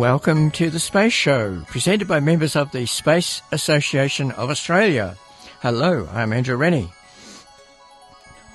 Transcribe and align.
Welcome 0.00 0.50
to 0.52 0.70
the 0.70 0.80
Space 0.80 1.12
Show, 1.12 1.62
presented 1.66 2.08
by 2.08 2.20
members 2.20 2.56
of 2.56 2.72
the 2.72 2.86
Space 2.86 3.42
Association 3.52 4.30
of 4.30 4.48
Australia. 4.48 5.18
Hello, 5.60 6.08
I'm 6.14 6.32
Andrew 6.32 6.56
Rennie. 6.56 6.90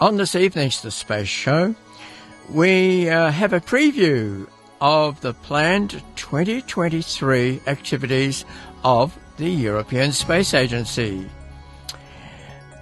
On 0.02 0.18
this 0.18 0.34
evening's 0.34 0.82
The 0.82 0.90
Space 0.90 1.28
Show, 1.28 1.76
we 2.50 3.12
uh, 3.12 3.30
have 3.30 3.54
a 3.54 3.62
preview 3.62 4.48
of 4.82 5.22
the 5.22 5.36
planned 5.36 6.02
2023 6.16 7.62
activities 7.68 8.44
of 8.84 9.16
the 9.38 9.48
European 9.48 10.14
Space 10.14 10.56
Agency. 10.56 11.30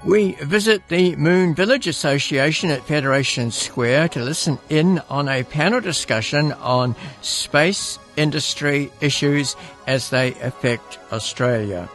We 0.06 0.34
visit 0.34 0.90
the 0.90 1.16
Moon 1.16 1.56
Village 1.56 1.88
Association 1.88 2.70
at 2.70 2.84
Federation 2.86 3.52
Square 3.52 4.10
to 4.10 4.22
listen 4.22 4.60
in 4.68 5.00
on 5.10 5.30
a 5.30 5.44
panel 5.44 5.80
discussion 5.80 6.52
on 6.52 6.98
space 7.22 8.00
industry 8.18 8.92
issues 9.00 9.56
as 9.88 10.10
they 10.10 10.34
affect 10.42 11.00
Australia. 11.14 11.90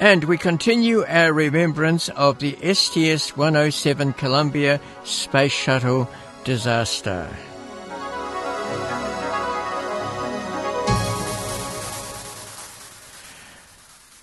And 0.00 0.24
we 0.24 0.38
continue 0.38 1.04
our 1.04 1.32
remembrance 1.32 2.08
of 2.08 2.40
the 2.40 2.56
STS 2.74 3.36
107 3.36 4.14
Columbia 4.14 4.80
Space 5.04 5.52
Shuttle 5.52 6.10
disaster. 6.42 7.28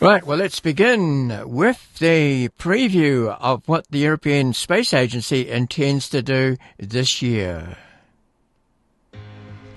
Right, 0.01 0.25
well, 0.25 0.37
let's 0.37 0.59
begin 0.59 1.41
with 1.45 1.99
the 1.99 2.49
preview 2.59 3.35
of 3.39 3.65
what 3.65 3.87
the 3.89 3.99
European 3.99 4.51
Space 4.51 4.93
Agency 4.93 5.49
intends 5.49 6.09
to 6.09 6.21
do 6.21 6.57
this 6.77 7.21
year. 7.21 7.77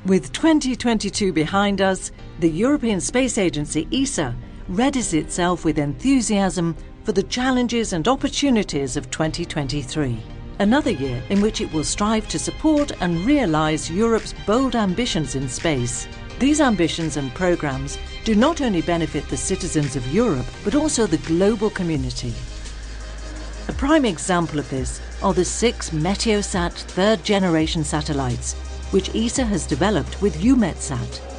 With 0.04 0.32
2022 0.32 1.32
behind 1.32 1.80
us, 1.80 2.10
the 2.40 2.50
European 2.50 3.00
Space 3.00 3.38
Agency 3.38 3.86
ESA 3.92 4.34
readies 4.68 5.14
itself 5.14 5.64
with 5.64 5.78
enthusiasm 5.78 6.76
for 7.04 7.12
the 7.12 7.22
challenges 7.22 7.92
and 7.92 8.08
opportunities 8.08 8.96
of 8.96 9.12
2023. 9.12 10.20
Another 10.58 10.90
year 10.90 11.22
in 11.28 11.40
which 11.40 11.60
it 11.60 11.72
will 11.72 11.84
strive 11.84 12.26
to 12.28 12.40
support 12.40 12.90
and 13.00 13.24
realise 13.24 13.88
Europe's 13.88 14.34
bold 14.46 14.74
ambitions 14.74 15.36
in 15.36 15.48
space. 15.48 16.08
These 16.38 16.60
ambitions 16.60 17.16
and 17.16 17.34
programmes 17.34 17.98
do 18.22 18.36
not 18.36 18.60
only 18.60 18.80
benefit 18.80 19.28
the 19.28 19.36
citizens 19.36 19.96
of 19.96 20.14
Europe, 20.14 20.46
but 20.62 20.76
also 20.76 21.04
the 21.04 21.16
global 21.18 21.68
community. 21.68 22.32
A 23.66 23.72
prime 23.72 24.04
example 24.04 24.60
of 24.60 24.70
this 24.70 25.00
are 25.20 25.34
the 25.34 25.44
six 25.44 25.90
Meteosat 25.90 26.72
third 26.72 27.24
generation 27.24 27.82
satellites, 27.82 28.54
which 28.92 29.12
ESA 29.16 29.44
has 29.46 29.66
developed 29.66 30.22
with 30.22 30.40
EUMETSAT. 30.40 31.37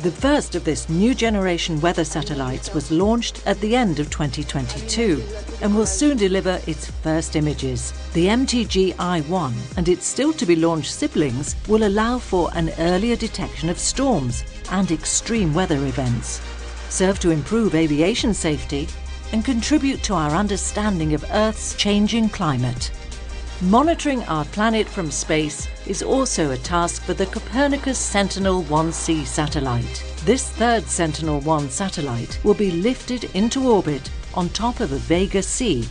The 0.00 0.12
first 0.12 0.54
of 0.54 0.62
this 0.62 0.88
new 0.88 1.12
generation 1.12 1.80
weather 1.80 2.04
satellites 2.04 2.72
was 2.72 2.92
launched 2.92 3.44
at 3.46 3.60
the 3.60 3.74
end 3.74 3.98
of 3.98 4.10
2022 4.10 5.20
and 5.60 5.74
will 5.74 5.86
soon 5.86 6.16
deliver 6.16 6.60
its 6.68 6.88
first 6.88 7.34
images. 7.34 7.92
The 8.12 8.26
MTG 8.26 8.94
I-1 8.96 9.76
and 9.76 9.88
its 9.88 10.06
still 10.06 10.32
to 10.34 10.46
be 10.46 10.54
launched 10.54 10.92
siblings 10.92 11.56
will 11.66 11.82
allow 11.82 12.18
for 12.18 12.48
an 12.54 12.70
earlier 12.78 13.16
detection 13.16 13.68
of 13.68 13.76
storms 13.76 14.44
and 14.70 14.92
extreme 14.92 15.52
weather 15.52 15.84
events, 15.84 16.40
serve 16.90 17.18
to 17.18 17.30
improve 17.30 17.74
aviation 17.74 18.32
safety, 18.32 18.86
and 19.32 19.44
contribute 19.44 20.04
to 20.04 20.14
our 20.14 20.30
understanding 20.30 21.12
of 21.12 21.24
Earth's 21.32 21.74
changing 21.74 22.28
climate. 22.28 22.92
Monitoring 23.62 24.22
our 24.24 24.44
planet 24.44 24.88
from 24.88 25.10
space 25.10 25.66
is 25.84 26.00
also 26.00 26.52
a 26.52 26.56
task 26.58 27.02
for 27.02 27.12
the 27.12 27.26
Copernicus 27.26 27.98
Sentinel-1C 27.98 29.26
satellite. 29.26 30.04
This 30.24 30.48
third 30.50 30.84
Sentinel-1 30.84 31.68
satellite 31.68 32.38
will 32.44 32.54
be 32.54 32.70
lifted 32.70 33.24
into 33.34 33.68
orbit 33.68 34.10
on 34.34 34.48
top 34.50 34.78
of 34.78 34.92
a 34.92 34.98
Vega 34.98 35.42
C. 35.42 35.88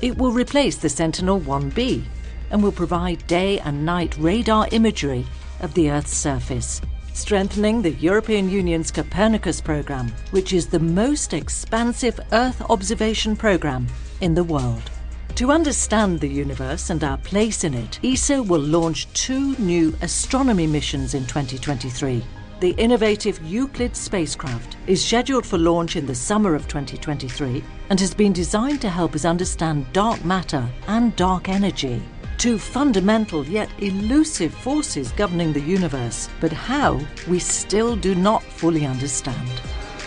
It 0.00 0.18
will 0.18 0.32
replace 0.32 0.76
the 0.76 0.88
Sentinel-1B 0.88 2.02
and 2.50 2.60
will 2.60 2.72
provide 2.72 3.24
day 3.28 3.60
and 3.60 3.86
night 3.86 4.16
radar 4.18 4.66
imagery 4.72 5.24
of 5.60 5.74
the 5.74 5.88
Earth's 5.88 6.16
surface 6.16 6.80
strengthening 7.14 7.82
the 7.82 7.90
European 7.90 8.48
Union's 8.48 8.90
Copernicus 8.90 9.60
programme, 9.60 10.10
which 10.30 10.54
is 10.54 10.66
the 10.66 10.80
most 10.80 11.34
expansive 11.34 12.18
Earth 12.32 12.62
observation 12.70 13.36
programme 13.36 13.86
in 14.22 14.34
the 14.34 14.42
world. 14.42 14.91
To 15.36 15.50
understand 15.50 16.20
the 16.20 16.28
universe 16.28 16.90
and 16.90 17.02
our 17.02 17.16
place 17.18 17.64
in 17.64 17.74
it, 17.74 17.98
ESA 18.04 18.42
will 18.42 18.60
launch 18.60 19.12
two 19.14 19.56
new 19.56 19.94
astronomy 20.02 20.66
missions 20.66 21.14
in 21.14 21.26
2023. 21.26 22.22
The 22.60 22.70
innovative 22.72 23.42
Euclid 23.42 23.96
spacecraft 23.96 24.76
is 24.86 25.04
scheduled 25.04 25.46
for 25.46 25.58
launch 25.58 25.96
in 25.96 26.06
the 26.06 26.14
summer 26.14 26.54
of 26.54 26.68
2023 26.68 27.64
and 27.90 27.98
has 27.98 28.14
been 28.14 28.32
designed 28.32 28.80
to 28.82 28.88
help 28.88 29.14
us 29.14 29.24
understand 29.24 29.92
dark 29.92 30.24
matter 30.24 30.68
and 30.86 31.16
dark 31.16 31.48
energy 31.48 32.02
two 32.42 32.58
fundamental 32.58 33.46
yet 33.46 33.70
elusive 33.78 34.52
forces 34.52 35.12
governing 35.12 35.52
the 35.52 35.60
universe, 35.60 36.28
but 36.40 36.50
how 36.50 37.00
we 37.28 37.38
still 37.38 37.94
do 37.94 38.16
not 38.16 38.42
fully 38.42 38.84
understand. 38.84 39.48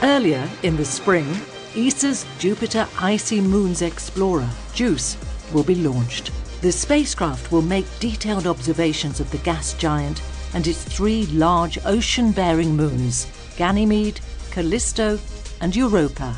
Earlier 0.04 0.46
in 0.62 0.76
the 0.76 0.84
spring, 0.84 1.26
ESA's 1.78 2.26
Jupiter 2.40 2.88
Icy 3.00 3.42
Moons 3.42 3.82
Explorer, 3.82 4.50
JUICE, 4.74 5.18
will 5.52 5.64
be 5.64 5.76
launched. 5.76 6.32
The 6.62 6.72
spacecraft 6.72 7.52
will 7.52 7.62
make 7.62 7.86
detailed 8.00 8.48
observations 8.48 9.20
of 9.20 9.30
the 9.30 9.40
gas 9.40 9.74
giant 9.74 10.22
and 10.54 10.66
its 10.68 10.86
three 10.86 11.26
large 11.26 11.78
ocean 11.84 12.32
bearing 12.32 12.78
moons, 12.78 13.28
Ganymede, 13.58 14.22
Callisto, 14.52 15.20
and 15.60 15.76
Europa. 15.76 16.38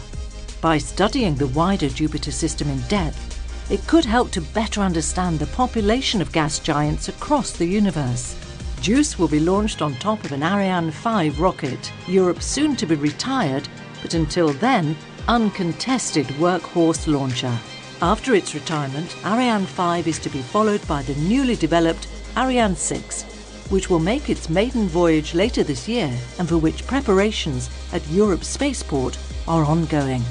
By 0.60 0.80
studying 0.80 1.36
the 1.36 1.48
wider 1.48 1.90
Jupiter 1.90 2.32
system 2.32 2.68
in 2.72 2.80
depth, 2.88 3.72
it 3.72 3.86
could 3.86 4.06
help 4.06 4.32
to 4.32 4.42
better 4.42 4.82
understand 4.82 5.38
the 5.38 5.46
population 5.48 6.20
of 6.20 6.32
gas 6.32 6.58
giants 6.58 7.10
across 7.10 7.52
the 7.52 7.68
universe. 7.68 8.36
JUICE 8.82 9.20
will 9.20 9.28
be 9.28 9.40
launched 9.40 9.84
on 9.84 9.94
top 9.96 10.24
of 10.24 10.32
an 10.32 10.42
Ariane 10.42 10.90
5 10.90 11.40
rocket, 11.40 11.94
Europe's 12.08 12.48
soon 12.48 12.76
to 12.78 12.88
be 12.88 12.96
retired, 12.96 13.70
but 14.02 14.16
until 14.16 14.50
then, 14.54 14.96
uncontested 15.28 16.26
workhorse 16.40 17.06
launcher. 17.06 17.54
After 18.02 18.34
its 18.34 18.56
retirement, 18.56 19.14
Ariane 19.26 19.66
5 19.66 20.08
is 20.08 20.20
to 20.20 20.30
be 20.30 20.42
followed 20.42 20.86
by 20.88 21.02
the 21.02 21.16
newly 21.16 21.56
developed 21.56 22.08
Ariane 22.38 22.76
6, 22.76 23.24
which 23.70 23.90
will 23.90 24.00
make 24.00 24.30
its 24.30 24.50
maiden 24.50 24.88
voyage 24.88 25.34
later 25.34 25.64
this 25.64 25.88
year 25.88 26.14
and 26.40 26.48
for 26.48 26.58
which 26.58 26.88
preparations 26.88 27.70
at 27.92 28.08
Europe's 28.10 28.48
spaceport 28.48 29.18
are 29.48 29.66
ongoing. 29.66 30.24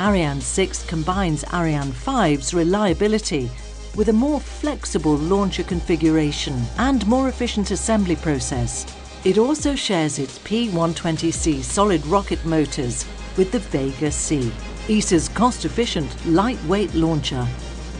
Ariane 0.00 0.40
6 0.40 0.84
combines 0.86 1.44
Ariane 1.52 1.92
5's 1.92 2.52
reliability 2.52 3.48
with 3.94 4.08
a 4.08 4.12
more 4.12 4.40
flexible 4.40 5.16
launcher 5.16 5.62
configuration 5.62 6.64
and 6.78 7.06
more 7.06 7.28
efficient 7.28 7.70
assembly 7.70 8.16
process. 8.16 8.84
It 9.24 9.38
also 9.38 9.74
shares 9.74 10.18
its 10.18 10.38
P120C 10.40 11.62
solid 11.62 12.04
rocket 12.06 12.44
motors 12.44 13.06
with 13.36 13.52
the 13.52 13.58
Vega 13.58 14.10
C, 14.10 14.52
ESA's 14.88 15.28
cost-efficient, 15.28 16.26
lightweight 16.26 16.94
launcher. 16.94 17.46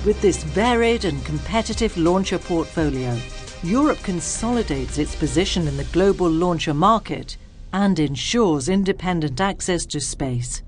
With 0.04 0.20
this 0.20 0.42
varied 0.44 1.04
and 1.04 1.24
competitive 1.24 1.96
launcher 1.96 2.38
portfolio, 2.38 3.18
Europe 3.62 3.98
consolidates 4.02 4.98
its 4.98 5.16
position 5.16 5.66
in 5.66 5.76
the 5.76 5.84
global 5.84 6.28
launcher 6.28 6.74
market 6.74 7.36
and 7.72 7.98
ensures 7.98 8.68
independent 8.68 9.40
access 9.40 9.84
to 9.86 10.00
space. 10.00 10.62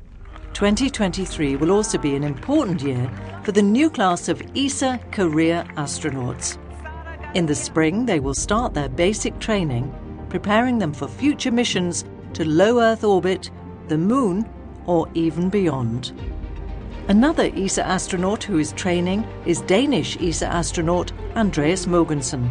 2023 0.55 1.57
will 1.57 1.71
also 1.71 1.99
be 1.99 2.17
an 2.17 2.25
important 2.25 2.83
year 2.83 3.11
for 3.45 3.53
the 3.53 3.63
new 3.63 3.89
class 3.89 4.29
of 4.29 4.43
ESA 4.57 4.99
career 5.13 5.65
astronauts. 5.77 6.59
In 7.35 7.47
the 7.47 7.55
spring, 7.55 8.07
they 8.07 8.19
will 8.19 8.35
start 8.35 8.75
their 8.75 8.89
basic 8.89 9.39
training, 9.39 9.95
preparing 10.29 10.79
them 10.79 10.93
for 10.93 11.07
future 11.07 11.53
missions 11.53 12.05
to 12.33 12.45
low 12.45 12.81
Earth 12.81 13.05
orbit, 13.05 13.51
the 13.87 13.99
Moon, 13.99 14.45
or 14.89 15.09
even 15.15 15.49
beyond. 15.49 16.13
Another 17.07 17.51
ESA 17.55 17.87
astronaut 17.87 18.43
who 18.43 18.59
is 18.59 18.73
training 18.73 19.25
is 19.47 19.61
Danish 19.63 20.21
ESA 20.21 20.47
astronaut 20.47 21.13
Andreas 21.37 21.87
Mogensen. 21.87 22.51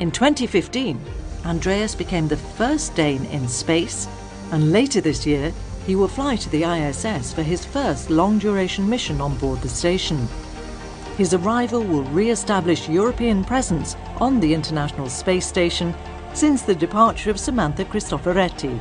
In 0.00 0.10
2015, 0.10 1.00
Andreas 1.44 1.94
became 1.94 2.26
the 2.26 2.36
first 2.36 2.96
Dane 2.96 3.24
in 3.26 3.46
space, 3.46 4.08
and 4.50 4.72
later 4.72 5.00
this 5.00 5.24
year, 5.24 5.52
he 5.86 5.94
will 5.94 6.08
fly 6.08 6.34
to 6.34 6.50
the 6.50 6.64
ISS 6.64 7.32
for 7.32 7.42
his 7.42 7.64
first 7.64 8.10
long 8.10 8.38
duration 8.38 8.88
mission 8.88 9.20
on 9.20 9.38
board 9.38 9.60
the 9.60 9.68
station. 9.68 10.26
His 11.16 11.32
arrival 11.32 11.82
will 11.82 12.02
re 12.04 12.30
establish 12.30 12.88
European 12.88 13.44
presence 13.44 13.96
on 14.20 14.40
the 14.40 14.52
International 14.52 15.08
Space 15.08 15.46
Station 15.46 15.94
since 16.34 16.62
the 16.62 16.74
departure 16.74 17.30
of 17.30 17.40
Samantha 17.40 17.84
Cristoforetti. 17.84 18.78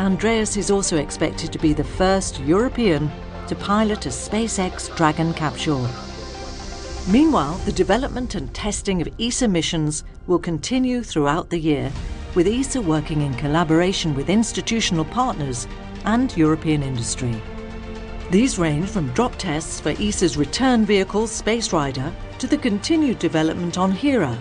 Andreas 0.00 0.56
is 0.56 0.70
also 0.70 0.96
expected 0.96 1.52
to 1.52 1.58
be 1.58 1.74
the 1.74 1.84
first 1.84 2.40
European 2.40 3.10
to 3.48 3.54
pilot 3.54 4.06
a 4.06 4.08
SpaceX 4.08 4.96
Dragon 4.96 5.34
capsule. 5.34 5.86
Meanwhile, 7.10 7.56
the 7.66 7.72
development 7.72 8.34
and 8.34 8.52
testing 8.54 9.02
of 9.02 9.10
ESA 9.20 9.46
missions 9.46 10.04
will 10.26 10.38
continue 10.38 11.02
throughout 11.02 11.50
the 11.50 11.58
year, 11.58 11.92
with 12.34 12.46
ESA 12.46 12.80
working 12.80 13.20
in 13.20 13.34
collaboration 13.34 14.14
with 14.14 14.30
institutional 14.30 15.04
partners 15.04 15.68
and 16.06 16.34
European 16.34 16.82
industry. 16.82 17.38
These 18.30 18.58
range 18.58 18.88
from 18.88 19.12
drop 19.12 19.36
tests 19.36 19.80
for 19.80 19.90
ESA's 19.90 20.38
return 20.38 20.86
vehicle 20.86 21.26
Space 21.26 21.74
Rider 21.74 22.10
to 22.38 22.46
the 22.46 22.56
continued 22.56 23.18
development 23.18 23.76
on 23.76 23.92
Hera, 23.92 24.38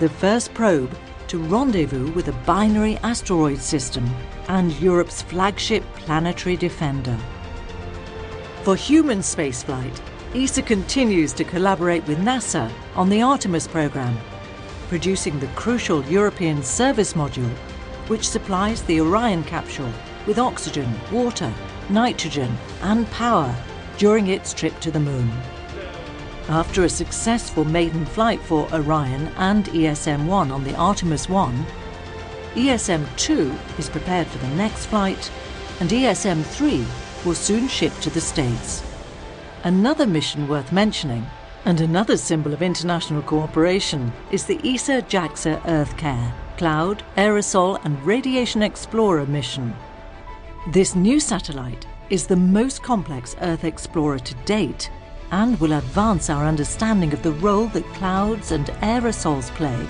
the 0.00 0.08
first 0.08 0.52
probe 0.52 0.98
to 1.28 1.38
rendezvous 1.38 2.10
with 2.10 2.26
a 2.26 2.40
binary 2.44 2.96
asteroid 3.04 3.60
system 3.60 4.04
and 4.48 4.72
Europe's 4.80 5.22
flagship 5.22 5.82
planetary 5.94 6.56
defender. 6.56 7.18
For 8.62 8.76
human 8.76 9.18
spaceflight, 9.18 10.00
ESA 10.34 10.62
continues 10.62 11.32
to 11.34 11.44
collaborate 11.44 12.06
with 12.06 12.18
NASA 12.18 12.70
on 12.96 13.08
the 13.08 13.22
Artemis 13.22 13.68
program, 13.68 14.18
producing 14.88 15.38
the 15.38 15.46
crucial 15.48 16.04
European 16.04 16.62
service 16.62 17.12
module 17.12 17.54
which 18.08 18.28
supplies 18.28 18.82
the 18.82 19.00
Orion 19.00 19.42
capsule 19.44 19.92
with 20.26 20.38
oxygen, 20.38 20.92
water, 21.10 21.52
nitrogen, 21.88 22.56
and 22.82 23.10
power 23.10 23.54
during 23.98 24.28
its 24.28 24.52
trip 24.52 24.78
to 24.80 24.90
the 24.90 25.00
Moon. 25.00 25.30
After 26.48 26.84
a 26.84 26.88
successful 26.88 27.64
maiden 27.64 28.04
flight 28.04 28.40
for 28.40 28.68
Orion 28.74 29.28
and 29.38 29.64
ESM 29.66 30.26
1 30.26 30.50
on 30.50 30.64
the 30.64 30.74
Artemis 30.74 31.28
1, 31.28 31.66
ESM 32.54 33.04
2 33.16 33.52
is 33.78 33.88
prepared 33.88 34.28
for 34.28 34.38
the 34.38 34.54
next 34.54 34.86
flight, 34.86 35.30
and 35.80 35.90
ESM 35.90 36.44
3 36.44 36.86
will 37.24 37.34
soon 37.34 37.66
ship 37.66 37.92
to 38.00 38.10
the 38.10 38.20
States. 38.20 38.80
Another 39.64 40.06
mission 40.06 40.46
worth 40.46 40.70
mentioning, 40.70 41.26
and 41.64 41.80
another 41.80 42.16
symbol 42.16 42.52
of 42.52 42.62
international 42.62 43.22
cooperation, 43.22 44.12
is 44.30 44.46
the 44.46 44.60
ESA 44.62 45.02
JAXA 45.02 45.62
EarthCare 45.62 46.32
Cloud, 46.56 47.02
Aerosol, 47.16 47.84
and 47.84 48.00
Radiation 48.06 48.62
Explorer 48.62 49.26
mission. 49.26 49.74
This 50.70 50.94
new 50.94 51.18
satellite 51.18 51.88
is 52.08 52.28
the 52.28 52.36
most 52.36 52.84
complex 52.84 53.34
Earth 53.40 53.64
explorer 53.64 54.20
to 54.20 54.34
date 54.44 54.92
and 55.32 55.58
will 55.58 55.72
advance 55.72 56.30
our 56.30 56.46
understanding 56.46 57.12
of 57.12 57.22
the 57.24 57.32
role 57.32 57.66
that 57.68 57.84
clouds 57.94 58.52
and 58.52 58.66
aerosols 58.66 59.50
play 59.56 59.88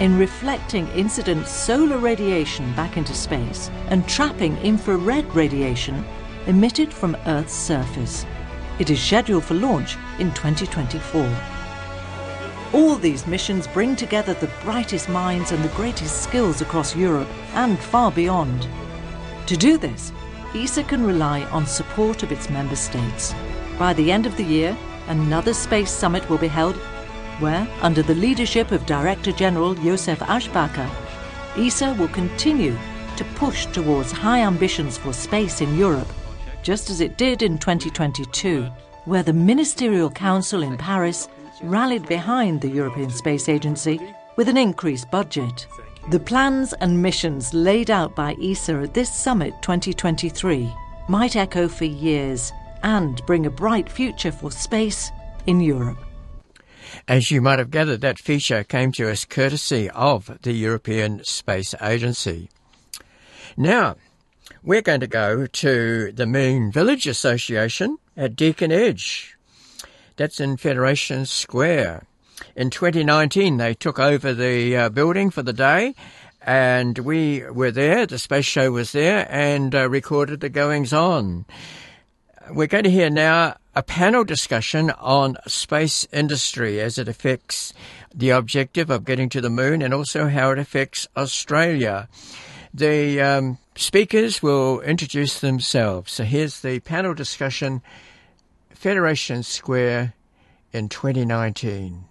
in 0.00 0.18
reflecting 0.18 0.88
incident 0.88 1.46
solar 1.46 1.98
radiation 1.98 2.72
back 2.74 2.96
into 2.96 3.14
space 3.14 3.70
and 3.88 4.08
trapping 4.08 4.56
infrared 4.58 5.26
radiation 5.34 6.04
emitted 6.46 6.92
from 6.92 7.16
Earth's 7.26 7.54
surface. 7.54 8.24
It 8.78 8.88
is 8.88 9.00
scheduled 9.00 9.44
for 9.44 9.54
launch 9.54 9.96
in 10.18 10.32
2024. 10.32 11.28
All 12.72 12.94
these 12.94 13.26
missions 13.26 13.66
bring 13.66 13.94
together 13.94 14.32
the 14.32 14.50
brightest 14.62 15.10
minds 15.10 15.52
and 15.52 15.62
the 15.62 15.76
greatest 15.76 16.22
skills 16.22 16.62
across 16.62 16.96
Europe 16.96 17.28
and 17.52 17.78
far 17.78 18.10
beyond. 18.10 18.66
To 19.46 19.56
do 19.56 19.76
this, 19.76 20.12
ESA 20.54 20.84
can 20.84 21.04
rely 21.04 21.42
on 21.50 21.66
support 21.66 22.22
of 22.22 22.32
its 22.32 22.48
member 22.48 22.76
states. 22.76 23.34
By 23.78 23.92
the 23.92 24.10
end 24.10 24.24
of 24.24 24.36
the 24.36 24.44
year, 24.44 24.76
another 25.08 25.52
space 25.52 25.90
summit 25.90 26.28
will 26.30 26.38
be 26.38 26.48
held 26.48 26.80
where, 27.40 27.66
under 27.80 28.02
the 28.02 28.14
leadership 28.14 28.70
of 28.72 28.86
Director 28.86 29.32
General 29.32 29.74
Josef 29.74 30.18
Aschbacher, 30.20 30.88
ESA 31.56 31.94
will 31.94 32.08
continue 32.08 32.76
to 33.16 33.24
push 33.34 33.66
towards 33.66 34.12
high 34.12 34.40
ambitions 34.40 34.96
for 34.96 35.12
space 35.12 35.60
in 35.60 35.76
Europe, 35.76 36.08
just 36.62 36.90
as 36.90 37.00
it 37.00 37.18
did 37.18 37.42
in 37.42 37.58
2022, 37.58 38.64
where 39.04 39.22
the 39.22 39.32
Ministerial 39.32 40.10
Council 40.10 40.62
in 40.62 40.76
Paris 40.76 41.28
rallied 41.62 42.06
behind 42.06 42.60
the 42.60 42.68
European 42.68 43.10
Space 43.10 43.48
Agency 43.48 44.00
with 44.36 44.48
an 44.48 44.56
increased 44.56 45.10
budget. 45.10 45.66
The 46.10 46.20
plans 46.20 46.72
and 46.74 47.02
missions 47.02 47.52
laid 47.52 47.90
out 47.90 48.14
by 48.14 48.36
ESA 48.42 48.74
at 48.82 48.94
this 48.94 49.12
summit 49.12 49.54
2023 49.60 50.72
might 51.08 51.36
echo 51.36 51.68
for 51.68 51.84
years 51.84 52.52
and 52.82 53.24
bring 53.26 53.46
a 53.46 53.50
bright 53.50 53.88
future 53.88 54.32
for 54.32 54.50
space 54.50 55.10
in 55.46 55.60
Europe. 55.60 55.98
As 57.08 57.30
you 57.30 57.40
might 57.40 57.58
have 57.58 57.70
gathered, 57.70 58.00
that 58.00 58.18
feature 58.18 58.64
came 58.64 58.92
to 58.92 59.10
us 59.10 59.24
courtesy 59.24 59.90
of 59.90 60.38
the 60.42 60.52
European 60.52 61.24
Space 61.24 61.74
Agency. 61.80 62.48
Now, 63.56 63.96
we're 64.62 64.82
going 64.82 65.00
to 65.00 65.06
go 65.06 65.46
to 65.46 66.12
the 66.12 66.26
Moon 66.26 66.70
Village 66.70 67.06
Association 67.06 67.98
at 68.16 68.36
Deakin 68.36 68.70
Edge. 68.70 69.36
That's 70.16 70.40
in 70.40 70.56
Federation 70.56 71.24
Square. 71.26 72.04
In 72.56 72.70
2019, 72.70 73.56
they 73.56 73.74
took 73.74 73.98
over 73.98 74.34
the 74.34 74.76
uh, 74.76 74.88
building 74.88 75.30
for 75.30 75.42
the 75.42 75.52
day, 75.52 75.94
and 76.42 76.98
we 76.98 77.42
were 77.50 77.70
there. 77.70 78.06
The 78.06 78.18
space 78.18 78.44
show 78.44 78.72
was 78.72 78.92
there 78.92 79.26
and 79.30 79.74
uh, 79.74 79.88
recorded 79.88 80.40
the 80.40 80.48
goings 80.48 80.92
on. 80.92 81.46
We're 82.50 82.66
going 82.66 82.84
to 82.84 82.90
hear 82.90 83.10
now 83.10 83.56
a 83.74 83.82
panel 83.82 84.24
discussion 84.24 84.90
on 84.90 85.36
space 85.46 86.06
industry 86.12 86.80
as 86.80 86.98
it 86.98 87.08
affects 87.08 87.72
the 88.14 88.30
objective 88.30 88.90
of 88.90 89.04
getting 89.04 89.28
to 89.28 89.40
the 89.40 89.50
moon 89.50 89.80
and 89.82 89.94
also 89.94 90.28
how 90.28 90.50
it 90.50 90.58
affects 90.58 91.06
Australia. 91.16 92.08
The 92.74 93.20
um, 93.20 93.58
speakers 93.76 94.42
will 94.42 94.80
introduce 94.80 95.40
themselves. 95.40 96.12
So 96.12 96.24
here's 96.24 96.60
the 96.60 96.80
panel 96.80 97.14
discussion 97.14 97.82
Federation 98.70 99.42
Square 99.42 100.14
in 100.72 100.88
2019. 100.88 102.04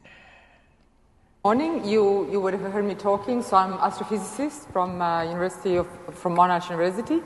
Morning, 1.45 1.85
you, 1.85 2.29
you 2.29 2.41
would 2.41 2.53
have 2.53 2.71
heard 2.71 2.85
me 2.85 2.95
talking. 2.95 3.41
So 3.41 3.56
I'm 3.56 3.73
astrophysicist 3.79 4.71
from 4.71 5.01
uh, 5.01 5.23
University 5.23 5.77
of 5.77 5.88
from 6.13 6.35
Monash 6.35 6.69
University, 6.69 7.21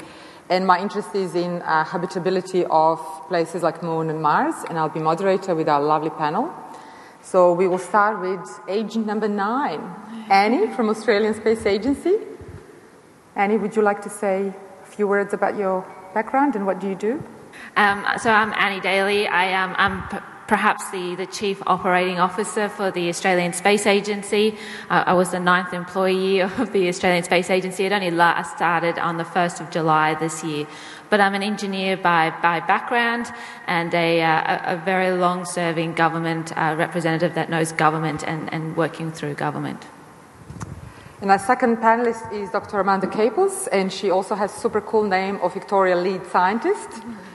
and 0.50 0.68
my 0.68 0.80
interest 0.80 1.16
is 1.16 1.36
in 1.36 1.62
uh, 1.62 1.84
habitability 1.84 2.66
of 2.66 3.00
places 3.28 3.64
like 3.64 3.82
Moon 3.82 4.10
and 4.10 4.22
Mars, 4.22 4.56
and 4.70 4.78
I'll 4.78 4.90
be 4.90 5.00
moderator 5.00 5.56
with 5.56 5.70
our 5.70 5.82
lovely 5.82 6.10
panel. 6.10 6.54
So 7.22 7.54
we 7.54 7.68
will 7.68 7.80
start 7.80 8.20
with 8.20 8.46
agent 8.68 9.06
number 9.06 9.30
nine, 9.30 9.82
Annie 10.30 10.68
from 10.76 10.90
Australian 10.90 11.34
Space 11.34 11.66
Agency. 11.66 12.18
Annie, 13.36 13.58
would 13.58 13.76
you 13.76 13.82
like 13.82 14.02
to 14.02 14.10
say 14.10 14.54
a 14.84 14.86
few 14.86 15.08
words 15.08 15.34
about 15.34 15.58
your 15.58 15.86
background 16.14 16.56
and 16.56 16.66
what 16.66 16.80
do 16.80 16.90
you 16.90 16.96
do? 16.96 17.24
Um, 17.78 18.06
so 18.18 18.30
I'm 18.30 18.54
Annie 18.54 18.82
Daly. 18.82 19.28
I 19.28 19.46
am 19.46 19.74
perhaps 20.48 20.90
the, 20.92 21.16
the 21.16 21.26
Chief 21.26 21.62
Operating 21.66 22.20
Officer 22.20 22.70
for 22.70 22.92
the 22.92 23.10
Australian 23.10 23.54
Space 23.54 23.86
Agency. 23.86 24.58
Uh, 24.90 25.04
I 25.08 25.14
was 25.14 25.32
the 25.32 25.40
ninth 25.40 25.74
employee 25.74 26.40
of 26.42 26.72
the 26.74 26.88
Australian 26.88 27.24
Space 27.24 27.50
Agency. 27.50 27.86
It 27.86 27.92
only 27.92 28.12
last 28.12 28.56
started 28.56 29.00
on 29.00 29.18
the 29.18 29.24
1st 29.24 29.62
of 29.62 29.72
July 29.72 30.16
this 30.16 30.44
year. 30.44 30.68
But 31.10 31.22
I'm 31.22 31.36
an 31.36 31.44
engineer 31.44 31.96
by, 31.96 32.32
by 32.42 32.60
background 32.60 33.28
and 33.68 33.94
a, 33.94 34.22
uh, 34.22 34.74
a 34.74 34.78
very 34.78 35.12
long 35.12 35.46
serving 35.46 35.94
government 35.94 36.52
uh, 36.58 36.76
representative 36.78 37.36
that 37.36 37.50
knows 37.50 37.72
government 37.72 38.24
and, 38.26 38.52
and 38.52 38.76
working 38.76 39.12
through 39.12 39.36
government. 39.36 39.86
And 41.22 41.32
our 41.32 41.40
second 41.40 41.78
panelist 41.78 42.34
is 42.34 42.50
Dr. 42.50 42.82
Amanda 42.82 43.08
Caples, 43.08 43.68
and 43.68 43.94
she 43.94 44.10
also 44.10 44.36
has 44.36 44.52
super 44.52 44.82
cool 44.82 45.04
name 45.04 45.40
of 45.42 45.54
Victoria 45.54 45.96
Lead 45.96 46.26
Scientist. 46.28 46.90
Mm-hmm. 46.90 47.33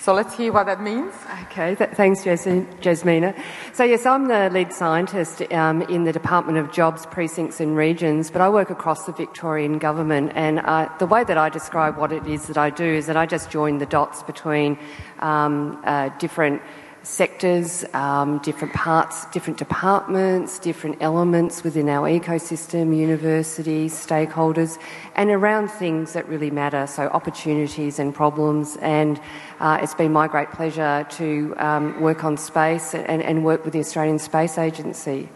So 0.00 0.14
let's 0.14 0.34
hear 0.34 0.50
what 0.50 0.64
that 0.64 0.80
means. 0.80 1.12
Okay, 1.42 1.74
th- 1.74 1.90
thanks, 1.90 2.24
Jasmina. 2.24 3.38
So, 3.74 3.84
yes, 3.84 4.06
I'm 4.06 4.28
the 4.28 4.48
lead 4.48 4.72
scientist 4.72 5.42
um, 5.52 5.82
in 5.82 6.04
the 6.04 6.12
Department 6.12 6.56
of 6.56 6.72
Jobs, 6.72 7.04
Precincts 7.04 7.60
and 7.60 7.76
Regions, 7.76 8.30
but 8.30 8.40
I 8.40 8.48
work 8.48 8.70
across 8.70 9.04
the 9.04 9.12
Victorian 9.12 9.78
Government. 9.78 10.32
And 10.34 10.60
uh, 10.60 10.88
the 10.98 11.06
way 11.06 11.22
that 11.24 11.36
I 11.36 11.50
describe 11.50 11.98
what 11.98 12.12
it 12.12 12.26
is 12.26 12.46
that 12.46 12.56
I 12.56 12.70
do 12.70 12.86
is 12.86 13.04
that 13.08 13.18
I 13.18 13.26
just 13.26 13.50
join 13.50 13.76
the 13.76 13.84
dots 13.84 14.22
between 14.22 14.78
um, 15.18 15.78
uh, 15.84 16.08
different 16.16 16.62
sectors, 17.10 17.84
um, 17.92 18.38
different 18.38 18.72
parts, 18.72 19.26
different 19.26 19.58
departments, 19.58 20.60
different 20.60 20.96
elements 21.00 21.64
within 21.64 21.88
our 21.88 22.08
ecosystem, 22.08 22.96
universities, 22.96 23.92
stakeholders, 23.92 24.78
and 25.16 25.28
around 25.28 25.68
things 25.68 26.12
that 26.12 26.28
really 26.28 26.52
matter, 26.52 26.86
so 26.86 27.08
opportunities 27.08 27.98
and 27.98 28.14
problems. 28.14 28.76
And 28.80 29.20
uh, 29.58 29.80
it's 29.82 29.94
been 29.94 30.12
my 30.12 30.28
great 30.28 30.52
pleasure 30.52 31.04
to 31.10 31.54
um, 31.58 32.00
work 32.00 32.22
on 32.22 32.36
space 32.36 32.94
and, 32.94 33.22
and, 33.22 33.44
work 33.44 33.64
with 33.64 33.72
the 33.72 33.80
Australian 33.80 34.20
Space 34.20 34.56
Agency. 34.56 35.28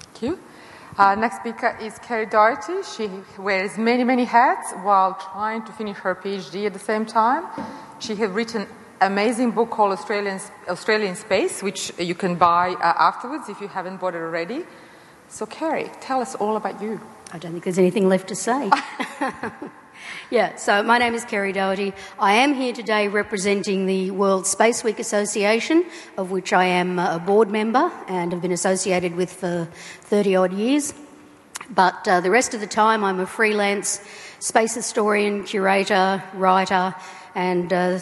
Thank 0.00 0.22
you. 0.22 0.38
Uh, 0.98 1.14
next 1.14 1.36
speaker 1.36 1.78
is 1.80 1.98
Kerrie 2.00 2.26
Dougherty. 2.26 2.82
She 2.82 3.08
wears 3.38 3.78
many, 3.78 4.02
many 4.02 4.24
hats 4.24 4.72
while 4.82 5.14
trying 5.14 5.64
to 5.64 5.72
finish 5.72 5.96
her 5.98 6.14
PhD 6.14 6.66
at 6.66 6.72
the 6.72 6.78
same 6.78 7.06
time. 7.06 7.44
She 8.00 8.16
has 8.16 8.30
written 8.30 8.66
amazing 9.06 9.50
book 9.50 9.70
called 9.70 9.92
Australian, 9.92 10.40
Australian 10.68 11.16
Space, 11.16 11.62
which 11.62 11.92
you 11.98 12.14
can 12.14 12.36
buy 12.36 12.70
uh, 12.70 12.94
afterwards 12.98 13.48
if 13.48 13.60
you 13.60 13.68
haven't 13.68 13.98
bought 14.00 14.14
it 14.14 14.18
already. 14.18 14.64
So, 15.28 15.46
Kerrie, 15.46 15.90
tell 16.00 16.20
us 16.20 16.34
all 16.34 16.56
about 16.56 16.82
you. 16.82 17.00
I 17.32 17.38
don't 17.38 17.52
think 17.52 17.64
there's 17.64 17.78
anything 17.78 18.08
left 18.08 18.28
to 18.28 18.36
say. 18.36 18.70
yeah, 20.30 20.56
so 20.56 20.82
my 20.82 20.98
name 20.98 21.14
is 21.14 21.24
Kerrie 21.24 21.52
Dougherty. 21.52 21.94
I 22.18 22.34
am 22.34 22.54
here 22.54 22.72
today 22.72 23.08
representing 23.08 23.86
the 23.86 24.10
World 24.10 24.46
Space 24.46 24.84
Week 24.84 24.98
Association, 24.98 25.84
of 26.18 26.30
which 26.30 26.52
I 26.52 26.66
am 26.66 26.98
a 26.98 27.18
board 27.18 27.50
member 27.50 27.90
and 28.08 28.32
have 28.32 28.42
been 28.42 28.52
associated 28.52 29.16
with 29.16 29.32
for 29.32 29.68
30 30.02 30.36
odd 30.36 30.52
years. 30.52 30.92
But 31.70 32.06
uh, 32.06 32.20
the 32.20 32.30
rest 32.30 32.52
of 32.52 32.60
the 32.60 32.66
time, 32.66 33.02
I'm 33.02 33.20
a 33.20 33.26
freelance 33.26 34.00
space 34.38 34.74
historian, 34.74 35.44
curator, 35.44 36.22
writer, 36.34 36.94
and 37.34 37.72
uh, 37.72 38.00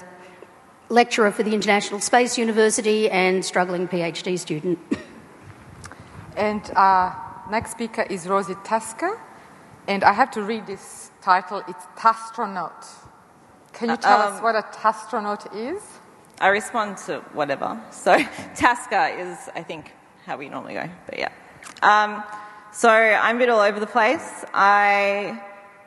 lecturer 0.90 1.30
for 1.30 1.42
the 1.42 1.54
International 1.54 2.00
Space 2.00 2.36
University 2.36 3.08
and 3.08 3.44
struggling 3.44 3.88
PhD 3.88 4.38
student. 4.38 4.78
And 6.36 6.70
our 6.74 7.16
next 7.50 7.70
speaker 7.70 8.02
is 8.02 8.26
Rosie 8.26 8.56
Tasker. 8.64 9.18
And 9.86 10.04
I 10.04 10.12
have 10.12 10.30
to 10.32 10.42
read 10.42 10.66
this 10.66 11.10
title. 11.22 11.62
It's 11.68 11.84
Tastronaut. 11.96 12.86
Can 13.72 13.88
you 13.88 13.96
tell 13.96 14.20
um, 14.20 14.34
us 14.34 14.42
what 14.42 14.56
a 14.56 14.62
tastronaut 14.62 15.54
is? 15.54 15.80
I 16.40 16.48
respond 16.48 16.96
to 17.06 17.20
whatever. 17.32 17.80
So 17.90 18.18
Tasker 18.54 19.16
is, 19.18 19.48
I 19.54 19.62
think, 19.62 19.92
how 20.26 20.36
we 20.36 20.48
normally 20.48 20.74
go. 20.74 20.88
But 21.06 21.18
yeah. 21.18 21.30
Um, 21.82 22.22
so 22.72 22.90
I'm 22.90 23.36
a 23.36 23.38
bit 23.38 23.48
all 23.48 23.60
over 23.60 23.78
the 23.78 23.86
place. 23.86 24.44
I 24.52 25.40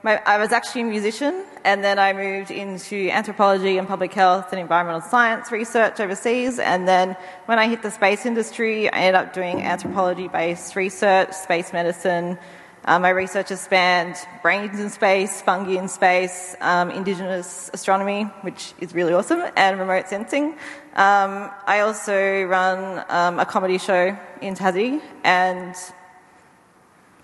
my, 0.03 0.21
I 0.25 0.37
was 0.37 0.51
actually 0.51 0.81
a 0.81 0.85
musician, 0.85 1.45
and 1.63 1.81
then 1.81 1.97
I 1.97 2.11
moved 2.11 2.51
into 2.51 3.09
anthropology 3.09 3.77
and 3.77 3.87
public 3.87 4.13
health 4.13 4.47
and 4.51 4.59
environmental 4.59 4.99
science 4.99 5.49
research 5.49 6.01
overseas. 6.01 6.59
And 6.59 6.85
then 6.85 7.15
when 7.45 7.57
I 7.57 7.69
hit 7.69 7.81
the 7.81 7.89
space 7.89 8.25
industry, 8.25 8.91
I 8.91 8.97
ended 8.97 9.15
up 9.15 9.33
doing 9.33 9.61
anthropology 9.61 10.27
based 10.27 10.75
research, 10.75 11.31
space 11.31 11.71
medicine. 11.71 12.37
Um, 12.83 13.01
my 13.01 13.11
research 13.11 13.47
has 13.47 13.61
spanned 13.61 14.17
brains 14.41 14.77
in 14.77 14.89
space, 14.89 15.41
fungi 15.41 15.79
in 15.79 15.87
space, 15.87 16.53
um, 16.59 16.91
indigenous 16.91 17.69
astronomy, 17.73 18.23
which 18.41 18.73
is 18.81 18.93
really 18.93 19.13
awesome, 19.13 19.41
and 19.55 19.79
remote 19.79 20.09
sensing. 20.09 20.57
Um, 20.95 21.49
I 21.65 21.79
also 21.79 22.43
run 22.43 23.05
um, 23.07 23.39
a 23.39 23.45
comedy 23.45 23.77
show 23.77 24.17
in 24.41 24.53
Tassie, 24.55 25.01
and 25.23 25.73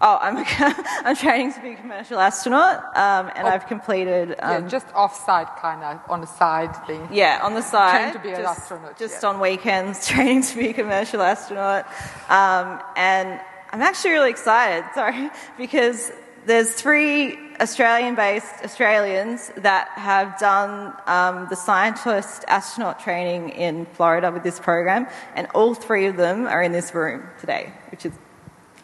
Oh, 0.02 0.18
I'm, 0.22 0.38
I'm 1.06 1.16
training 1.16 1.54
to 1.54 1.62
be 1.62 1.72
a 1.72 1.76
commercial 1.76 2.20
astronaut, 2.20 2.78
um, 2.96 3.30
and 3.36 3.46
oh, 3.46 3.52
I've 3.52 3.68
completed. 3.68 4.32
Um, 4.40 4.64
yeah, 4.64 4.70
just 4.70 4.88
off-site, 4.94 5.58
kind 5.58 5.84
of 5.84 6.00
on 6.10 6.22
the 6.22 6.28
side 6.28 6.74
thing. 6.88 7.10
Yeah, 7.12 7.42
on 7.44 7.54
the 7.54 7.62
side. 7.62 8.14
Training 8.14 8.14
to 8.14 8.20
be 8.20 8.30
just, 8.30 8.40
an 8.40 8.46
astronaut. 8.46 8.98
Just 8.98 9.22
yeah. 9.22 9.30
on 9.30 9.40
weekends, 9.42 10.08
training 10.08 10.44
to 10.44 10.56
be 10.56 10.70
a 10.70 10.74
commercial 10.74 11.22
astronaut, 11.22 11.86
um, 12.30 12.82
and 12.96 13.42
I'm 13.72 13.82
actually 13.82 14.12
really 14.12 14.30
excited. 14.30 14.86
Sorry, 14.96 15.30
because 15.58 16.12
there's 16.46 16.72
three 16.72 17.38
Australian-based 17.60 18.64
Australians 18.64 19.52
that 19.58 19.90
have 19.90 20.40
done 20.40 20.94
um, 21.08 21.48
the 21.50 21.58
scientist 21.58 22.46
astronaut 22.48 23.02
training 23.02 23.50
in 23.50 23.86
Florida 23.86 24.32
with 24.32 24.44
this 24.44 24.62
program, 24.62 25.08
and 25.36 25.48
all 25.54 25.74
three 25.74 26.06
of 26.06 26.16
them 26.16 26.48
are 26.48 26.64
in 26.64 26.72
this 26.72 26.96
room 26.96 27.28
today, 27.42 27.74
which 27.92 28.06
is 28.06 28.14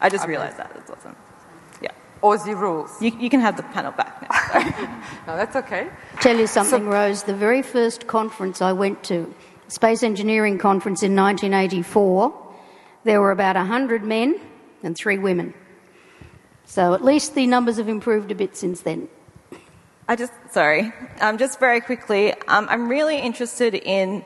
I 0.00 0.08
just 0.08 0.26
realized 0.26 0.56
that. 0.58 0.72
That's 0.74 0.90
awesome. 0.90 1.16
Yeah. 1.80 1.90
Aussie 2.22 2.58
rules. 2.58 2.90
You, 3.00 3.16
you 3.18 3.30
can 3.30 3.40
have 3.40 3.56
the 3.56 3.62
panel 3.62 3.92
back 3.92 4.22
now. 4.22 5.02
no, 5.26 5.36
that's 5.36 5.56
okay. 5.56 5.88
Tell 6.20 6.36
you 6.36 6.46
something, 6.46 6.84
so, 6.84 6.90
Rose. 6.90 7.22
The 7.22 7.34
very 7.34 7.62
first 7.62 8.06
conference 8.06 8.60
I 8.60 8.72
went 8.72 9.02
to, 9.04 9.34
Space 9.68 10.02
Engineering 10.02 10.58
Conference 10.58 11.02
in 11.02 11.16
1984, 11.16 12.32
there 13.04 13.20
were 13.20 13.32
about 13.32 13.56
100 13.56 14.04
men 14.04 14.40
and 14.82 14.96
three 14.96 15.18
women. 15.18 15.54
So 16.64 16.94
at 16.94 17.04
least 17.04 17.34
the 17.34 17.46
numbers 17.46 17.76
have 17.78 17.88
improved 17.88 18.30
a 18.30 18.34
bit 18.34 18.56
since 18.56 18.82
then. 18.82 19.08
I 20.08 20.14
just, 20.14 20.32
sorry, 20.50 20.92
um, 21.20 21.36
just 21.36 21.58
very 21.58 21.80
quickly, 21.80 22.32
um, 22.46 22.68
I'm 22.70 22.88
really 22.88 23.18
interested 23.18 23.74
in 23.74 24.24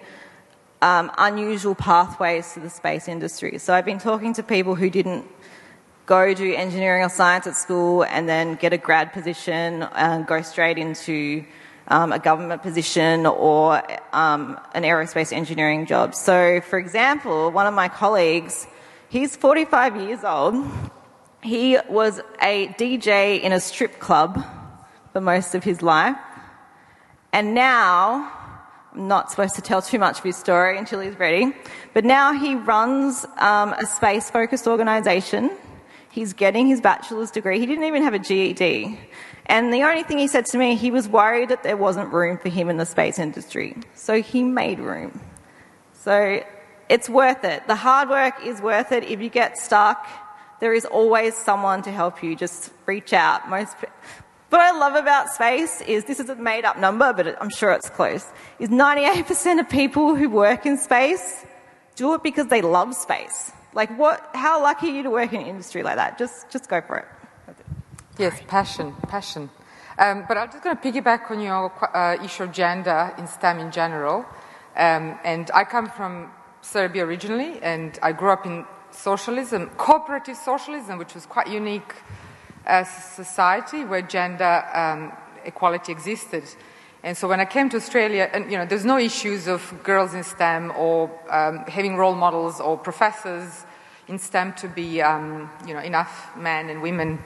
um, 0.82 1.10
unusual 1.16 1.74
pathways 1.74 2.52
to 2.54 2.60
the 2.60 2.70
space 2.70 3.08
industry. 3.08 3.58
So 3.58 3.72
I've 3.72 3.84
been 3.84 3.98
talking 3.98 4.34
to 4.34 4.42
people 4.42 4.74
who 4.74 4.90
didn't 4.90 5.26
go 6.10 6.34
do 6.34 6.52
engineering 6.52 7.04
or 7.04 7.08
science 7.08 7.46
at 7.46 7.54
school 7.54 8.02
and 8.02 8.28
then 8.28 8.56
get 8.56 8.72
a 8.72 8.76
grad 8.76 9.12
position 9.12 9.84
and 9.94 10.26
go 10.26 10.42
straight 10.42 10.76
into 10.76 11.44
um, 11.86 12.12
a 12.12 12.18
government 12.18 12.60
position 12.64 13.26
or 13.26 13.80
um, 14.12 14.58
an 14.74 14.82
aerospace 14.82 15.32
engineering 15.32 15.86
job. 15.86 16.16
So, 16.16 16.60
for 16.62 16.80
example, 16.80 17.52
one 17.52 17.68
of 17.68 17.74
my 17.74 17.86
colleagues, 17.86 18.66
he's 19.08 19.36
45 19.36 20.00
years 20.02 20.24
old. 20.24 20.56
He 21.44 21.78
was 21.88 22.20
a 22.42 22.66
DJ 22.76 23.40
in 23.40 23.52
a 23.52 23.60
strip 23.60 24.00
club 24.00 24.44
for 25.12 25.20
most 25.20 25.54
of 25.54 25.62
his 25.62 25.80
life. 25.80 26.16
And 27.32 27.54
now, 27.54 28.32
I'm 28.92 29.06
not 29.06 29.30
supposed 29.30 29.54
to 29.54 29.62
tell 29.62 29.80
too 29.80 30.00
much 30.00 30.18
of 30.18 30.24
his 30.24 30.36
story 30.36 30.76
until 30.76 30.98
he's 30.98 31.16
ready, 31.20 31.52
but 31.94 32.04
now 32.04 32.32
he 32.32 32.56
runs 32.56 33.24
um, 33.38 33.74
a 33.74 33.86
space 33.86 34.28
focused 34.28 34.66
organization 34.66 35.52
He's 36.10 36.32
getting 36.32 36.66
his 36.66 36.80
bachelor's 36.80 37.30
degree. 37.30 37.60
He 37.60 37.66
didn't 37.66 37.84
even 37.84 38.02
have 38.02 38.14
a 38.14 38.18
GED. 38.18 38.98
And 39.46 39.72
the 39.72 39.82
only 39.84 40.02
thing 40.02 40.18
he 40.18 40.26
said 40.26 40.44
to 40.46 40.58
me, 40.58 40.74
he 40.74 40.90
was 40.90 41.08
worried 41.08 41.50
that 41.50 41.62
there 41.62 41.76
wasn't 41.76 42.12
room 42.12 42.36
for 42.36 42.48
him 42.48 42.68
in 42.68 42.76
the 42.76 42.86
space 42.86 43.18
industry. 43.18 43.76
So 43.94 44.20
he 44.20 44.42
made 44.42 44.80
room. 44.80 45.20
So 45.92 46.42
it's 46.88 47.08
worth 47.08 47.44
it. 47.44 47.66
The 47.68 47.76
hard 47.76 48.08
work 48.08 48.34
is 48.44 48.60
worth 48.60 48.90
it. 48.90 49.04
If 49.04 49.20
you 49.20 49.28
get 49.28 49.56
stuck, 49.56 50.06
there 50.58 50.74
is 50.74 50.84
always 50.84 51.36
someone 51.36 51.82
to 51.82 51.92
help 51.92 52.22
you. 52.22 52.34
Just 52.34 52.72
reach 52.86 53.12
out. 53.12 53.48
Most, 53.48 53.76
what 54.48 54.60
I 54.60 54.72
love 54.72 54.96
about 54.96 55.28
space 55.28 55.80
is 55.82 56.04
this 56.06 56.18
is 56.18 56.28
a 56.28 56.34
made 56.34 56.64
up 56.64 56.76
number, 56.76 57.12
but 57.12 57.40
I'm 57.40 57.50
sure 57.50 57.70
it's 57.70 57.88
close. 57.88 58.26
Is 58.58 58.68
98% 58.68 59.60
of 59.60 59.68
people 59.68 60.16
who 60.16 60.28
work 60.28 60.66
in 60.66 60.76
space 60.76 61.44
do 61.94 62.14
it 62.14 62.22
because 62.24 62.48
they 62.48 62.62
love 62.62 62.94
space. 62.94 63.52
Like, 63.72 63.96
what, 63.98 64.30
how 64.34 64.62
lucky 64.62 64.88
are 64.88 64.94
you 64.96 65.02
to 65.04 65.10
work 65.10 65.32
in 65.32 65.40
an 65.42 65.46
industry 65.46 65.82
like 65.82 65.96
that? 65.96 66.18
Just, 66.18 66.50
just 66.50 66.68
go 66.68 66.80
for 66.80 66.98
it. 66.98 67.06
Yes, 68.18 68.40
passion, 68.48 68.94
passion. 69.08 69.48
Um, 69.98 70.24
but 70.26 70.36
I'm 70.36 70.50
just 70.50 70.62
going 70.64 70.76
to 70.76 70.82
piggyback 70.82 71.30
on 71.30 71.40
your 71.40 71.72
uh, 71.96 72.22
issue 72.22 72.44
of 72.44 72.52
gender 72.52 73.14
in 73.18 73.26
STEM 73.26 73.58
in 73.58 73.70
general. 73.70 74.24
Um, 74.76 75.18
and 75.24 75.50
I 75.52 75.64
come 75.64 75.88
from 75.88 76.30
Serbia 76.62 77.04
originally, 77.04 77.60
and 77.62 77.98
I 78.02 78.12
grew 78.12 78.30
up 78.30 78.46
in 78.46 78.64
socialism, 78.90 79.70
cooperative 79.76 80.36
socialism, 80.36 80.98
which 80.98 81.14
was 81.14 81.26
quite 81.26 81.48
unique 81.48 81.94
as 82.66 82.88
a 82.88 83.00
society 83.00 83.84
where 83.84 84.02
gender 84.02 84.64
um, 84.74 85.12
equality 85.44 85.92
existed. 85.92 86.44
And 87.02 87.16
so 87.16 87.28
when 87.28 87.40
I 87.40 87.46
came 87.46 87.70
to 87.70 87.78
Australia, 87.78 88.28
and 88.32 88.50
you 88.50 88.58
know, 88.58 88.66
there's 88.66 88.84
no 88.84 88.98
issues 88.98 89.46
of 89.46 89.82
girls 89.82 90.12
in 90.12 90.22
STEM 90.22 90.72
or 90.76 91.10
um, 91.30 91.64
having 91.66 91.96
role 91.96 92.14
models 92.14 92.60
or 92.60 92.76
professors 92.76 93.64
in 94.06 94.18
STEM 94.18 94.52
to 94.54 94.68
be, 94.68 95.00
um, 95.00 95.50
you 95.66 95.72
know, 95.72 95.80
enough 95.80 96.30
men 96.36 96.68
and 96.68 96.82
women. 96.82 97.18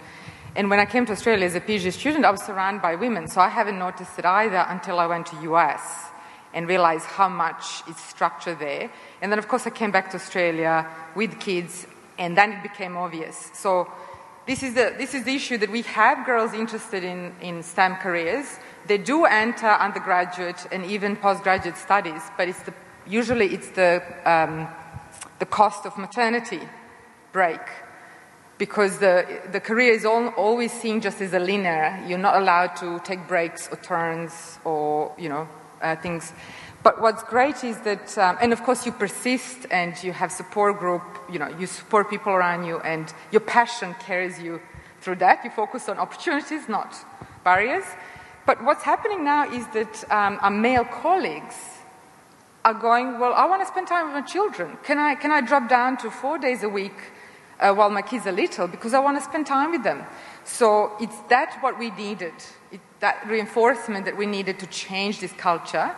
And 0.55 0.71
when 0.71 0.79
I 0.79 0.85
came 0.85 1.05
to 1.07 1.13
Australia 1.13 1.47
as 1.47 1.57
a 1.57 1.61
PhD 1.61 1.93
student, 1.93 2.25
I 2.25 2.31
was 2.31 2.43
surrounded 2.43 2.83
by 2.83 2.95
women, 2.95 3.27
so 3.27 3.41
I 3.41 3.49
haven't 3.49 3.79
noticed 3.79 4.17
it 4.17 4.25
either 4.25 4.65
until 4.69 5.01
I 5.01 5.07
went 5.07 5.27
to 5.27 5.37
US 5.51 5.83
and 6.53 6.69
realized 6.69 7.07
how 7.07 7.29
much 7.29 7.83
is 7.89 7.97
structured 7.97 8.61
there. 8.61 8.89
And 9.21 9.33
then, 9.33 9.41
of 9.41 9.49
course, 9.49 9.67
I 9.67 9.71
came 9.71 9.91
back 9.91 10.11
to 10.11 10.17
Australia 10.17 10.89
with 11.17 11.41
kids, 11.41 11.89
and 12.17 12.37
then 12.39 12.53
it 12.53 12.63
became 12.63 12.97
obvious. 12.97 13.51
So 13.55 13.91
this 14.47 14.63
is 14.63 14.75
the, 14.75 14.95
this 14.97 15.15
is 15.15 15.25
the 15.25 15.35
issue 15.35 15.59
that 15.59 15.71
we 15.71 15.83
have 15.83 16.25
girls 16.25 16.53
interested 16.53 17.03
in, 17.03 17.35
in 17.41 17.65
STEM 17.65 17.97
careers, 17.97 18.47
they 18.87 18.99
do 18.99 19.25
enter 19.25 19.69
undergraduate 19.69 20.67
and 20.73 20.85
even 20.85 21.17
postgraduate 21.17 21.77
studies, 21.77 22.23
but 22.37 22.49
it's 22.49 22.63
the, 22.63 22.75
usually 23.07 23.47
it's 23.47 23.71
the, 23.71 24.03
um, 24.25 24.69
the 25.39 25.47
cost 25.47 25.87
of 25.87 25.97
maternity 25.97 26.61
break 27.33 27.61
because 28.59 28.99
the, 28.99 29.41
the 29.51 29.61
career 29.61 29.93
is 29.93 30.05
all, 30.05 30.29
always 30.29 30.73
seen 30.73 31.01
just 31.01 31.21
as 31.21 31.33
a 31.33 31.39
linear. 31.39 32.03
You're 32.07 32.19
not 32.19 32.41
allowed 32.41 32.77
to 32.77 33.01
take 33.05 33.27
breaks 33.27 33.69
or 33.71 33.77
turns 33.77 34.59
or, 34.65 35.13
you 35.19 35.29
know, 35.29 35.49
uh, 35.83 35.97
things. 35.97 36.33
But 36.83 37.01
what's 37.01 37.23
great 37.25 37.65
is 37.65 37.81
that, 37.81 38.17
um, 38.19 38.37
and 38.41 38.53
of 38.53 38.63
course 38.63 38.87
you 38.87 38.93
persist 38.93 39.67
and 39.71 40.01
you 40.03 40.13
have 40.13 40.31
support 40.31 40.79
group, 40.79 41.03
you 41.33 41.39
know, 41.39 41.49
you 41.59 41.67
support 41.67 42.11
people 42.11 42.33
around 42.33 42.65
you 42.65 42.79
and 42.81 43.13
your 43.33 43.41
passion 43.41 43.95
carries 43.99 44.39
you 44.39 44.61
through 45.01 45.17
that. 45.17 45.45
You 45.45 45.51
focus 45.51 45.89
on 45.89 45.99
opportunities, 45.99 46.69
not 46.69 46.95
barriers. 47.43 47.85
But 48.47 48.63
what's 48.63 48.83
happening 48.83 49.25
now 49.25 49.51
is 49.51 49.67
that 49.69 50.05
um, 50.11 50.39
our 50.43 50.51
male 50.51 50.85
colleagues 50.85 51.55
are 52.65 52.75
going, 52.75 53.19
well, 53.19 53.33
I 53.35 53.47
want 53.47 53.63
to 53.63 53.67
spend 53.67 53.89
time 53.89 54.07
with 54.07 54.15
my 54.15 54.23
children. 54.23 54.79
Can 54.83 54.99
I, 54.99 55.15
can 55.15 55.31
I 55.31 55.41
drop 55.41 55.69
down 55.69 55.97
to 55.99 56.11
four 56.11 56.39
days 56.39 56.63
a 56.63 56.69
week 56.69 57.13
uh, 57.61 57.73
while 57.73 57.91
my 57.91 58.03
kids 58.03 58.27
are 58.27 58.33
little 58.33 58.67
because 58.67 58.95
I 58.95 59.01
want 59.01 59.19
to 59.19 59.25
spend 59.25 59.47
time 59.47 59.71
with 59.71 59.83
them. 59.83 60.05
So 60.45 60.93
it's 61.01 61.19
that 61.29 61.57
what 61.63 61.79
we 61.79 61.91
needed, 61.91 62.35
it, 62.71 62.81
that 63.01 63.27
reinforcement 63.27 64.05
that 64.05 64.17
we 64.17 64.27
needed 64.27 64.59
to 64.59 64.67
change 64.67 65.21
this 65.21 65.33
culture. 65.33 65.95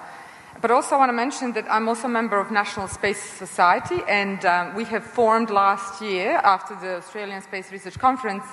But 0.63 0.71
also, 0.71 0.95
I 0.95 0.99
want 0.99 1.11
to 1.11 1.13
mention 1.13 1.53
that 1.53 1.71
I'm 1.71 1.89
also 1.89 2.07
a 2.07 2.11
member 2.11 2.39
of 2.41 2.51
National 2.51 2.89
Space 2.89 3.23
Society, 3.23 4.01
and 4.09 4.43
um, 4.47 4.75
we 4.75 4.85
have 4.85 5.05
formed 5.05 5.51
last 5.51 6.01
year, 6.01 6.41
after 6.43 6.75
the 6.77 6.97
Australian 6.97 7.43
Space 7.43 7.71
Research 7.71 7.99
Conference, 7.99 8.45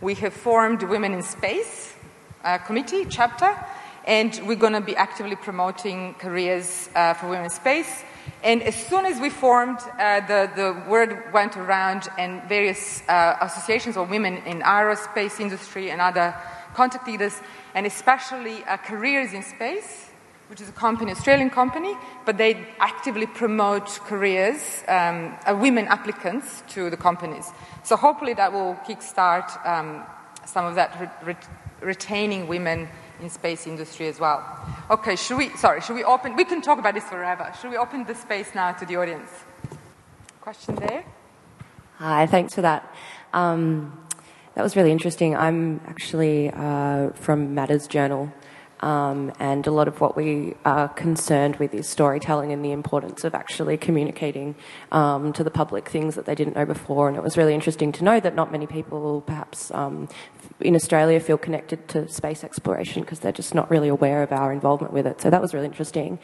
we 0.00 0.14
have 0.14 0.32
formed 0.32 0.82
Women 0.82 1.12
in 1.12 1.22
Space 1.22 1.94
uh, 2.44 2.58
Committee 2.58 3.04
chapter, 3.04 3.54
and 4.06 4.40
we're 4.46 4.56
going 4.56 4.72
to 4.72 4.80
be 4.80 4.96
actively 4.96 5.36
promoting 5.36 6.14
careers 6.14 6.88
uh, 6.94 7.14
for 7.14 7.28
women 7.28 7.44
in 7.44 7.50
space. 7.50 8.04
And 8.42 8.62
as 8.62 8.74
soon 8.74 9.06
as 9.06 9.20
we 9.20 9.30
formed, 9.30 9.78
uh, 9.98 10.20
the, 10.26 10.50
the 10.54 10.90
word 10.90 11.32
went 11.32 11.56
around, 11.56 12.08
and 12.18 12.42
various 12.48 13.02
uh, 13.08 13.36
associations 13.40 13.96
of 13.96 14.10
women 14.10 14.38
in 14.46 14.60
aerospace 14.60 15.40
industry 15.40 15.90
and 15.90 16.00
other 16.00 16.34
contacted 16.74 17.22
us, 17.22 17.40
and 17.74 17.86
especially 17.86 18.64
uh, 18.64 18.76
careers 18.76 19.32
in 19.32 19.42
space, 19.42 20.08
which 20.48 20.60
is 20.60 20.68
a 20.68 20.72
company, 20.72 21.10
Australian 21.12 21.50
company, 21.50 21.94
but 22.26 22.36
they 22.36 22.66
actively 22.78 23.26
promote 23.26 23.88
careers, 24.04 24.82
um, 24.88 25.34
women 25.60 25.86
applicants 25.86 26.62
to 26.68 26.90
the 26.90 26.96
companies. 26.96 27.50
So 27.84 27.96
hopefully 27.96 28.34
that 28.34 28.52
will 28.52 28.74
kickstart 28.86 29.64
um, 29.66 30.04
some 30.44 30.66
of 30.66 30.74
that 30.74 31.00
re- 31.00 31.32
re- 31.32 31.36
retaining 31.82 32.48
women 32.48 32.88
in 33.20 33.30
space 33.30 33.66
industry 33.66 34.08
as 34.08 34.18
well. 34.18 34.44
Okay, 34.90 35.16
should 35.16 35.38
we, 35.38 35.50
sorry, 35.56 35.80
should 35.80 35.94
we 35.94 36.04
open, 36.04 36.36
we 36.36 36.44
can 36.44 36.60
talk 36.60 36.78
about 36.78 36.94
this 36.94 37.04
forever. 37.04 37.52
Should 37.60 37.70
we 37.70 37.76
open 37.76 38.04
the 38.04 38.14
space 38.14 38.54
now 38.54 38.72
to 38.72 38.86
the 38.86 38.96
audience? 38.96 39.30
Question 40.40 40.74
there? 40.76 41.04
Hi, 41.98 42.26
thanks 42.26 42.54
for 42.54 42.62
that. 42.62 42.92
Um, 43.32 43.98
that 44.54 44.62
was 44.62 44.76
really 44.76 44.90
interesting. 44.90 45.36
I'm 45.36 45.80
actually 45.86 46.50
uh, 46.50 47.10
from 47.10 47.54
Matters 47.54 47.86
Journal, 47.86 48.32
um, 48.82 49.32
and 49.38 49.66
a 49.66 49.70
lot 49.70 49.86
of 49.86 50.00
what 50.00 50.16
we 50.16 50.54
are 50.64 50.88
concerned 50.88 51.56
with 51.56 51.72
is 51.72 51.88
storytelling 51.88 52.52
and 52.52 52.64
the 52.64 52.72
importance 52.72 53.22
of 53.22 53.34
actually 53.34 53.76
communicating 53.76 54.56
um, 54.90 55.32
to 55.32 55.44
the 55.44 55.50
public 55.50 55.88
things 55.88 56.16
that 56.16 56.26
they 56.26 56.34
didn't 56.34 56.56
know 56.56 56.66
before. 56.66 57.08
And 57.08 57.16
it 57.16 57.22
was 57.22 57.36
really 57.36 57.54
interesting 57.54 57.92
to 57.92 58.04
know 58.04 58.18
that 58.18 58.34
not 58.34 58.50
many 58.50 58.66
people, 58.66 59.22
perhaps 59.22 59.70
um, 59.70 60.08
in 60.60 60.74
Australia, 60.74 61.20
feel 61.20 61.38
connected 61.38 61.86
to 61.88 62.08
space 62.08 62.42
exploration 62.42 63.02
because 63.02 63.20
they're 63.20 63.30
just 63.30 63.54
not 63.54 63.70
really 63.70 63.88
aware 63.88 64.22
of 64.22 64.32
our 64.32 64.52
involvement 64.52 64.92
with 64.92 65.06
it. 65.06 65.20
So 65.20 65.30
that 65.30 65.40
was 65.40 65.54
really 65.54 65.66
interesting. 65.66 66.18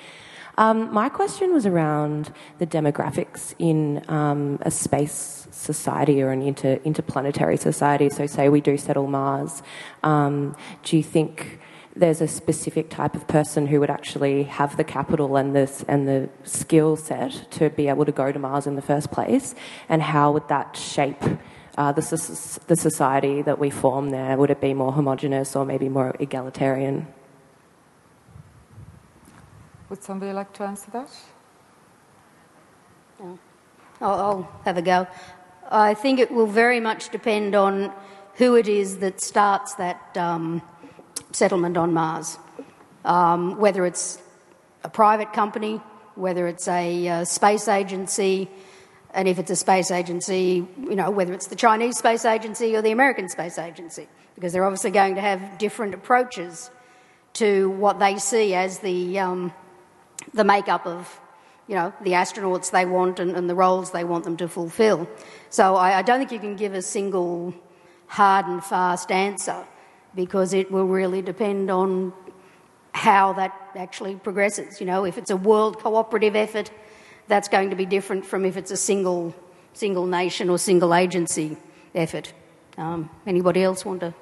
Um, 0.58 0.92
my 0.92 1.08
question 1.08 1.52
was 1.52 1.66
around 1.66 2.32
the 2.58 2.66
demographics 2.66 3.54
in 3.60 4.02
um, 4.10 4.58
a 4.62 4.72
space 4.72 5.46
society 5.52 6.20
or 6.20 6.30
an 6.30 6.42
inter, 6.42 6.80
interplanetary 6.84 7.56
society. 7.56 8.08
So, 8.10 8.26
say 8.26 8.48
we 8.48 8.60
do 8.60 8.76
settle 8.76 9.06
Mars, 9.06 9.62
um, 10.02 10.56
do 10.82 10.96
you 10.96 11.04
think 11.04 11.60
there's 11.98 12.20
a 12.20 12.28
specific 12.28 12.90
type 12.90 13.14
of 13.14 13.26
person 13.26 13.66
who 13.66 13.80
would 13.80 13.90
actually 13.90 14.44
have 14.44 14.76
the 14.76 14.84
capital 14.84 15.36
and 15.36 15.54
the, 15.54 15.84
and 15.88 16.06
the 16.06 16.28
skill 16.44 16.96
set 16.96 17.50
to 17.52 17.70
be 17.70 17.88
able 17.88 18.04
to 18.04 18.12
go 18.12 18.30
to 18.30 18.38
Mars 18.38 18.66
in 18.66 18.76
the 18.76 18.82
first 18.82 19.10
place? 19.10 19.54
And 19.88 20.00
how 20.02 20.30
would 20.32 20.48
that 20.48 20.76
shape 20.76 21.22
uh, 21.76 21.92
the, 21.92 22.02
the 22.68 22.76
society 22.76 23.42
that 23.42 23.58
we 23.58 23.70
form 23.70 24.10
there? 24.10 24.36
Would 24.36 24.50
it 24.50 24.60
be 24.60 24.74
more 24.74 24.92
homogenous 24.92 25.56
or 25.56 25.64
maybe 25.64 25.88
more 25.88 26.14
egalitarian? 26.20 27.08
Would 29.88 30.02
somebody 30.02 30.32
like 30.32 30.52
to 30.54 30.64
answer 30.64 30.90
that? 30.92 31.10
I'll, 33.20 33.38
I'll 34.00 34.60
have 34.64 34.76
a 34.76 34.82
go. 34.82 35.08
I 35.70 35.94
think 35.94 36.20
it 36.20 36.30
will 36.30 36.46
very 36.46 36.78
much 36.78 37.10
depend 37.10 37.54
on 37.54 37.92
who 38.34 38.54
it 38.54 38.68
is 38.68 38.98
that 38.98 39.20
starts 39.20 39.74
that. 39.74 40.16
Um, 40.16 40.62
settlement 41.38 41.76
on 41.76 41.94
Mars. 41.94 42.36
Um, 43.04 43.58
whether 43.58 43.86
it's 43.86 44.20
a 44.82 44.88
private 44.88 45.32
company, 45.32 45.80
whether 46.16 46.48
it's 46.48 46.66
a 46.66 47.08
uh, 47.08 47.24
space 47.24 47.68
agency, 47.68 48.50
and 49.14 49.28
if 49.28 49.38
it's 49.38 49.50
a 49.50 49.56
space 49.56 49.90
agency, 49.90 50.66
you 50.78 50.96
know, 50.96 51.10
whether 51.10 51.32
it's 51.32 51.46
the 51.46 51.56
Chinese 51.56 51.96
space 51.96 52.24
agency 52.24 52.74
or 52.76 52.82
the 52.82 52.90
American 52.90 53.28
space 53.28 53.56
agency, 53.56 54.08
because 54.34 54.52
they're 54.52 54.64
obviously 54.64 54.90
going 54.90 55.14
to 55.14 55.20
have 55.20 55.58
different 55.58 55.94
approaches 55.94 56.70
to 57.34 57.70
what 57.70 58.00
they 58.00 58.18
see 58.18 58.54
as 58.54 58.80
the, 58.80 59.18
um, 59.20 59.52
the 60.34 60.44
makeup 60.44 60.86
of, 60.86 61.20
you 61.68 61.76
know, 61.76 61.92
the 62.02 62.12
astronauts 62.12 62.72
they 62.72 62.84
want 62.84 63.20
and, 63.20 63.36
and 63.36 63.48
the 63.48 63.54
roles 63.54 63.92
they 63.92 64.04
want 64.04 64.24
them 64.24 64.36
to 64.36 64.48
fulfill. 64.48 65.08
So 65.50 65.76
I, 65.76 65.98
I 65.98 66.02
don't 66.02 66.18
think 66.18 66.32
you 66.32 66.40
can 66.40 66.56
give 66.56 66.74
a 66.74 66.82
single 66.82 67.54
hard 68.08 68.46
and 68.46 68.62
fast 68.62 69.12
answer 69.12 69.64
because 70.14 70.52
it 70.52 70.70
will 70.70 70.86
really 70.86 71.22
depend 71.22 71.70
on 71.70 72.12
how 72.92 73.32
that 73.34 73.54
actually 73.76 74.16
progresses. 74.16 74.80
You 74.80 74.86
know, 74.86 75.04
if 75.04 75.18
it's 75.18 75.30
a 75.30 75.36
world 75.36 75.78
cooperative 75.78 76.34
effort, 76.34 76.70
that's 77.28 77.48
going 77.48 77.70
to 77.70 77.76
be 77.76 77.86
different 77.86 78.26
from 78.26 78.44
if 78.44 78.56
it's 78.56 78.70
a 78.70 78.76
single 78.76 79.34
single 79.74 80.06
nation 80.06 80.50
or 80.50 80.58
single 80.58 80.94
agency 80.94 81.56
effort. 81.94 82.32
Um, 82.76 83.10
anybody 83.26 83.62
else 83.62 83.84
want 83.84 84.00
to? 84.00 84.14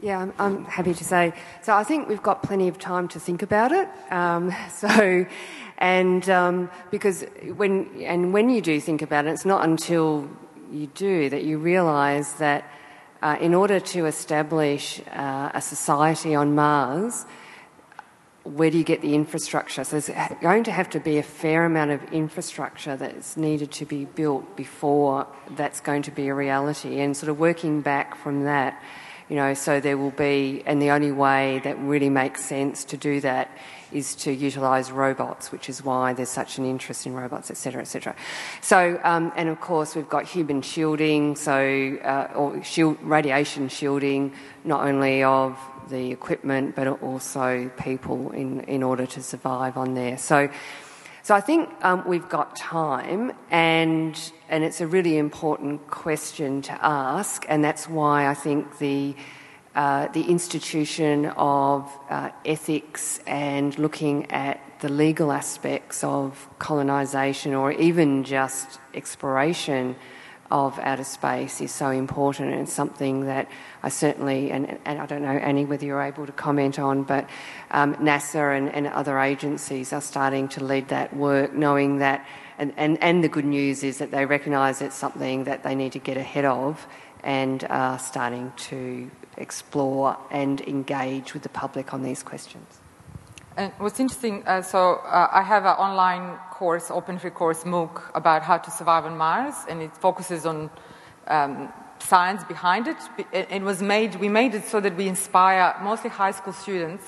Yeah, 0.00 0.20
I'm, 0.20 0.32
I'm, 0.38 0.64
happy 0.64 0.94
to 0.94 1.04
say. 1.04 1.32
So 1.62 1.74
I 1.74 1.82
think 1.82 2.08
we've 2.08 2.22
got 2.22 2.42
plenty 2.42 2.68
of 2.68 2.78
time 2.78 3.08
to 3.08 3.20
think 3.20 3.42
about 3.42 3.72
it. 3.72 3.88
Um, 4.12 4.54
so, 4.72 5.26
and 5.78 6.28
um, 6.30 6.70
because 6.90 7.24
when 7.56 8.02
and 8.02 8.32
when 8.32 8.48
you 8.48 8.60
do 8.60 8.80
think 8.80 9.02
about 9.02 9.26
it, 9.26 9.30
it's 9.30 9.44
not 9.44 9.64
until 9.64 10.28
you 10.70 10.86
do 10.88 11.28
that 11.30 11.44
you 11.44 11.58
realise 11.58 12.32
that 12.32 12.68
uh, 13.22 13.36
in 13.40 13.54
order 13.54 13.80
to 13.80 14.06
establish 14.06 15.00
uh, 15.12 15.50
a 15.54 15.60
society 15.60 16.34
on 16.34 16.54
Mars, 16.54 17.24
where 18.44 18.70
do 18.70 18.78
you 18.78 18.84
get 18.84 19.02
the 19.02 19.14
infrastructure? 19.14 19.82
So 19.84 19.98
there's 19.98 20.38
going 20.40 20.64
to 20.64 20.72
have 20.72 20.88
to 20.90 21.00
be 21.00 21.18
a 21.18 21.22
fair 21.22 21.64
amount 21.64 21.90
of 21.90 22.12
infrastructure 22.12 22.96
that's 22.96 23.36
needed 23.36 23.72
to 23.72 23.84
be 23.84 24.04
built 24.04 24.56
before 24.56 25.26
that's 25.56 25.80
going 25.80 26.02
to 26.02 26.10
be 26.10 26.28
a 26.28 26.34
reality. 26.34 27.00
And 27.00 27.16
sort 27.16 27.30
of 27.30 27.40
working 27.40 27.80
back 27.80 28.16
from 28.16 28.44
that, 28.44 28.80
you 29.28 29.36
know, 29.36 29.54
so 29.54 29.80
there 29.80 29.98
will 29.98 30.12
be, 30.12 30.62
and 30.66 30.80
the 30.80 30.90
only 30.90 31.12
way 31.12 31.60
that 31.64 31.78
really 31.78 32.10
makes 32.10 32.44
sense 32.44 32.84
to 32.84 32.96
do 32.96 33.20
that 33.20 33.50
is 33.92 34.14
to 34.14 34.32
utilise 34.32 34.90
robots, 34.90 35.50
which 35.50 35.68
is 35.68 35.84
why 35.84 36.12
there's 36.12 36.28
such 36.28 36.58
an 36.58 36.64
interest 36.64 37.06
in 37.06 37.14
robots, 37.14 37.50
etc., 37.50 37.82
etc. 37.82 38.14
So, 38.60 39.00
um, 39.04 39.32
and 39.36 39.48
of 39.48 39.60
course, 39.60 39.94
we've 39.96 40.08
got 40.08 40.24
human 40.24 40.62
shielding, 40.62 41.36
so 41.36 41.98
uh, 42.04 42.32
or 42.34 42.62
shield, 42.62 42.98
radiation 43.02 43.68
shielding, 43.68 44.32
not 44.64 44.86
only 44.86 45.22
of 45.22 45.58
the 45.88 46.10
equipment 46.10 46.74
but 46.74 46.88
also 47.00 47.70
people 47.78 48.32
in 48.32 48.60
in 48.62 48.82
order 48.82 49.06
to 49.06 49.22
survive 49.22 49.76
on 49.76 49.94
there. 49.94 50.18
So. 50.18 50.48
So 51.26 51.34
I 51.34 51.40
think 51.40 51.70
um, 51.82 52.04
we've 52.06 52.28
got 52.28 52.54
time, 52.54 53.32
and 53.50 54.16
and 54.48 54.62
it's 54.62 54.80
a 54.80 54.86
really 54.86 55.18
important 55.18 55.84
question 55.90 56.62
to 56.62 56.78
ask, 56.80 57.44
and 57.48 57.64
that's 57.64 57.88
why 57.88 58.28
I 58.28 58.34
think 58.34 58.78
the 58.78 59.16
uh, 59.74 60.06
the 60.12 60.22
institution 60.22 61.26
of 61.36 61.90
uh, 62.10 62.30
ethics 62.44 63.18
and 63.26 63.76
looking 63.76 64.30
at 64.30 64.60
the 64.78 64.88
legal 64.88 65.32
aspects 65.32 66.04
of 66.04 66.48
colonisation 66.60 67.54
or 67.54 67.72
even 67.72 68.22
just 68.22 68.78
exploration 68.94 69.96
of 70.50 70.78
outer 70.78 71.04
space 71.04 71.60
is 71.60 71.72
so 71.72 71.90
important 71.90 72.54
and 72.54 72.68
something 72.68 73.26
that 73.26 73.48
I 73.82 73.88
certainly, 73.88 74.50
and, 74.50 74.78
and 74.84 74.98
I 74.98 75.06
don't 75.06 75.22
know, 75.22 75.28
Annie, 75.28 75.64
whether 75.64 75.84
you're 75.84 76.02
able 76.02 76.26
to 76.26 76.32
comment 76.32 76.78
on, 76.78 77.02
but 77.02 77.28
um, 77.70 77.94
NASA 77.96 78.56
and, 78.56 78.72
and 78.74 78.86
other 78.86 79.18
agencies 79.18 79.92
are 79.92 80.00
starting 80.00 80.48
to 80.48 80.64
lead 80.64 80.88
that 80.88 81.14
work, 81.16 81.52
knowing 81.52 81.98
that, 81.98 82.26
and, 82.58 82.72
and, 82.76 83.02
and 83.02 83.24
the 83.24 83.28
good 83.28 83.44
news 83.44 83.82
is 83.82 83.98
that 83.98 84.10
they 84.10 84.26
recognise 84.26 84.80
it's 84.80 84.96
something 84.96 85.44
that 85.44 85.62
they 85.62 85.74
need 85.74 85.92
to 85.92 85.98
get 85.98 86.16
ahead 86.16 86.44
of 86.44 86.86
and 87.22 87.64
are 87.68 87.98
starting 87.98 88.52
to 88.56 89.10
explore 89.36 90.16
and 90.30 90.60
engage 90.62 91.34
with 91.34 91.42
the 91.42 91.48
public 91.48 91.92
on 91.92 92.02
these 92.02 92.22
questions. 92.22 92.80
And 93.56 93.72
what's 93.78 93.98
interesting, 93.98 94.42
uh, 94.46 94.62
so 94.62 94.96
uh, 94.96 95.28
I 95.32 95.42
have 95.42 95.64
an 95.64 95.76
online 95.76 96.38
course, 96.58 96.90
open 96.90 97.18
free 97.18 97.30
course, 97.30 97.64
MOOC, 97.64 98.00
about 98.14 98.42
how 98.42 98.56
to 98.56 98.70
survive 98.70 99.04
on 99.04 99.16
Mars, 99.16 99.54
and 99.68 99.82
it 99.82 99.94
focuses 99.96 100.46
on 100.46 100.70
um, 101.26 101.72
science 101.98 102.42
behind 102.44 102.88
it. 102.88 102.96
It 103.32 103.62
was 103.62 103.82
made, 103.82 104.14
we 104.16 104.28
made 104.28 104.54
it 104.54 104.64
so 104.64 104.80
that 104.80 104.96
we 104.96 105.06
inspire 105.06 105.76
mostly 105.82 106.10
high 106.10 106.32
school 106.32 106.54
students 106.54 107.04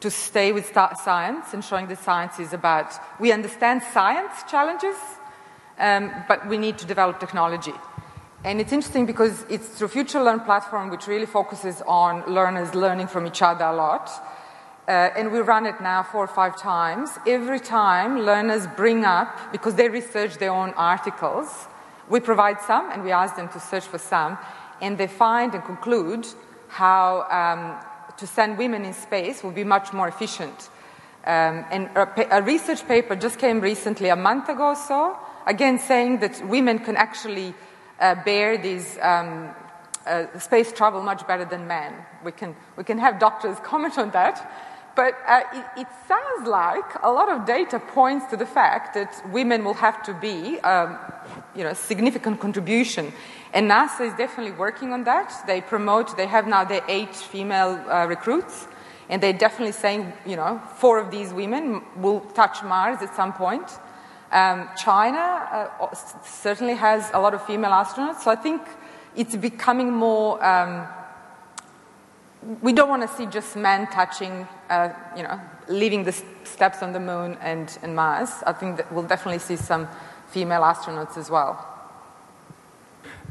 to 0.00 0.10
stay 0.10 0.52
with 0.52 0.72
science 1.04 1.52
and 1.52 1.62
showing 1.62 1.88
that 1.88 1.98
science 1.98 2.38
is 2.38 2.52
about, 2.52 2.92
we 3.20 3.32
understand 3.32 3.82
science 3.82 4.32
challenges, 4.50 4.96
um, 5.78 6.10
but 6.26 6.48
we 6.48 6.56
need 6.56 6.78
to 6.78 6.86
develop 6.86 7.20
technology. 7.20 7.74
And 8.44 8.60
it's 8.60 8.72
interesting 8.72 9.06
because 9.06 9.44
it's 9.50 9.68
through 9.68 9.88
FutureLearn 9.88 10.44
platform, 10.44 10.90
which 10.90 11.08
really 11.08 11.26
focuses 11.26 11.82
on 11.86 12.24
learners 12.32 12.74
learning 12.74 13.08
from 13.08 13.26
each 13.26 13.42
other 13.42 13.64
a 13.64 13.74
lot. 13.74 14.08
Uh, 14.88 15.10
and 15.16 15.30
we 15.30 15.40
run 15.40 15.66
it 15.66 15.78
now 15.82 16.02
four 16.02 16.24
or 16.24 16.26
five 16.26 16.56
times. 16.58 17.10
Every 17.26 17.60
time, 17.60 18.20
learners 18.20 18.66
bring 18.74 19.04
up, 19.04 19.52
because 19.52 19.74
they 19.74 19.90
research 19.90 20.38
their 20.38 20.50
own 20.50 20.72
articles, 20.78 21.66
we 22.08 22.20
provide 22.20 22.62
some 22.62 22.90
and 22.90 23.04
we 23.04 23.12
ask 23.12 23.36
them 23.36 23.50
to 23.50 23.60
search 23.60 23.84
for 23.84 23.98
some, 23.98 24.38
and 24.80 24.96
they 24.96 25.06
find 25.06 25.54
and 25.54 25.62
conclude 25.62 26.26
how 26.68 27.26
um, 27.30 27.76
to 28.16 28.26
send 28.26 28.56
women 28.56 28.86
in 28.86 28.94
space 28.94 29.42
will 29.42 29.52
be 29.52 29.64
much 29.64 29.92
more 29.92 30.08
efficient. 30.08 30.70
Um, 31.26 31.66
and 31.70 31.90
a, 31.94 32.38
a, 32.38 32.42
research 32.42 32.86
paper 32.88 33.14
just 33.14 33.38
came 33.38 33.60
recently, 33.60 34.08
a 34.08 34.16
month 34.16 34.48
ago 34.48 34.68
or 34.68 34.76
so, 34.76 35.18
again 35.46 35.78
saying 35.78 36.20
that 36.20 36.46
women 36.48 36.78
can 36.78 36.96
actually 36.96 37.52
uh, 38.00 38.14
bear 38.24 38.56
these 38.56 38.96
um, 39.02 39.50
uh, 40.06 40.38
space 40.38 40.72
travel 40.72 41.02
much 41.02 41.26
better 41.26 41.44
than 41.44 41.66
men. 41.66 41.92
We 42.24 42.32
can, 42.32 42.56
we 42.76 42.84
can 42.84 42.96
have 42.98 43.18
doctors 43.18 43.58
comment 43.62 43.98
on 43.98 44.10
that. 44.12 44.50
But 44.98 45.14
uh, 45.28 45.42
it, 45.52 45.82
it, 45.82 45.86
sounds 46.08 46.48
like 46.48 46.90
a 47.04 47.12
lot 47.12 47.28
of 47.30 47.46
data 47.46 47.78
points 47.78 48.26
to 48.30 48.36
the 48.36 48.44
fact 48.44 48.94
that 48.94 49.22
women 49.30 49.62
will 49.62 49.74
have 49.74 50.02
to 50.02 50.12
be, 50.12 50.58
um, 50.62 50.98
you 51.54 51.62
know, 51.62 51.70
a 51.70 51.74
significant 51.76 52.40
contribution. 52.40 53.12
And 53.54 53.70
NASA 53.70 54.08
is 54.08 54.14
definitely 54.14 54.58
working 54.58 54.92
on 54.92 55.04
that. 55.04 55.32
They 55.46 55.60
promote, 55.60 56.16
they 56.16 56.26
have 56.26 56.48
now 56.48 56.64
their 56.64 56.82
eight 56.88 57.14
female 57.14 57.80
uh, 57.88 58.06
recruits, 58.08 58.66
and 59.08 59.22
they're 59.22 59.40
definitely 59.46 59.70
saying, 59.70 60.12
you 60.26 60.34
know, 60.34 60.60
four 60.78 60.98
of 60.98 61.12
these 61.12 61.32
women 61.32 61.80
will 61.96 62.22
touch 62.34 62.64
Mars 62.64 63.00
at 63.00 63.14
some 63.14 63.32
point. 63.32 63.70
Um, 64.32 64.68
China 64.76 65.78
uh, 65.80 65.94
certainly 66.24 66.74
has 66.74 67.08
a 67.14 67.20
lot 67.20 67.34
of 67.34 67.46
female 67.46 67.70
astronauts, 67.70 68.22
so 68.24 68.32
I 68.32 68.36
think 68.36 68.62
it's 69.14 69.36
becoming 69.36 69.92
more. 69.92 70.44
Um, 70.44 70.88
we 72.62 72.72
don't 72.72 72.88
want 72.88 73.02
to 73.02 73.08
see 73.08 73.26
just 73.26 73.56
men 73.56 73.86
touching, 73.88 74.48
uh, 74.70 74.90
you 75.16 75.22
know, 75.22 75.38
leaving 75.68 76.04
the 76.04 76.12
steps 76.44 76.82
on 76.82 76.92
the 76.92 77.00
moon 77.00 77.36
and, 77.40 77.78
and 77.82 77.94
Mars. 77.94 78.30
I 78.46 78.52
think 78.52 78.78
that 78.78 78.90
we'll 78.90 79.06
definitely 79.06 79.38
see 79.38 79.56
some 79.56 79.86
female 80.28 80.62
astronauts 80.62 81.18
as 81.18 81.30
well. 81.30 81.66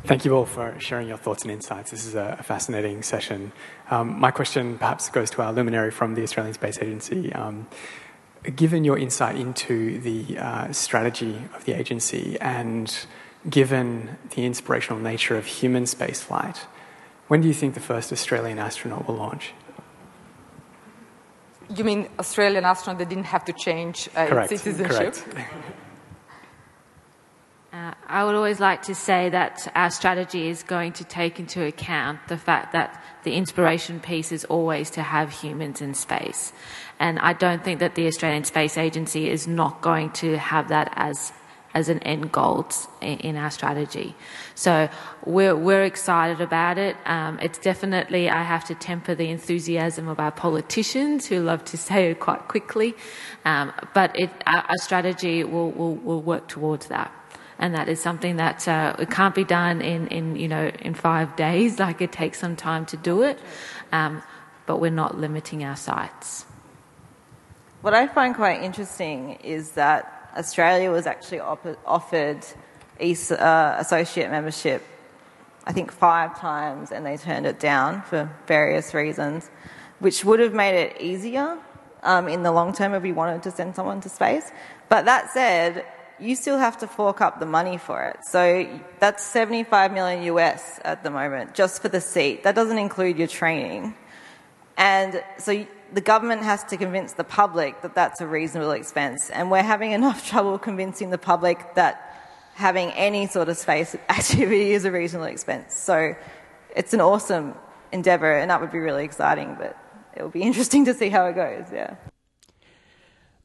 Thank 0.06 0.24
you 0.24 0.36
all 0.36 0.46
for 0.46 0.80
sharing 0.80 1.08
your 1.08 1.18
thoughts 1.18 1.42
and 1.42 1.52
insights. 1.52 1.92
This 1.92 2.06
is 2.06 2.14
a, 2.14 2.38
fascinating 2.44 3.02
session. 3.02 3.52
Um, 3.90 4.20
my 4.20 4.30
question 4.30 4.78
perhaps 4.78 5.10
goes 5.10 5.32
to 5.32 5.42
our 5.42 5.52
luminary 5.52 5.92
from 5.92 6.14
the 6.14 6.22
Australian 6.22 6.54
Space 6.54 6.78
Agency. 6.80 7.34
Um, 7.34 7.68
given 8.56 8.84
your 8.84 8.98
insight 8.98 9.36
into 9.36 10.00
the 10.00 10.38
uh, 10.38 10.72
strategy 10.72 11.42
of 11.56 11.66
the 11.66 11.74
agency 11.74 12.38
and 12.40 12.96
given 13.50 14.18
the 14.36 14.46
inspirational 14.46 15.00
nature 15.00 15.36
of 15.36 15.46
human 15.46 15.84
spaceflight, 15.84 16.60
when 17.28 17.42
do 17.42 17.48
you 17.48 17.54
think 17.54 17.74
the 17.74 17.80
first 17.80 18.12
Australian 18.12 18.60
astronaut 18.60 19.08
will 19.08 19.16
launch? 19.16 19.54
You 21.76 21.84
mean 21.84 22.08
Australian 22.18 22.64
astronaut 22.64 23.00
that 23.00 23.10
didn't 23.10 23.26
have 23.26 23.44
to 23.46 23.54
change 23.54 24.08
uh, 24.16 24.28
Correct. 24.28 24.50
citizenship? 24.50 25.14
Correct. 25.16 25.48
Uh, 27.74 27.94
I 28.08 28.24
would 28.24 28.34
always 28.34 28.60
like 28.60 28.84
to 28.84 28.96
say 28.96 29.30
that 29.30 29.72
our 29.76 29.92
strategy 29.92 30.48
is 30.48 30.64
going 30.64 30.94
to 30.94 31.04
take 31.04 31.38
into 31.38 31.64
account 31.64 32.20
the 32.28 32.38
fact 32.38 32.72
that 32.72 33.04
the 33.24 33.34
inspiration 33.34 34.00
piece 34.00 34.32
is 34.32 34.46
always 34.46 34.90
to 34.92 35.04
have 35.04 35.32
humans 35.32 35.82
in 35.82 35.94
space. 35.94 36.54
And 36.98 37.20
I 37.20 37.34
don't 37.34 37.64
think 37.64 37.82
that 37.82 37.94
the 37.94 38.08
Australian 38.08 38.46
Space 38.46 38.78
Agency 38.78 39.30
is 39.30 39.48
not 39.48 39.82
going 39.82 40.12
to 40.14 40.38
have 40.38 40.70
that 40.70 40.92
as 40.96 41.34
as 41.78 41.90
an 41.90 42.00
end 42.00 42.32
goal 42.32 42.66
in 43.02 43.36
our 43.38 43.52
strategy. 43.52 44.16
So 44.56 44.90
we're, 45.26 45.56
we're 45.56 45.84
excited 45.84 46.42
about 46.42 46.80
it. 46.80 46.98
Um, 47.06 47.38
it's 47.40 47.60
definitely, 47.60 48.32
I 48.32 48.42
have 48.42 48.66
to 48.66 48.76
temper 48.76 49.14
the 49.14 49.30
enthusiasm 49.30 50.08
of 50.08 50.20
our 50.20 50.32
politicians 50.32 51.28
who 51.28 51.40
love 51.40 51.64
to 51.66 51.78
say 51.88 52.10
it 52.12 52.20
quite 52.20 52.48
quickly. 52.48 52.96
Um, 53.46 53.72
but 53.94 54.20
it, 54.20 54.32
our, 54.48 54.64
our, 54.72 54.78
strategy 54.78 55.44
will, 55.44 55.70
will, 55.72 55.96
will 55.98 56.22
work 56.22 56.48
towards 56.48 56.88
that. 56.88 57.14
And 57.60 57.76
that 57.76 57.88
is 57.90 58.00
something 58.00 58.38
that 58.38 58.68
uh, 58.68 58.96
it 58.98 59.12
can't 59.12 59.36
be 59.36 59.44
done 59.44 59.82
in, 59.82 60.08
in, 60.08 60.36
you 60.36 60.48
know, 60.48 60.72
in 60.80 60.96
five 60.96 61.36
days. 61.36 61.78
Like 61.88 62.02
it 62.02 62.12
takes 62.12 62.40
some 62.40 62.56
time 62.56 62.88
to 62.88 62.98
do 62.98 63.22
it. 63.22 63.38
Um, 63.92 64.24
but 64.66 64.82
we're 64.82 65.00
not 65.04 65.18
limiting 65.18 65.64
our 65.64 65.76
sights. 65.76 66.46
What 67.82 67.94
I 67.94 68.08
find 68.08 68.34
quite 68.34 68.64
interesting 68.64 69.38
is 69.44 69.72
that 69.74 70.17
Australia 70.38 70.92
was 70.92 71.08
actually 71.08 71.40
op- 71.40 71.80
offered 71.86 72.46
ESA, 73.00 73.44
uh, 73.44 73.76
associate 73.80 74.30
membership, 74.30 74.84
I 75.66 75.74
think 75.74 75.92
five 75.92 76.40
times, 76.40 76.92
and 76.92 77.06
they 77.06 77.18
turned 77.18 77.46
it 77.46 77.60
down 77.60 78.02
for 78.04 78.30
various 78.46 78.94
reasons, 78.94 79.50
which 80.00 80.24
would 80.24 80.40
have 80.40 80.54
made 80.54 80.76
it 80.80 81.02
easier 81.02 81.58
um, 82.04 82.28
in 82.28 82.44
the 82.44 82.52
long 82.52 82.74
term 82.74 82.94
if 82.94 83.04
we 83.04 83.12
wanted 83.12 83.44
to 83.44 83.52
send 83.52 83.76
someone 83.76 84.00
to 84.02 84.10
space. 84.10 84.52
But 84.90 85.06
that 85.06 85.32
said, 85.32 85.86
you 86.20 86.36
still 86.36 86.58
have 86.58 86.78
to 86.80 86.88
fork 86.88 87.22
up 87.22 87.40
the 87.40 87.46
money 87.46 87.78
for 87.78 88.04
it. 88.04 88.18
So 88.26 88.68
that's 89.00 89.24
75 89.24 89.92
million 89.92 90.24
US 90.24 90.80
at 90.84 91.04
the 91.04 91.12
moment, 91.12 91.54
just 91.54 91.82
for 91.82 91.90
the 91.90 92.02
seat. 92.02 92.44
That 92.44 92.56
doesn't 92.56 92.78
include 92.78 93.18
your 93.18 93.28
training. 93.28 93.96
And 94.78 95.24
so 95.38 95.66
the 95.94 96.02
government 96.02 96.44
has 96.44 96.64
to 96.66 96.78
convince 96.78 97.14
the 97.14 97.24
public 97.24 97.82
that 97.82 97.96
that's 97.96 98.22
a 98.22 98.28
reasonable 98.28 98.72
expense. 98.72 99.30
And 99.30 99.50
we're 99.50 99.64
having 99.64 99.92
enough 99.92 100.28
trouble 100.30 100.58
convincing 100.58 101.10
the 101.10 101.18
public 101.18 101.76
that 101.76 102.04
having 102.56 102.92
any 102.92 103.28
sort 103.28 103.50
of 103.50 103.58
space 103.58 103.96
activity 104.10 104.72
is 104.72 104.86
a 104.86 104.92
reasonable 104.92 105.28
expense. 105.28 105.76
So 105.76 106.16
it's 106.76 106.94
an 106.94 107.02
awesome 107.02 107.56
endeavour, 107.92 108.32
and 108.32 108.52
that 108.52 108.62
would 108.62 108.72
be 108.72 108.80
really 108.80 109.06
exciting, 109.06 109.56
but 109.60 109.78
it 110.16 110.22
will 110.22 110.30
be 110.30 110.42
interesting 110.50 110.86
to 110.86 110.94
see 110.94 111.10
how 111.10 111.26
it 111.28 111.34
goes, 111.34 111.66
yeah. 111.72 111.96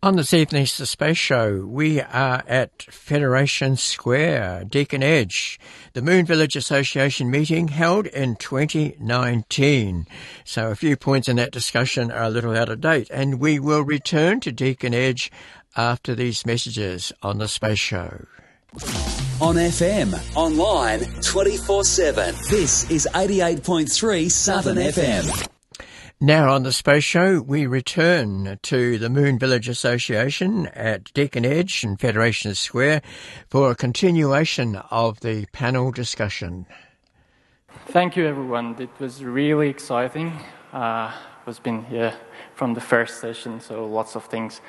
On 0.05 0.17
this 0.17 0.35
evening's 0.35 0.77
The 0.77 0.85
Space 0.85 1.17
Show, 1.17 1.65
we 1.65 2.01
are 2.01 2.43
at 2.49 2.83
Federation 2.91 3.77
Square, 3.77 4.65
Deakin 4.65 5.01
Edge, 5.01 5.61
the 5.93 6.03
Moon 6.03 6.27
Village 6.27 6.57
Association 6.57 7.31
meeting 7.31 7.69
held 7.69 8.07
in 8.09 8.35
2019. 8.35 10.09
So 10.45 10.73
a 10.73 10.75
few 10.75 10.97
points 10.97 11.29
in 11.29 11.37
that 11.37 11.53
discussion 11.53 12.11
are 12.11 12.25
a 12.25 12.31
little 12.31 12.57
out 12.57 12.69
of 12.69 12.81
date, 12.81 13.11
and 13.11 13.39
we 13.39 13.61
will 13.61 13.83
return 13.83 14.41
to 14.41 14.51
Deakin 14.51 14.93
Edge 14.93 15.31
after 15.77 16.17
these 16.17 16.45
messages 16.45 17.13
on 17.23 17.39
The 17.39 17.47
Space 17.47 17.79
Show. 17.79 18.27
On 19.41 19.55
FM, 19.55 20.37
online, 20.37 21.05
24 21.23 21.85
7. 21.85 22.35
This 22.51 22.91
is 22.91 23.07
88.3 23.15 24.29
Southern 24.33 24.79
FM. 24.79 25.52
Now 26.23 26.53
on 26.53 26.63
the 26.63 26.71
Space 26.71 27.03
Show, 27.03 27.43
we 27.43 27.67
return 27.67 28.57
to 28.63 28.97
the 28.97 29.11
Moon 29.11 29.41
Village 29.41 29.69
Association 29.69 30.69
at 30.69 31.13
Deakin 31.15 31.45
Edge 31.45 31.83
and 31.83 31.99
Federation 31.99 32.55
Square 32.55 33.03
for 33.49 33.73
a 33.73 33.75
continuation 33.75 34.77
of 34.93 35.19
the 35.19 35.47
panel 35.47 35.91
discussion. 35.91 36.67
Thank 37.87 38.17
you, 38.17 38.25
everyone. 38.25 38.77
It 38.79 38.91
was 39.01 39.25
really 39.25 39.69
exciting. 39.69 40.39
Uh, 40.73 41.13
was 41.45 41.59
been 41.59 41.87
here 41.87 42.15
from 42.55 42.75
the 42.75 42.81
first 42.81 43.21
session, 43.21 43.61
so 43.61 43.85
lots 43.85 44.15
of 44.15 44.27
things. 44.27 44.61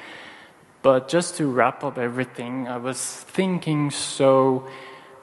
But 0.81 1.07
just 1.07 1.37
to 1.37 1.45
wrap 1.45 1.83
up 1.83 1.99
everything, 1.99 2.67
I 2.67 2.77
was 2.77 2.99
thinking. 2.99 3.91
So, 3.91 4.67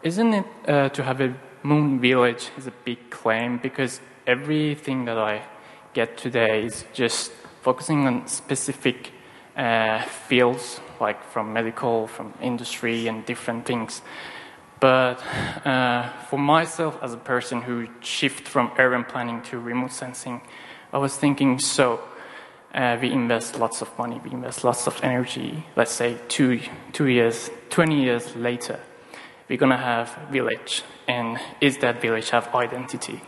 isn't 0.05 0.33
it 0.33 0.47
uh, 0.69 0.90
to 0.90 1.03
have 1.03 1.21
a 1.21 1.35
moon 1.64 1.99
village 1.99 2.51
is 2.57 2.69
a 2.69 2.75
big 2.85 3.11
claim 3.11 3.59
because 3.59 4.01
everything 4.29 5.07
that 5.07 5.19
I 5.19 5.43
get 5.92 6.16
today 6.16 6.64
is 6.64 6.85
just 6.92 7.33
focusing 7.62 8.07
on 8.07 8.26
specific 8.26 9.12
uh, 9.57 10.03
fields, 10.03 10.81
like 11.00 11.22
from 11.24 11.53
medical, 11.53 12.07
from 12.07 12.33
industry, 12.40 13.09
and 13.09 13.24
different 13.26 13.66
things. 13.66 14.03
But 14.79 15.22
uh, 15.66 16.09
for 16.31 16.38
myself, 16.38 16.98
as 17.03 17.12
a 17.12 17.18
person 17.18 17.62
who 17.62 17.88
shift 18.00 18.48
from 18.48 18.72
urban 18.79 19.05
planning 19.05 19.42
to 19.42 19.59
remote 19.59 19.92
sensing, 19.92 20.40
I 20.92 20.98
was 20.98 21.16
thinking 21.16 21.59
so. 21.59 22.00
Uh, 22.72 22.96
we 23.03 23.11
invest 23.11 23.59
lots 23.59 23.83
of 23.83 23.98
money, 23.98 24.20
we 24.24 24.31
invest 24.31 24.62
lots 24.62 24.87
of 24.87 24.98
energy. 25.03 25.66
Let's 25.74 25.90
say 25.90 26.16
two, 26.29 26.61
two 26.92 27.09
years, 27.09 27.50
20 27.70 28.00
years 28.00 28.37
later, 28.37 28.79
we're 29.48 29.59
gonna 29.59 29.76
have 29.76 30.16
village, 30.31 30.85
and 31.09 31.38
is 31.61 31.79
that 31.79 32.00
village 32.00 32.31
have 32.31 32.55
identity, 32.55 33.20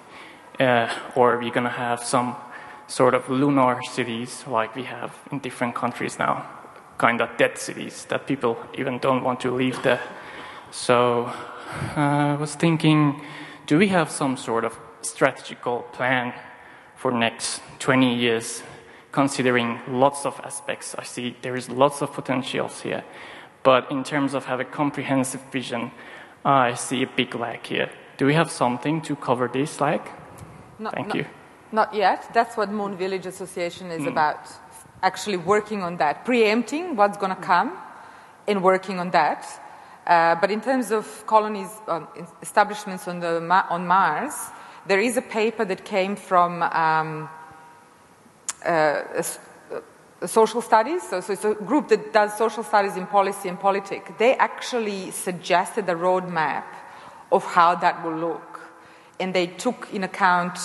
uh, 0.61 0.89
or 1.17 1.39
we're 1.39 1.51
gonna 1.51 1.69
have 1.69 2.05
some 2.05 2.37
sort 2.93 3.15
of 3.15 3.31
lunar 3.31 3.81
cities 3.91 4.45
like 4.47 4.77
we 4.77 4.83
have 4.83 5.13
in 5.31 5.39
different 5.39 5.75
countries 5.75 6.19
now, 6.19 6.45
kind 6.99 7.23
of 7.23 7.29
dead 7.39 7.57
cities 7.57 8.05
that 8.11 8.27
people 8.27 8.59
even 8.75 8.99
don't 8.99 9.25
want 9.25 9.41
to 9.41 9.51
leave 9.51 9.83
there. 9.83 10.03
So 10.71 11.33
uh, 11.97 12.35
I 12.35 12.37
was 12.39 12.55
thinking, 12.55 13.23
do 13.67 13.79
we 13.79 13.89
have 13.89 14.11
some 14.11 14.37
sort 14.37 14.65
of 14.65 14.79
strategical 15.01 15.85
plan 15.93 16.35
for 16.95 17.11
next 17.11 17.63
20 17.79 18.15
years, 18.15 18.63
considering 19.11 19.81
lots 19.89 20.27
of 20.27 20.39
aspects? 20.45 20.95
I 20.99 21.05
see 21.05 21.35
there 21.41 21.57
is 21.57 21.71
lots 21.71 22.03
of 22.03 22.13
potentials 22.13 22.83
here, 22.83 23.05
but 23.63 23.91
in 23.91 24.05
terms 24.05 24.35
of 24.35 24.45
have 24.45 24.61
a 24.61 24.67
comprehensive 24.67 25.41
vision, 25.51 25.93
I 26.45 26.75
see 26.75 27.03
a 27.03 27.07
big 27.07 27.35
lag 27.35 27.67
here. 27.67 27.91
Do 28.19 28.27
we 28.27 28.35
have 28.35 28.51
something 28.51 29.01
to 29.03 29.17
cover 29.17 29.49
this 29.49 29.81
lag? 29.81 30.03
No, 30.79 30.91
Thank 30.91 31.09
no. 31.09 31.15
you. 31.15 31.27
Not 31.73 31.95
yet. 31.95 32.31
That's 32.35 32.57
what 32.57 32.71
Moon 32.71 32.97
Village 32.97 33.25
Association 33.27 33.91
is 33.91 34.03
mm. 34.03 34.09
about. 34.09 34.47
Actually 35.03 35.39
working 35.39 35.83
on 35.83 35.97
that, 35.97 36.25
preempting 36.25 36.95
what's 36.95 37.17
going 37.17 37.35
to 37.35 37.43
come 37.43 37.73
and 38.47 38.63
working 38.63 39.01
on 39.01 39.11
that. 39.11 39.47
Uh, 40.07 40.35
but 40.37 40.51
in 40.51 40.61
terms 40.61 40.91
of 40.91 41.27
colonies, 41.27 41.71
um, 41.89 42.07
establishments 42.43 43.09
on, 43.09 43.21
the, 43.21 43.41
on 43.71 43.87
Mars, 43.87 44.35
there 44.87 45.01
is 45.01 45.17
a 45.17 45.23
paper 45.23 45.65
that 45.65 45.85
came 45.85 46.15
from 46.15 46.63
um, 46.63 47.29
uh, 48.65 49.03
a, 49.15 49.25
a 50.21 50.29
social 50.29 50.61
studies, 50.61 51.03
so, 51.09 51.21
so, 51.21 51.33
it's 51.33 51.45
a 51.45 51.55
group 51.55 51.89
that 51.89 52.13
does 52.13 52.37
social 52.37 52.63
studies 52.63 52.97
in 52.97 53.07
policy 53.07 53.49
and 53.49 53.59
politics. 53.59 54.11
They 54.19 54.35
actually 54.37 55.11
suggested 55.13 55.89
a 55.89 55.95
roadmap 55.95 56.65
of 57.31 57.45
how 57.45 57.77
that 57.77 58.05
will 58.05 58.17
look. 58.17 58.61
And 59.19 59.33
they 59.35 59.47
took 59.47 59.89
in 59.93 60.05
account 60.05 60.59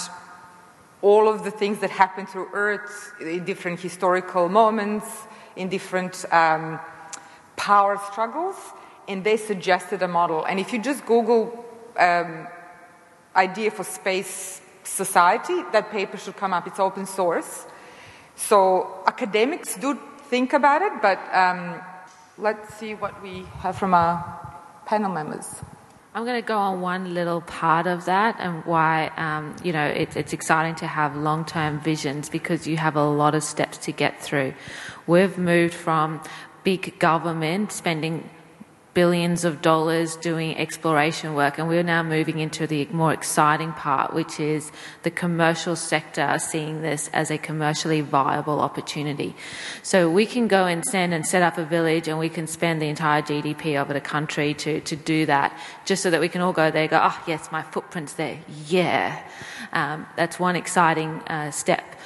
all 1.01 1.27
of 1.27 1.43
the 1.43 1.51
things 1.51 1.79
that 1.79 1.89
happen 1.89 2.25
through 2.25 2.49
Earth 2.53 3.13
in 3.21 3.45
different 3.45 3.79
historical 3.79 4.49
moments, 4.49 5.05
in 5.55 5.69
different 5.69 6.25
um, 6.31 6.79
power 7.55 7.97
struggles, 8.12 8.55
and 9.07 9.23
they 9.23 9.38
suggested 9.38 10.01
a 10.01 10.07
model. 10.07 10.45
And 10.45 10.60
if 10.60 10.73
you 10.73 10.81
just 10.81 11.05
Google 11.05 11.65
um, 11.97 12.47
idea 13.36 13.71
for 13.71 13.83
space 13.83 14.62
society, 14.83 15.63
that 15.71 15.91
paper 15.91 16.17
should 16.17 16.38
come 16.38 16.53
up. 16.53 16.67
It's 16.67 16.79
open 16.79 17.05
source. 17.05 17.65
So 18.36 19.03
academics 19.05 19.75
do 19.75 19.99
think 20.29 20.53
about 20.53 20.81
it, 20.81 20.93
but 21.01 21.19
um, 21.33 21.81
let's 22.38 22.75
see 22.75 22.93
what 22.95 23.21
we 23.21 23.43
have 23.60 23.77
from 23.77 23.93
our 23.93 24.23
panel 24.86 25.12
members. 25.12 25.62
I'm 26.17 26.25
going 26.25 26.41
to 26.41 26.47
go 26.47 26.58
on 26.58 26.82
one 26.82 27.13
little 27.13 27.41
part 27.41 27.86
of 27.86 28.06
that 28.06 28.38
and 28.39 28.65
why, 28.65 29.12
um, 29.17 29.56
you 29.63 29.71
know, 29.71 29.86
it, 29.86 30.17
it's 30.17 30.34
exciting 30.34 30.73
to 30.77 30.88
have 30.88 31.15
long 31.15 31.45
term 31.45 31.80
visions 31.80 32.27
because 32.27 32.65
you 32.65 32.75
have 32.77 32.95
a 32.95 33.06
lot 33.06 33.36
of 33.36 33.43
steps 33.43 33.77
to 33.86 33.91
get 33.91 34.19
through. 34.19 34.56
We've 35.06 35.38
moved 35.38 35.75
from 35.75 36.23
big 36.63 36.97
government 36.97 37.71
spending 37.71 38.27
billions 38.97 39.45
of 39.45 39.62
dollars 39.62 40.15
doing 40.15 40.57
exploration 40.57 41.36
work, 41.36 41.60
and 41.60 41.67
we're 41.67 41.83
now 41.83 42.01
moving 42.01 42.39
into 42.39 42.65
the 42.65 42.83
more 42.91 43.13
exciting 43.13 43.71
part, 43.73 44.12
which 44.12 44.39
is 44.39 44.71
the 45.03 45.12
commercial 45.12 45.75
sector 45.75 46.36
seeing 46.39 46.81
this 46.81 47.07
as 47.13 47.29
a 47.29 47.38
commercially 47.38 48.01
viable 48.01 48.60
opportunity. 48.60 49.36
So 49.83 50.10
we 50.10 50.25
can 50.25 50.47
go 50.47 50.65
and 50.65 50.83
send 50.83 51.13
and 51.13 51.27
set 51.27 51.43
up 51.43 51.60
a 51.60 51.63
village, 51.63 52.07
and 52.07 52.17
we 52.17 52.27
can 52.27 52.47
spend 52.47 52.81
the 52.81 52.88
entire 52.88 53.21
GDP 53.21 53.79
of 53.79 53.88
the 53.89 54.01
country 54.01 54.55
to, 54.55 54.81
to 54.81 54.95
do 54.95 55.27
that, 55.27 55.55
just 55.86 56.01
so 56.01 56.10
that 56.10 56.19
we 56.19 56.27
can 56.27 56.41
all 56.41 56.51
go 56.51 56.71
there, 56.71 56.88
go, 56.88 56.99
oh, 56.99 57.23
yes, 57.27 57.51
my 57.51 57.62
footprint's 57.62 58.13
there. 58.13 58.39
Yeah. 58.65 59.21
Um, 59.73 60.07
that's 60.15 60.39
one 60.39 60.55
exciting 60.55 61.21
uh, 61.27 61.51
step 61.51 61.96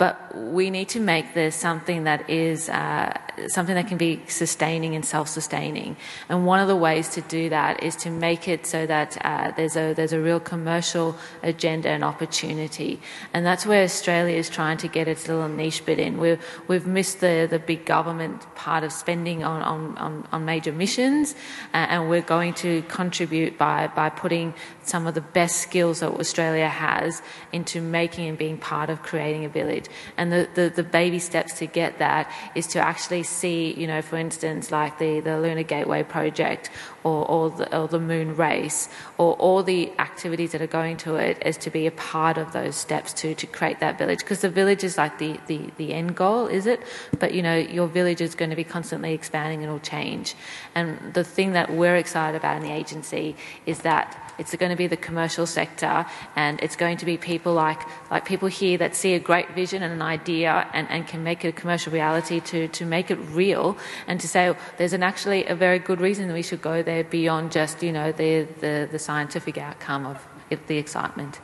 but 0.00 0.34
we 0.34 0.70
need 0.70 0.88
to 0.88 0.98
make 0.98 1.34
this 1.34 1.54
something 1.54 2.04
that 2.04 2.30
is 2.30 2.70
uh, 2.70 3.12
something 3.48 3.74
that 3.74 3.86
can 3.86 3.98
be 3.98 4.22
sustaining 4.28 4.94
and 4.94 5.04
self-sustaining. 5.04 5.94
And 6.30 6.46
one 6.46 6.58
of 6.58 6.68
the 6.68 6.76
ways 6.88 7.10
to 7.10 7.20
do 7.20 7.50
that 7.50 7.82
is 7.82 7.96
to 7.96 8.10
make 8.10 8.48
it 8.48 8.66
so 8.66 8.86
that 8.86 9.18
uh, 9.22 9.52
there's 9.58 9.76
a 9.76 9.92
there's 9.92 10.14
a 10.14 10.20
real 10.28 10.40
commercial 10.40 11.16
agenda 11.42 11.90
and 11.90 12.02
opportunity. 12.02 12.98
And 13.34 13.44
that's 13.44 13.66
where 13.66 13.82
Australia 13.84 14.36
is 14.36 14.48
trying 14.48 14.78
to 14.78 14.88
get 14.88 15.06
its 15.06 15.28
little 15.28 15.48
niche 15.48 15.84
bit 15.84 15.98
in. 15.98 16.16
We've 16.16 16.42
we've 16.66 16.86
missed 16.86 17.20
the 17.20 17.46
the 17.50 17.58
big 17.58 17.84
government 17.84 18.46
part 18.54 18.84
of 18.84 18.92
spending 18.94 19.44
on 19.44 19.60
on, 19.60 19.98
on, 19.98 20.26
on 20.32 20.46
major 20.46 20.72
missions, 20.72 21.34
uh, 21.74 21.92
and 21.92 22.08
we're 22.08 22.22
going 22.36 22.54
to 22.54 22.80
contribute 22.88 23.58
by 23.58 23.88
by 23.88 24.08
putting 24.08 24.54
some 24.82 25.06
of 25.06 25.14
the 25.14 25.20
best 25.20 25.58
skills 25.58 26.00
that 26.00 26.10
Australia 26.10 26.68
has 26.68 27.20
into 27.52 27.82
making 27.82 28.28
and 28.30 28.38
being 28.38 28.56
part 28.56 28.88
of 28.88 29.02
creating 29.02 29.44
a 29.44 29.48
village. 29.50 29.89
And 30.16 30.32
the, 30.32 30.48
the, 30.54 30.68
the, 30.68 30.82
baby 30.82 31.18
steps 31.18 31.58
to 31.58 31.66
get 31.66 31.98
that 31.98 32.30
is 32.54 32.66
to 32.68 32.80
actually 32.80 33.22
see, 33.22 33.72
you 33.74 33.86
know, 33.86 34.02
for 34.02 34.16
instance, 34.16 34.70
like 34.70 34.98
the, 34.98 35.20
the 35.20 35.38
Lunar 35.38 35.62
Gateway 35.62 36.02
project 36.02 36.70
or, 37.04 37.24
or, 37.30 37.50
the, 37.50 37.76
or 37.76 37.88
the 37.88 38.00
moon 38.00 38.36
race 38.36 38.88
or 39.18 39.34
all 39.34 39.62
the 39.62 39.90
activities 39.98 40.52
that 40.52 40.60
are 40.60 40.66
going 40.66 40.96
to 40.98 41.16
it 41.16 41.40
is 41.44 41.56
to 41.58 41.70
be 41.70 41.86
a 41.86 41.90
part 41.92 42.38
of 42.38 42.52
those 42.52 42.76
steps 42.76 43.12
to, 43.14 43.34
to 43.34 43.46
create 43.46 43.80
that 43.80 43.98
village. 43.98 44.18
Because 44.18 44.40
the 44.40 44.50
village 44.50 44.84
is 44.84 44.98
like 44.98 45.18
the, 45.18 45.38
the, 45.46 45.60
the 45.76 45.94
end 45.94 46.16
goal, 46.16 46.46
is 46.46 46.66
it? 46.66 46.80
But, 47.18 47.34
you 47.34 47.42
know, 47.42 47.56
your 47.56 47.86
village 47.86 48.20
is 48.20 48.34
going 48.34 48.50
to 48.50 48.56
be 48.56 48.64
constantly 48.64 49.12
expanding 49.12 49.62
and 49.62 49.72
will 49.72 49.80
change. 49.80 50.34
And 50.74 51.14
the 51.14 51.24
thing 51.24 51.52
that 51.52 51.72
we're 51.72 51.96
excited 51.96 52.36
about 52.36 52.56
in 52.56 52.62
the 52.62 52.72
agency 52.72 53.36
is 53.66 53.80
that 53.80 54.29
it's 54.40 54.56
going 54.56 54.70
to 54.70 54.76
be 54.76 54.86
the 54.86 54.96
commercial 54.96 55.46
sector, 55.46 56.06
and 56.34 56.58
it's 56.62 56.74
going 56.74 56.96
to 56.96 57.04
be 57.04 57.18
people 57.18 57.52
like, 57.52 57.78
like 58.10 58.24
people 58.24 58.48
here 58.48 58.78
that 58.78 58.96
see 58.96 59.12
a 59.12 59.20
great 59.20 59.54
vision 59.54 59.82
and 59.82 59.92
an 59.92 60.02
idea 60.02 60.66
and, 60.72 60.88
and 60.88 61.06
can 61.06 61.22
make 61.22 61.44
it 61.44 61.48
a 61.48 61.52
commercial 61.52 61.92
reality 61.92 62.40
to, 62.40 62.66
to 62.68 62.86
make 62.86 63.10
it 63.10 63.18
real 63.32 63.76
and 64.06 64.18
to 64.18 64.26
say, 64.26 64.48
oh, 64.48 64.56
there's 64.78 64.94
an 64.94 65.02
actually 65.02 65.44
a 65.44 65.54
very 65.54 65.78
good 65.78 66.00
reason 66.00 66.26
that 66.26 66.34
we 66.34 66.42
should 66.42 66.62
go 66.62 66.82
there 66.82 67.04
beyond 67.04 67.52
just, 67.52 67.82
you 67.82 67.92
know, 67.92 68.12
the, 68.12 68.48
the, 68.60 68.88
the 68.90 68.98
scientific 68.98 69.58
outcome 69.58 70.06
of 70.06 70.26
the 70.66 70.78
excitement. 70.78 71.38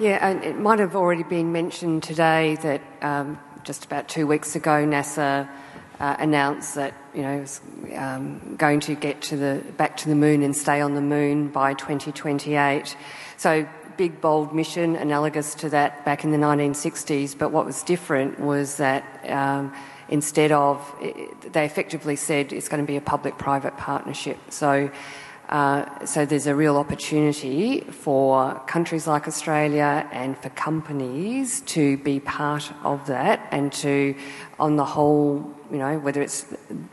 Yeah, 0.00 0.18
and 0.28 0.42
it 0.42 0.58
might 0.58 0.80
have 0.80 0.96
already 0.96 1.22
been 1.22 1.52
mentioned 1.52 2.02
today 2.02 2.56
that 2.62 2.82
um, 3.00 3.38
just 3.62 3.84
about 3.84 4.08
two 4.08 4.26
weeks 4.26 4.56
ago, 4.56 4.84
NASA 4.84 5.48
uh, 6.00 6.16
announced 6.18 6.74
that 6.74 6.94
you 7.14 7.22
know 7.22 7.38
was 7.38 7.60
um, 7.94 8.56
going 8.56 8.80
to 8.80 8.94
get 8.94 9.22
to 9.22 9.36
the 9.36 9.62
back 9.76 9.96
to 9.98 10.08
the 10.08 10.14
moon 10.14 10.42
and 10.42 10.56
stay 10.56 10.80
on 10.80 10.94
the 10.94 11.00
moon 11.00 11.48
by 11.48 11.74
2028. 11.74 12.96
So 13.36 13.68
big 13.96 14.20
bold 14.20 14.54
mission 14.54 14.96
analogous 14.96 15.54
to 15.54 15.68
that 15.68 16.04
back 16.04 16.24
in 16.24 16.30
the 16.30 16.38
1960s. 16.38 17.36
But 17.36 17.50
what 17.50 17.66
was 17.66 17.82
different 17.82 18.40
was 18.40 18.76
that. 18.76 19.04
Um, 19.28 19.72
instead 20.08 20.52
of, 20.52 20.78
they 21.52 21.64
effectively 21.64 22.16
said 22.16 22.52
it's 22.52 22.68
going 22.68 22.82
to 22.82 22.86
be 22.86 22.98
a 22.98 23.00
public 23.00 23.38
private 23.38 23.78
partnership. 23.78 24.36
So 24.50 24.90
uh, 25.52 26.06
so 26.06 26.24
there's 26.24 26.46
a 26.46 26.54
real 26.54 26.78
opportunity 26.78 27.80
for 27.80 28.58
countries 28.66 29.06
like 29.06 29.28
Australia 29.28 30.08
and 30.10 30.38
for 30.38 30.48
companies 30.48 31.60
to 31.62 31.98
be 31.98 32.18
part 32.20 32.72
of 32.84 33.06
that 33.06 33.48
and 33.50 33.70
to, 33.70 34.14
on 34.58 34.76
the 34.76 34.84
whole, 34.84 35.40
you 35.72 35.78
know, 35.78 35.98
whether 35.98 36.20
it's 36.20 36.46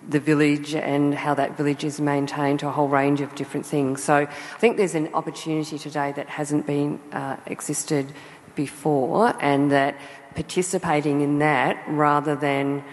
the 0.08 0.22
village 0.22 0.74
and 0.74 1.13
how 1.13 1.34
that 1.34 1.58
village 1.58 1.84
is 1.84 2.00
maintained 2.00 2.62
to 2.62 2.68
a 2.68 2.72
whole 2.72 2.88
range 2.88 3.20
of 3.20 3.36
different 3.36 3.65
things. 3.65 4.02
So 4.02 4.15
I 4.15 4.58
think 4.60 4.78
there's 4.78 4.96
an 4.96 5.13
opportunity 5.13 5.78
today 5.78 6.13
that 6.13 6.30
hasn't 6.30 6.65
been 6.65 7.00
uh, 7.12 7.36
existed 7.46 8.13
before 8.56 9.36
and 9.42 9.72
that 9.72 9.96
participating 10.34 11.20
in 11.20 11.39
that 11.39 11.84
rather 11.88 12.38
than 12.38 12.86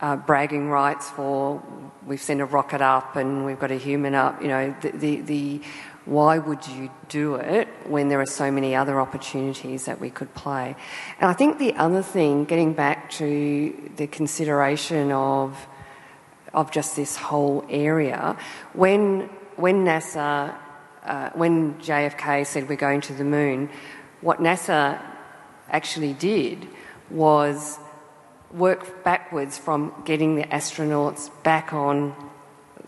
uh, 0.00 0.14
bragging 0.14 0.68
rights 0.68 1.10
for 1.10 1.60
we've 2.06 2.22
sent 2.22 2.40
a 2.40 2.44
rocket 2.44 2.80
up 2.80 3.16
and 3.16 3.44
we've 3.44 3.58
got 3.58 3.72
a 3.72 3.76
human 3.76 4.14
up. 4.14 4.40
You 4.40 4.48
know, 4.48 4.76
the, 4.80 4.90
the, 4.90 5.20
the, 5.22 5.60
why 6.06 6.38
would 6.38 6.66
you 6.68 6.88
do 7.08 7.34
it 7.34 7.68
when 7.86 8.08
there 8.08 8.20
are 8.20 8.26
so 8.26 8.50
many 8.50 8.74
other 8.76 9.00
opportunities 9.00 9.84
that 9.86 10.00
we 10.00 10.08
could 10.08 10.32
play? 10.34 10.76
And 11.20 11.28
I 11.28 11.32
think 11.32 11.58
the 11.58 11.74
other 11.74 12.02
thing, 12.02 12.44
getting 12.44 12.72
back 12.72 13.10
to 13.12 13.90
the 13.96 14.06
consideration 14.06 15.12
of 15.12 15.66
of 16.54 16.70
just 16.70 16.96
this 16.96 17.16
whole 17.16 17.66
area, 17.68 18.38
when 18.72 19.28
when 19.56 19.84
NASA, 19.84 20.56
uh, 21.04 21.30
when 21.34 21.74
JFK 21.74 22.46
said 22.46 22.68
we're 22.68 22.76
going 22.76 23.00
to 23.02 23.12
the 23.12 23.24
moon, 23.24 23.68
what 24.20 24.38
NASA 24.38 25.02
actually 25.68 26.12
did 26.14 26.68
was 27.10 27.78
work 28.52 29.02
backwards 29.04 29.58
from 29.58 29.92
getting 30.04 30.36
the 30.36 30.44
astronauts 30.44 31.30
back 31.42 31.72
on 31.72 32.14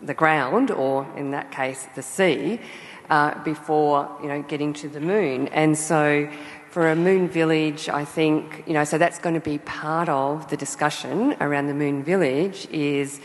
the 0.01 0.13
ground, 0.13 0.71
or 0.71 1.05
in 1.17 1.31
that 1.31 1.51
case, 1.51 1.85
the 1.95 2.01
sea, 2.01 2.59
uh, 3.09 3.41
before 3.43 4.09
you 4.21 4.27
know 4.27 4.41
getting 4.43 4.73
to 4.73 4.89
the 4.89 4.99
moon. 4.99 5.47
And 5.49 5.77
so, 5.77 6.29
for 6.69 6.89
a 6.89 6.95
moon 6.95 7.27
village, 7.27 7.89
I 7.89 8.05
think 8.05 8.63
you 8.67 8.73
know, 8.73 8.83
so 8.83 8.97
that's 8.97 9.19
going 9.19 9.35
to 9.35 9.41
be 9.41 9.57
part 9.59 10.09
of 10.09 10.49
the 10.49 10.57
discussion 10.57 11.35
around 11.41 11.67
the 11.67 11.73
moon 11.73 12.03
village. 12.03 12.67
Is 12.71 13.19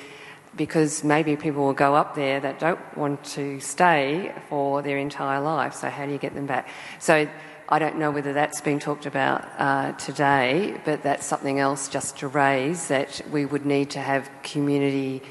because 0.56 1.02
maybe 1.02 1.36
people 1.36 1.64
will 1.64 1.72
go 1.72 1.94
up 1.94 2.14
there 2.14 2.40
that 2.40 2.58
don't 2.60 2.96
want 2.96 3.24
to 3.24 3.60
stay 3.60 4.32
for 4.48 4.82
their 4.82 4.98
entire 4.98 5.40
life. 5.40 5.74
So 5.74 5.88
how 5.88 6.06
do 6.06 6.12
you 6.12 6.18
get 6.18 6.34
them 6.34 6.46
back? 6.46 6.68
So 7.00 7.28
I 7.68 7.78
don't 7.78 7.98
know 7.98 8.10
whether 8.10 8.32
that's 8.32 8.60
been 8.60 8.78
talked 8.78 9.06
about 9.06 9.48
uh, 9.58 9.92
today, 9.92 10.80
but 10.84 11.02
that's 11.02 11.24
something 11.26 11.58
else 11.58 11.88
just 11.88 12.18
to 12.18 12.28
raise 12.28 12.88
that 12.88 13.22
we 13.30 13.46
would 13.46 13.64
need 13.64 13.90
to 13.90 14.00
have 14.00 14.30
community 14.42 15.22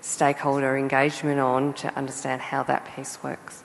stakeholder 0.00 0.76
engagement 0.76 1.40
on 1.40 1.74
to 1.74 1.94
understand 1.96 2.40
how 2.40 2.62
that 2.62 2.86
piece 2.94 3.22
works. 3.22 3.63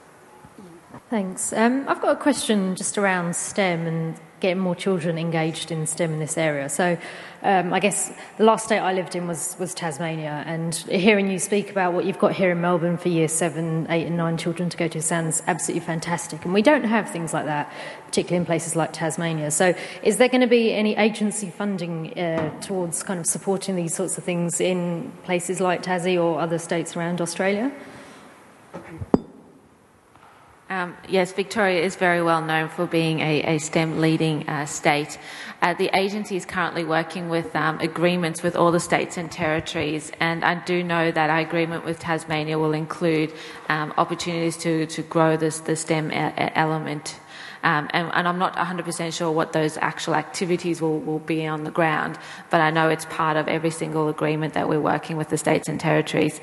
Thanks. 1.10 1.54
Um, 1.54 1.86
I've 1.88 2.02
got 2.02 2.12
a 2.12 2.19
question 2.19 2.76
just 2.76 2.95
around 2.95 3.36
STEM 3.36 3.88
and 3.88 4.15
getting 4.41 4.60
more 4.60 4.76
children 4.76 5.17
engaged 5.17 5.72
in 5.72 5.88
STEM 5.88 6.13
in 6.13 6.19
this 6.19 6.38
area. 6.38 6.69
So, 6.69 7.00
um, 7.41 7.74
I 7.74 7.80
guess 7.80 8.13
the 8.38 8.43
last 8.43 8.65
state 8.65 8.78
I 8.78 8.93
lived 8.93 9.15
in 9.15 9.28
was, 9.28 9.56
was 9.58 9.74
Tasmania, 9.74 10.43
and 10.45 10.76
hearing 10.76 11.32
you 11.32 11.39
speak 11.39 11.72
about 11.72 11.93
what 11.93 12.06
you've 12.06 12.19
got 12.19 12.34
here 12.34 12.52
in 12.52 12.62
Melbourne 12.62 12.95
for 12.98 13.10
year 13.10 13.28
seven, 13.28 13.88
eight, 13.89 14.06
and 14.06 14.17
nine 14.17 14.38
children 14.38 14.69
to 14.69 14.78
go 14.78 14.88
to 14.88 15.02
sounds 15.02 15.41
absolutely 15.48 15.84
fantastic. 15.84 16.45
And 16.45 16.54
we 16.54 16.62
don't 16.62 16.84
have 16.84 17.10
things 17.10 17.34
like 17.34 17.45
that, 17.45 17.74
particularly 18.06 18.41
in 18.41 18.45
places 18.45 18.76
like 18.76 18.93
Tasmania. 18.93 19.50
So, 19.50 19.74
is 20.04 20.17
there 20.17 20.30
going 20.30 20.41
to 20.41 20.48
be 20.48 20.74
any 20.74 20.95
agency 20.95 21.50
funding 21.50 22.17
uh, 22.19 22.60
towards 22.60 23.02
kind 23.02 23.19
of 23.19 23.26
supporting 23.26 23.76
these 23.76 23.95
sorts 23.95 24.19
of 24.19 24.24
things 24.24 24.62
in 24.62 25.12
places 25.24 25.60
like 25.60 25.82
Tassie 25.82 26.24
or 26.24 26.39
other 26.39 26.60
states 26.60 26.95
around 26.95 27.19
Australia? 27.19 27.72
Um, 30.69 30.95
yes, 31.08 31.34
Victoria 31.34 31.82
is 31.82 31.95
very 31.95 32.21
well 32.21 32.43
known 32.43 32.69
for 32.69 32.86
being 32.86 33.21
a, 33.21 33.55
a 33.55 33.58
STEM 33.58 33.99
leading 33.99 34.47
uh, 34.47 34.67
state. 34.67 35.17
Uh, 35.63 35.73
the 35.73 35.89
agency 35.97 36.36
is 36.36 36.45
currently 36.45 36.86
working 36.86 37.27
with 37.27 37.55
um, 37.55 37.79
agreements 37.79 38.43
with 38.43 38.55
all 38.55 38.71
the 38.71 38.79
states 38.79 39.17
and 39.17 39.32
territories, 39.32 40.12
and 40.19 40.45
I 40.45 40.63
do 40.63 40.84
know 40.84 41.12
that 41.12 41.32
our 41.32 41.39
agreement 41.39 41.86
with 41.86 41.99
Tasmania 41.99 42.60
will 42.60 42.73
include 42.73 43.34
um, 43.67 43.95
opportunities 43.97 44.58
to, 44.58 44.86
to 44.86 45.01
grow 45.01 45.38
this, 45.38 45.60
the 45.60 45.75
STEM 45.75 46.12
a- 46.12 46.55
element. 46.55 47.18
Um, 47.62 47.89
and, 47.91 48.10
and, 48.13 48.28
I'm 48.28 48.39
not 48.39 48.56
100% 48.56 49.13
sure 49.13 49.32
what 49.32 49.52
those 49.52 49.76
actual 49.78 50.15
activities 50.15 50.82
will, 50.82 51.00
will 51.00 51.19
be 51.19 51.45
on 51.45 51.65
the 51.65 51.72
ground, 51.72 52.17
but 52.50 52.62
I 52.62 52.69
know 52.69 52.88
it's 52.88 53.06
part 53.06 53.36
of 53.36 53.50
every 53.50 53.69
single 53.69 54.08
agreement 54.08 54.54
that 54.54 54.69
we're 54.69 54.80
working 54.80 55.17
with 55.17 55.28
the 55.28 55.38
states 55.38 55.67
and 55.67 55.78
territories. 55.78 56.39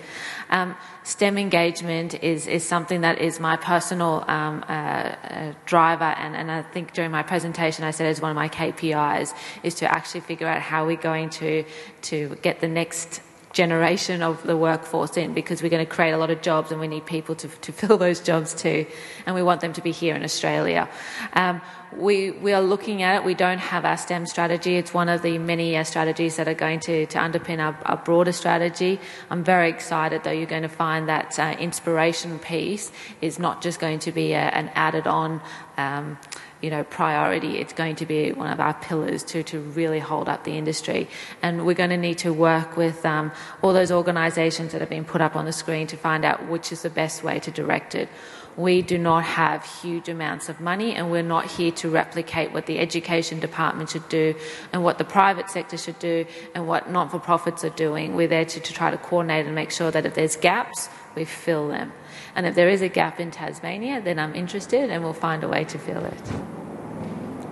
Um, 0.51 0.77
STEM 1.05 1.39
engagement 1.39 2.23
is, 2.23 2.47
is 2.47 2.65
something 2.65 3.01
that 3.01 3.19
is 3.19 3.41
my 3.41 3.57
personal 3.57 4.25
um, 4.29 4.63
uh, 4.69 4.73
uh, 4.73 5.53
driver, 5.65 6.05
and, 6.05 6.37
and 6.37 6.51
I 6.51 6.63
think 6.63 6.93
during 6.93 7.11
my 7.11 7.23
presentation 7.23 7.85
I 7.85 7.93
said 7.93 8.09
as 8.09 8.21
one 8.21 8.31
of 8.31 8.37
my 8.37 8.49
KPIs 8.49 9.33
is 9.63 9.75
to 9.77 9.91
actually 9.91 10.21
figure 10.21 10.47
out 10.47 10.61
how 10.61 10.85
we're 10.85 10.97
going 10.97 11.31
to, 11.31 11.65
to 12.03 12.37
get 12.43 12.61
the 12.61 12.69
next 12.69 13.23
generation 13.57 14.23
of 14.23 14.43
the 14.43 14.55
workforce 14.55 15.17
in 15.17 15.33
because 15.33 15.63
we're 15.63 15.71
going 15.71 15.85
to 15.85 15.91
create 15.91 16.13
a 16.13 16.19
lot 16.19 16.31
of 16.31 16.43
jobs 16.43 16.71
and 16.71 16.79
we 16.79 16.87
need 16.87 17.07
people 17.07 17.35
to, 17.35 17.49
to 17.49 17.73
fill 17.81 17.97
those 17.97 18.21
jobs 18.21 18.55
too. 18.55 18.87
And 19.25 19.35
we 19.35 19.43
want 19.43 19.63
them 19.63 19.73
to 19.73 19.81
be 19.81 19.93
here 19.93 20.15
in 20.15 20.23
Australia. 20.23 20.89
Um, 21.33 21.63
we, 21.97 22.33
we 22.33 22.53
are 22.53 22.61
looking 22.61 23.03
at 23.03 23.17
it. 23.17 23.25
We 23.25 23.35
don't 23.35 23.59
have 23.59 23.87
our 23.87 23.97
STEM 23.97 24.27
strategy. 24.27 24.77
It's 24.77 24.93
one 24.93 25.09
of 25.09 25.23
the 25.23 25.39
many 25.39 25.75
uh, 25.75 25.85
strategies 25.85 26.37
that 26.37 26.49
are 26.49 26.55
going 26.55 26.81
to, 26.81 27.07
to 27.07 27.19
underpin 27.19 27.59
our, 27.59 27.79
our, 27.87 27.97
broader 27.97 28.33
strategy. 28.33 29.01
I'm 29.31 29.43
very 29.43 29.71
excited, 29.71 30.23
though, 30.23 30.33
you're 30.33 30.47
going 30.47 30.63
to 30.63 30.69
find 30.69 31.09
that 31.09 31.39
uh, 31.39 31.57
inspiration 31.59 32.39
piece 32.39 32.93
is 33.23 33.39
not 33.39 33.63
just 33.63 33.81
going 33.81 34.01
to 34.01 34.13
be 34.13 34.33
a, 34.33 34.41
an 34.41 34.71
added 34.75 35.07
on. 35.07 35.41
Um, 35.79 36.19
you 36.63 36.71
know, 36.71 36.85
priority. 36.85 37.59
It's 37.59 37.73
going 37.73 37.97
to 37.97 38.07
be 38.07 38.33
one 38.33 38.51
of 38.51 38.61
our 38.61 38.75
pillars 38.75 39.23
to, 39.25 39.43
to 39.45 39.61
really 39.61 39.99
hold 39.99 40.29
up 40.29 40.45
the 40.45 40.57
industry. 40.57 41.09
And 41.43 41.67
we're 41.67 41.75
going 41.75 41.91
to 41.91 41.97
need 41.97 42.19
to 42.19 42.33
work 42.33 42.77
with 42.77 43.05
um, 43.05 43.33
all 43.63 43.73
those 43.73 43.93
organisations 43.93 44.73
that 44.73 44.81
have 44.81 44.91
been 44.91 45.05
put 45.05 45.21
up 45.21 45.37
on 45.37 45.45
the 45.45 45.53
screen 45.53 45.87
to 45.89 45.97
find 45.97 46.25
out 46.25 46.49
which 46.49 46.73
is 46.73 46.83
the 46.83 46.91
best 46.91 47.23
way 47.23 47.39
to 47.41 47.51
direct 47.51 47.95
it. 47.95 48.09
We 48.57 48.81
do 48.81 48.97
not 48.97 49.25
have 49.25 49.67
huge 49.67 50.09
amounts 50.09 50.49
of 50.49 50.61
money, 50.61 50.95
and 50.95 51.11
we're 51.11 51.23
not 51.23 51.45
here 51.45 51.71
to 51.73 51.91
replicate 51.91 52.53
what 52.53 52.65
the 52.65 52.79
education 52.79 53.39
department 53.39 53.91
should 53.91 54.09
do 54.09 54.35
and 54.73 54.83
what 54.83 54.97
the 54.97 55.05
private 55.05 55.51
sector 55.51 55.77
should 55.77 55.99
do 55.99 56.25
and 56.55 56.67
what 56.67 56.91
not 56.91 57.11
for 57.11 57.19
profits 57.19 57.65
are 57.65 57.71
doing. 57.71 58.17
We're 58.17 58.29
there 58.29 58.47
to, 58.47 58.61
to 58.61 58.73
try 58.73 58.91
to 58.91 58.97
coordinate 58.97 59.45
and 59.45 59.55
make 59.55 59.71
sure 59.71 59.91
that 59.91 60.07
if 60.07 60.15
there's 60.15 60.37
gaps, 60.37 60.89
we 61.15 61.27
fill 61.27 61.69
them. 61.69 61.93
And 62.37 62.47
if 62.47 62.55
there 62.55 62.69
is 62.69 62.83
a 62.83 62.89
gap 62.89 63.19
in 63.19 63.31
Tasmania, 63.31 64.03
then 64.03 64.19
I'm 64.19 64.35
interested 64.35 64.91
and 64.91 65.03
we'll 65.03 65.15
find 65.15 65.43
a 65.43 65.49
way 65.49 65.65
to 65.65 65.79
fill 65.79 66.05
it. 66.05 66.23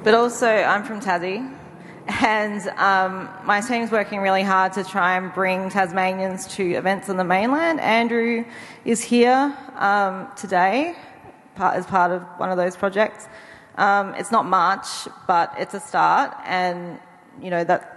But 0.04 0.12
also, 0.14 0.46
I'm 0.46 0.84
from 0.84 1.00
Tassie, 1.00 1.50
and 2.22 2.60
um, 2.76 3.30
my 3.46 3.62
team's 3.62 3.90
working 3.90 4.20
really 4.20 4.42
hard 4.42 4.74
to 4.74 4.84
try 4.84 5.16
and 5.16 5.32
bring 5.32 5.70
Tasmanians 5.70 6.46
to 6.56 6.72
events 6.74 7.08
on 7.08 7.16
the 7.16 7.24
mainland. 7.24 7.80
Andrew 7.80 8.44
is 8.84 9.00
here 9.00 9.56
um, 9.76 10.28
today 10.36 10.94
part, 11.54 11.76
as 11.76 11.86
part 11.86 12.12
of 12.12 12.22
one 12.36 12.50
of 12.50 12.58
those 12.58 12.76
projects. 12.76 13.26
Um, 13.76 14.14
it's 14.16 14.30
not 14.30 14.44
much, 14.44 15.08
but 15.26 15.54
it's 15.56 15.72
a 15.72 15.80
start, 15.80 16.36
and 16.44 16.98
you 17.40 17.48
know 17.48 17.64
that 17.64 17.90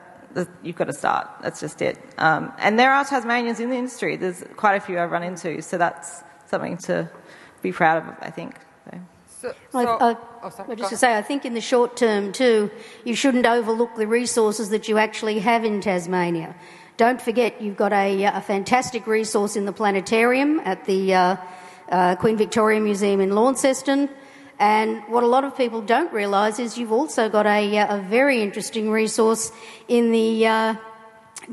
you've 0.64 0.78
got 0.78 0.86
to 0.86 0.94
start. 0.94 1.28
That's 1.42 1.60
just 1.60 1.82
it. 1.82 1.98
Um, 2.18 2.54
and 2.60 2.80
there 2.80 2.94
are 2.94 3.04
Tasmanians 3.04 3.60
in 3.60 3.70
the 3.70 3.76
industry. 3.76 4.16
There's 4.16 4.46
quite 4.56 4.76
a 4.76 4.80
few 4.80 4.98
I've 4.98 5.12
run 5.12 5.24
into, 5.24 5.62
so 5.62 5.78
that's 5.78 6.24
something 6.48 6.78
to 6.78 7.10
be 7.62 7.72
proud 7.72 7.98
of, 8.04 8.16
I 8.22 8.30
think. 8.30 8.56
So. 9.42 9.54
So, 9.72 9.80
I, 9.80 9.84
I, 9.84 10.18
oh, 10.42 10.50
sorry, 10.50 10.76
just 10.76 10.90
to 10.90 10.98
say, 10.98 11.16
I 11.16 11.22
think 11.22 11.46
in 11.46 11.54
the 11.54 11.62
short 11.62 11.96
term 11.96 12.32
too, 12.32 12.72
you 13.06 13.14
shouldn't 13.14 13.46
overlook 13.46 13.96
the 13.96 14.08
resources 14.08 14.72
that 14.72 14.88
you 14.88 14.98
actually 14.98 15.38
have 15.40 15.64
in 15.64 15.80
Tasmania. 15.80 16.56
Don't 16.98 17.22
forget, 17.22 17.62
you've 17.62 17.78
got 17.78 17.94
a, 17.94 18.24
a 18.24 18.42
fantastic 18.42 19.06
resource 19.06 19.56
in 19.56 19.66
the 19.66 19.72
planetarium 19.72 20.60
at 20.62 20.86
the 20.86 21.14
uh, 21.14 21.36
uh, 21.90 22.16
Queen 22.16 22.36
Victoria 22.36 22.80
Museum 22.80 23.22
in 23.22 23.36
Launceston. 23.36 24.10
And 24.58 25.04
what 25.08 25.24
a 25.24 25.28
lot 25.28 25.44
of 25.44 25.56
people 25.56 25.82
don't 25.82 26.12
realise 26.12 26.58
is 26.58 26.76
you've 26.76 26.92
also 26.92 27.30
got 27.30 27.46
a, 27.46 27.78
uh, 27.78 27.98
a 27.98 28.02
very 28.02 28.42
interesting 28.42 28.90
resource 28.90 29.52
in 29.88 30.12
the 30.12 30.48
uh, 30.48 30.76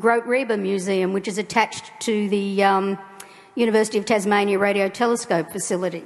Grote 0.01 0.25
Reber 0.25 0.57
Museum, 0.57 1.13
which 1.13 1.29
is 1.29 1.37
attached 1.37 1.93
to 2.01 2.31
the 2.31 2.65
um, 2.65 2.99
University 3.55 3.99
of 3.99 4.05
Tasmania 4.05 4.59
Radio 4.59 4.89
Telescope 4.89 5.51
facility. 5.51 6.05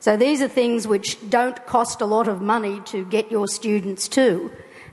So 0.00 0.16
these 0.16 0.40
are 0.42 0.48
things 0.48 0.86
which 0.86 1.18
don't 1.28 1.64
cost 1.66 2.00
a 2.00 2.06
lot 2.06 2.28
of 2.28 2.40
money 2.40 2.80
to 2.86 3.04
get 3.04 3.30
your 3.30 3.46
students 3.46 4.08
to, 4.08 4.50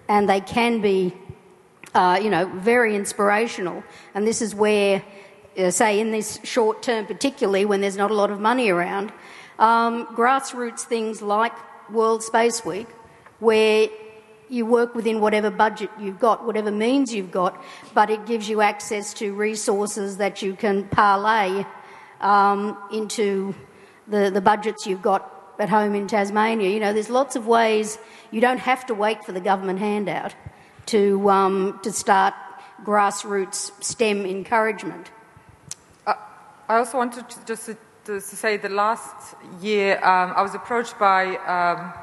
and 0.08 0.30
they 0.30 0.42
can 0.42 0.82
be, 0.82 1.14
uh, 1.94 2.20
you 2.22 2.30
know, 2.30 2.46
very 2.56 2.96
inspirational. 2.96 3.84
And 4.14 4.28
this 4.28 4.42
is 4.42 4.54
where, 4.54 5.04
uh, 5.58 5.72
say, 5.72 6.00
in 6.00 6.12
this 6.12 6.40
short 6.44 6.82
term, 6.82 7.06
particularly 7.06 7.66
when 7.66 7.82
there's 7.82 7.98
not 7.98 8.12
a 8.12 8.14
lot 8.14 8.32
of 8.32 8.40
money 8.40 8.70
around, 8.70 9.12
um, 9.60 10.08
grassroots 10.08 10.82
things 10.82 11.22
like 11.22 11.54
World 11.90 12.24
Space 12.24 12.66
Week, 12.66 12.88
where 13.40 13.88
you 14.50 14.66
work 14.66 14.96
within 14.96 15.20
whatever 15.20 15.50
budget 15.50 15.90
you've 16.00 16.20
got, 16.20 16.46
whatever 16.46 16.72
means 16.72 17.14
you've 17.14 17.32
got, 17.32 17.62
but 17.94 18.10
it 18.10 18.26
gives 18.26 18.48
you 18.48 18.62
access 18.62 19.14
to 19.14 19.34
resources 19.34 20.18
that 20.18 20.42
you 20.42 20.54
can 20.54 20.88
parlay 20.90 21.66
um, 22.22 22.78
into 22.92 23.56
the, 24.08 24.30
the 24.30 24.42
budgets 24.42 24.86
you've 24.86 25.02
got 25.02 25.34
at 25.60 25.70
home 25.70 25.96
in 25.96 26.08
Tasmania. 26.08 26.70
You 26.70 26.80
know, 26.80 26.94
there's 26.94 27.10
lots 27.10 27.36
of 27.36 27.48
ways 27.48 27.98
you 28.32 28.42
don't 28.42 28.60
have 28.60 28.86
to 28.88 28.94
wait 28.94 29.24
for 29.24 29.32
the 29.32 29.42
government 29.42 29.80
handout 29.80 30.36
to, 30.88 31.30
um, 31.30 31.80
to 31.84 31.92
start 31.92 32.34
grassroots 32.84 33.72
STEM 33.84 34.26
encouragement. 34.26 35.12
Uh, 36.06 36.14
I 36.70 36.78
also 36.78 36.98
wanted 36.98 37.30
to 37.30 37.46
just 37.46 37.66
to, 37.66 37.76
to 38.06 38.22
say 38.22 38.58
the 38.58 38.70
last 38.70 39.36
year 39.62 39.98
um, 39.98 40.34
I 40.36 40.42
was 40.42 40.56
approached 40.56 40.98
by 40.98 41.36
um, 41.38 41.94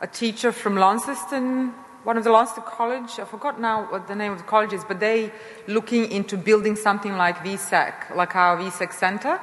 a 0.00 0.06
teacher 0.06 0.52
from 0.52 0.76
Launceston 0.76 1.72
one 2.08 2.16
of 2.16 2.24
the 2.24 2.32
last 2.32 2.56
College, 2.64 3.18
I 3.18 3.26
forgot 3.26 3.60
now 3.60 3.84
what 3.92 4.08
the 4.08 4.14
name 4.14 4.32
of 4.32 4.38
the 4.38 4.44
college 4.44 4.72
is, 4.72 4.82
but 4.82 4.98
they 4.98 5.30
looking 5.66 6.10
into 6.10 6.38
building 6.38 6.74
something 6.74 7.18
like 7.18 7.36
VSEC, 7.44 8.16
like 8.16 8.34
our 8.34 8.56
VSEC 8.56 8.94
center. 8.94 9.34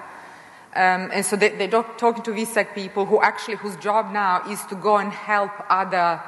Um, 0.76 1.12
and 1.14 1.24
so 1.24 1.36
they, 1.36 1.50
they're 1.50 1.84
talking 2.04 2.24
to 2.24 2.32
VSEC 2.32 2.74
people 2.74 3.06
who 3.06 3.22
actually, 3.22 3.58
whose 3.58 3.76
job 3.76 4.12
now 4.12 4.42
is 4.50 4.66
to 4.66 4.76
go 4.76 4.98
and 4.98 5.12
help 5.12 5.52
other 5.70 6.20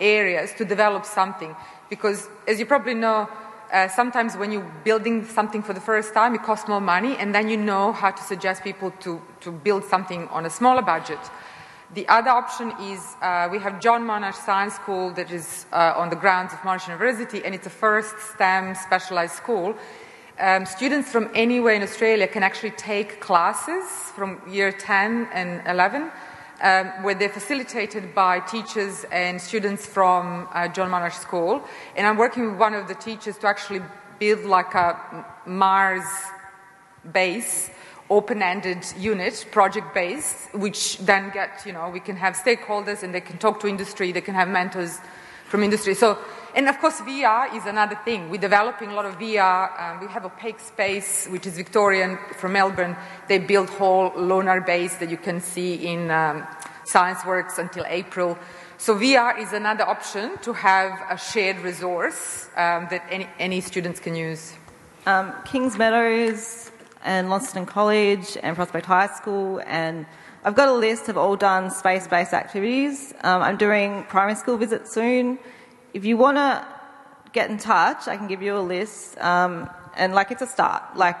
areas 0.00 0.52
to 0.54 0.64
develop 0.64 1.04
something. 1.04 1.54
Because 1.88 2.28
as 2.48 2.58
you 2.58 2.66
probably 2.66 2.94
know, 2.94 3.28
uh, 3.72 3.86
sometimes 3.86 4.36
when 4.36 4.50
you're 4.50 4.72
building 4.82 5.24
something 5.24 5.62
for 5.62 5.74
the 5.74 5.80
first 5.80 6.12
time, 6.12 6.34
it 6.34 6.42
costs 6.42 6.66
more 6.66 6.80
money, 6.80 7.16
and 7.18 7.32
then 7.32 7.48
you 7.48 7.56
know 7.56 7.92
how 7.92 8.10
to 8.10 8.22
suggest 8.24 8.64
people 8.64 8.90
to, 8.98 9.22
to 9.40 9.52
build 9.52 9.84
something 9.84 10.26
on 10.28 10.44
a 10.44 10.50
smaller 10.50 10.82
budget. 10.82 11.20
The 11.92 12.08
other 12.08 12.30
option 12.30 12.72
is 12.80 13.14
uh, 13.20 13.48
we 13.52 13.58
have 13.58 13.78
John 13.78 14.04
Monash 14.04 14.34
Science 14.34 14.74
School 14.74 15.12
that 15.12 15.30
is 15.30 15.66
uh, 15.70 15.92
on 15.96 16.08
the 16.08 16.16
grounds 16.16 16.54
of 16.54 16.58
Monash 16.60 16.88
University, 16.88 17.44
and 17.44 17.54
it's 17.54 17.66
a 17.66 17.70
first 17.70 18.18
STEM 18.34 18.74
specialized 18.74 19.34
school. 19.34 19.76
Um, 20.40 20.64
students 20.64 21.12
from 21.12 21.30
anywhere 21.34 21.74
in 21.74 21.82
Australia 21.82 22.26
can 22.26 22.42
actually 22.42 22.70
take 22.70 23.20
classes 23.20 23.84
from 24.16 24.40
year 24.48 24.72
10 24.72 25.28
and 25.32 25.62
11, 25.68 26.10
um, 26.62 26.86
where 27.04 27.14
they're 27.14 27.28
facilitated 27.28 28.14
by 28.14 28.40
teachers 28.40 29.04
and 29.12 29.40
students 29.40 29.84
from 29.84 30.48
uh, 30.52 30.66
John 30.68 30.90
Monash 30.90 31.20
School. 31.20 31.62
And 31.96 32.06
I'm 32.06 32.16
working 32.16 32.50
with 32.50 32.58
one 32.58 32.74
of 32.74 32.88
the 32.88 32.94
teachers 32.94 33.36
to 33.38 33.46
actually 33.46 33.82
build 34.18 34.46
like 34.46 34.74
a 34.74 35.26
Mars 35.46 36.06
base 37.12 37.70
open-ended 38.10 38.84
unit, 38.98 39.46
project-based, 39.50 40.54
which 40.54 40.98
then 40.98 41.30
get, 41.30 41.62
you 41.64 41.72
know, 41.72 41.88
we 41.88 42.00
can 42.00 42.16
have 42.16 42.34
stakeholders 42.34 43.02
and 43.02 43.14
they 43.14 43.20
can 43.20 43.38
talk 43.38 43.60
to 43.60 43.66
industry, 43.66 44.12
they 44.12 44.20
can 44.20 44.34
have 44.34 44.48
mentors 44.48 44.98
from 45.46 45.62
industry. 45.62 45.94
So, 45.94 46.18
and 46.54 46.68
of 46.68 46.78
course, 46.78 47.00
VR 47.00 47.54
is 47.54 47.66
another 47.66 47.96
thing. 48.04 48.30
We're 48.30 48.40
developing 48.40 48.90
a 48.90 48.94
lot 48.94 49.06
of 49.06 49.18
VR. 49.18 49.80
Um, 49.80 50.00
we 50.00 50.06
have 50.08 50.24
Opaque 50.24 50.60
Space, 50.60 51.26
which 51.26 51.46
is 51.46 51.56
Victorian 51.56 52.18
from 52.36 52.52
Melbourne. 52.52 52.96
They 53.28 53.38
built 53.38 53.70
whole 53.70 54.12
lunar 54.16 54.60
base 54.60 54.96
that 54.96 55.10
you 55.10 55.16
can 55.16 55.40
see 55.40 55.74
in 55.74 56.10
um, 56.10 56.46
ScienceWorks 56.84 57.58
until 57.58 57.84
April. 57.88 58.38
So 58.78 58.96
VR 58.96 59.38
is 59.38 59.52
another 59.52 59.84
option 59.84 60.36
to 60.42 60.52
have 60.52 60.92
a 61.10 61.16
shared 61.16 61.58
resource 61.60 62.48
um, 62.56 62.86
that 62.90 63.02
any, 63.10 63.28
any 63.38 63.60
students 63.60 63.98
can 63.98 64.14
use. 64.14 64.52
Um, 65.06 65.32
Kings 65.44 65.76
Meadows 65.76 66.70
and 67.04 67.30
Launceston 67.30 67.66
College 67.66 68.36
and 68.42 68.56
Prospect 68.56 68.86
High 68.86 69.14
School 69.14 69.62
and 69.66 70.06
I've 70.46 70.54
got 70.54 70.68
a 70.68 70.74
list 70.74 71.08
of 71.08 71.16
all 71.16 71.36
done 71.36 71.70
space-based 71.70 72.34
activities. 72.34 73.14
Um, 73.22 73.40
I'm 73.40 73.56
doing 73.56 74.04
primary 74.10 74.34
school 74.34 74.58
visits 74.58 74.92
soon. 74.92 75.38
If 75.94 76.04
you 76.04 76.18
want 76.18 76.36
to 76.36 76.66
get 77.32 77.48
in 77.48 77.56
touch, 77.56 78.08
I 78.08 78.18
can 78.18 78.28
give 78.28 78.42
you 78.42 78.54
a 78.58 78.60
list. 78.60 79.16
Um, 79.18 79.70
and 79.96 80.12
like 80.12 80.30
it's 80.30 80.42
a 80.42 80.46
start. 80.46 80.96
Like 80.96 81.16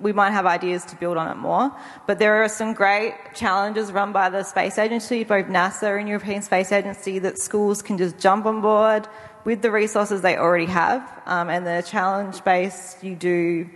we 0.00 0.12
might 0.12 0.30
have 0.30 0.46
ideas 0.46 0.84
to 0.86 0.96
build 0.96 1.18
on 1.18 1.30
it 1.30 1.36
more. 1.36 1.70
But 2.06 2.18
there 2.18 2.42
are 2.42 2.48
some 2.48 2.72
great 2.72 3.14
challenges 3.34 3.92
run 3.92 4.12
by 4.12 4.30
the 4.30 4.42
Space 4.44 4.78
Agency, 4.78 5.24
both 5.24 5.46
NASA 5.46 5.98
and 5.98 6.08
European 6.08 6.40
Space 6.40 6.72
Agency, 6.72 7.18
that 7.20 7.38
schools 7.38 7.82
can 7.82 7.98
just 7.98 8.18
jump 8.18 8.46
on 8.46 8.62
board 8.62 9.06
with 9.44 9.60
the 9.62 9.70
resources 9.70 10.22
they 10.22 10.36
already 10.36 10.66
have. 10.66 11.02
Um, 11.26 11.50
and 11.50 11.66
the 11.66 11.84
challenge 11.86 12.42
based, 12.44 13.04
you 13.04 13.14
do, 13.14 13.68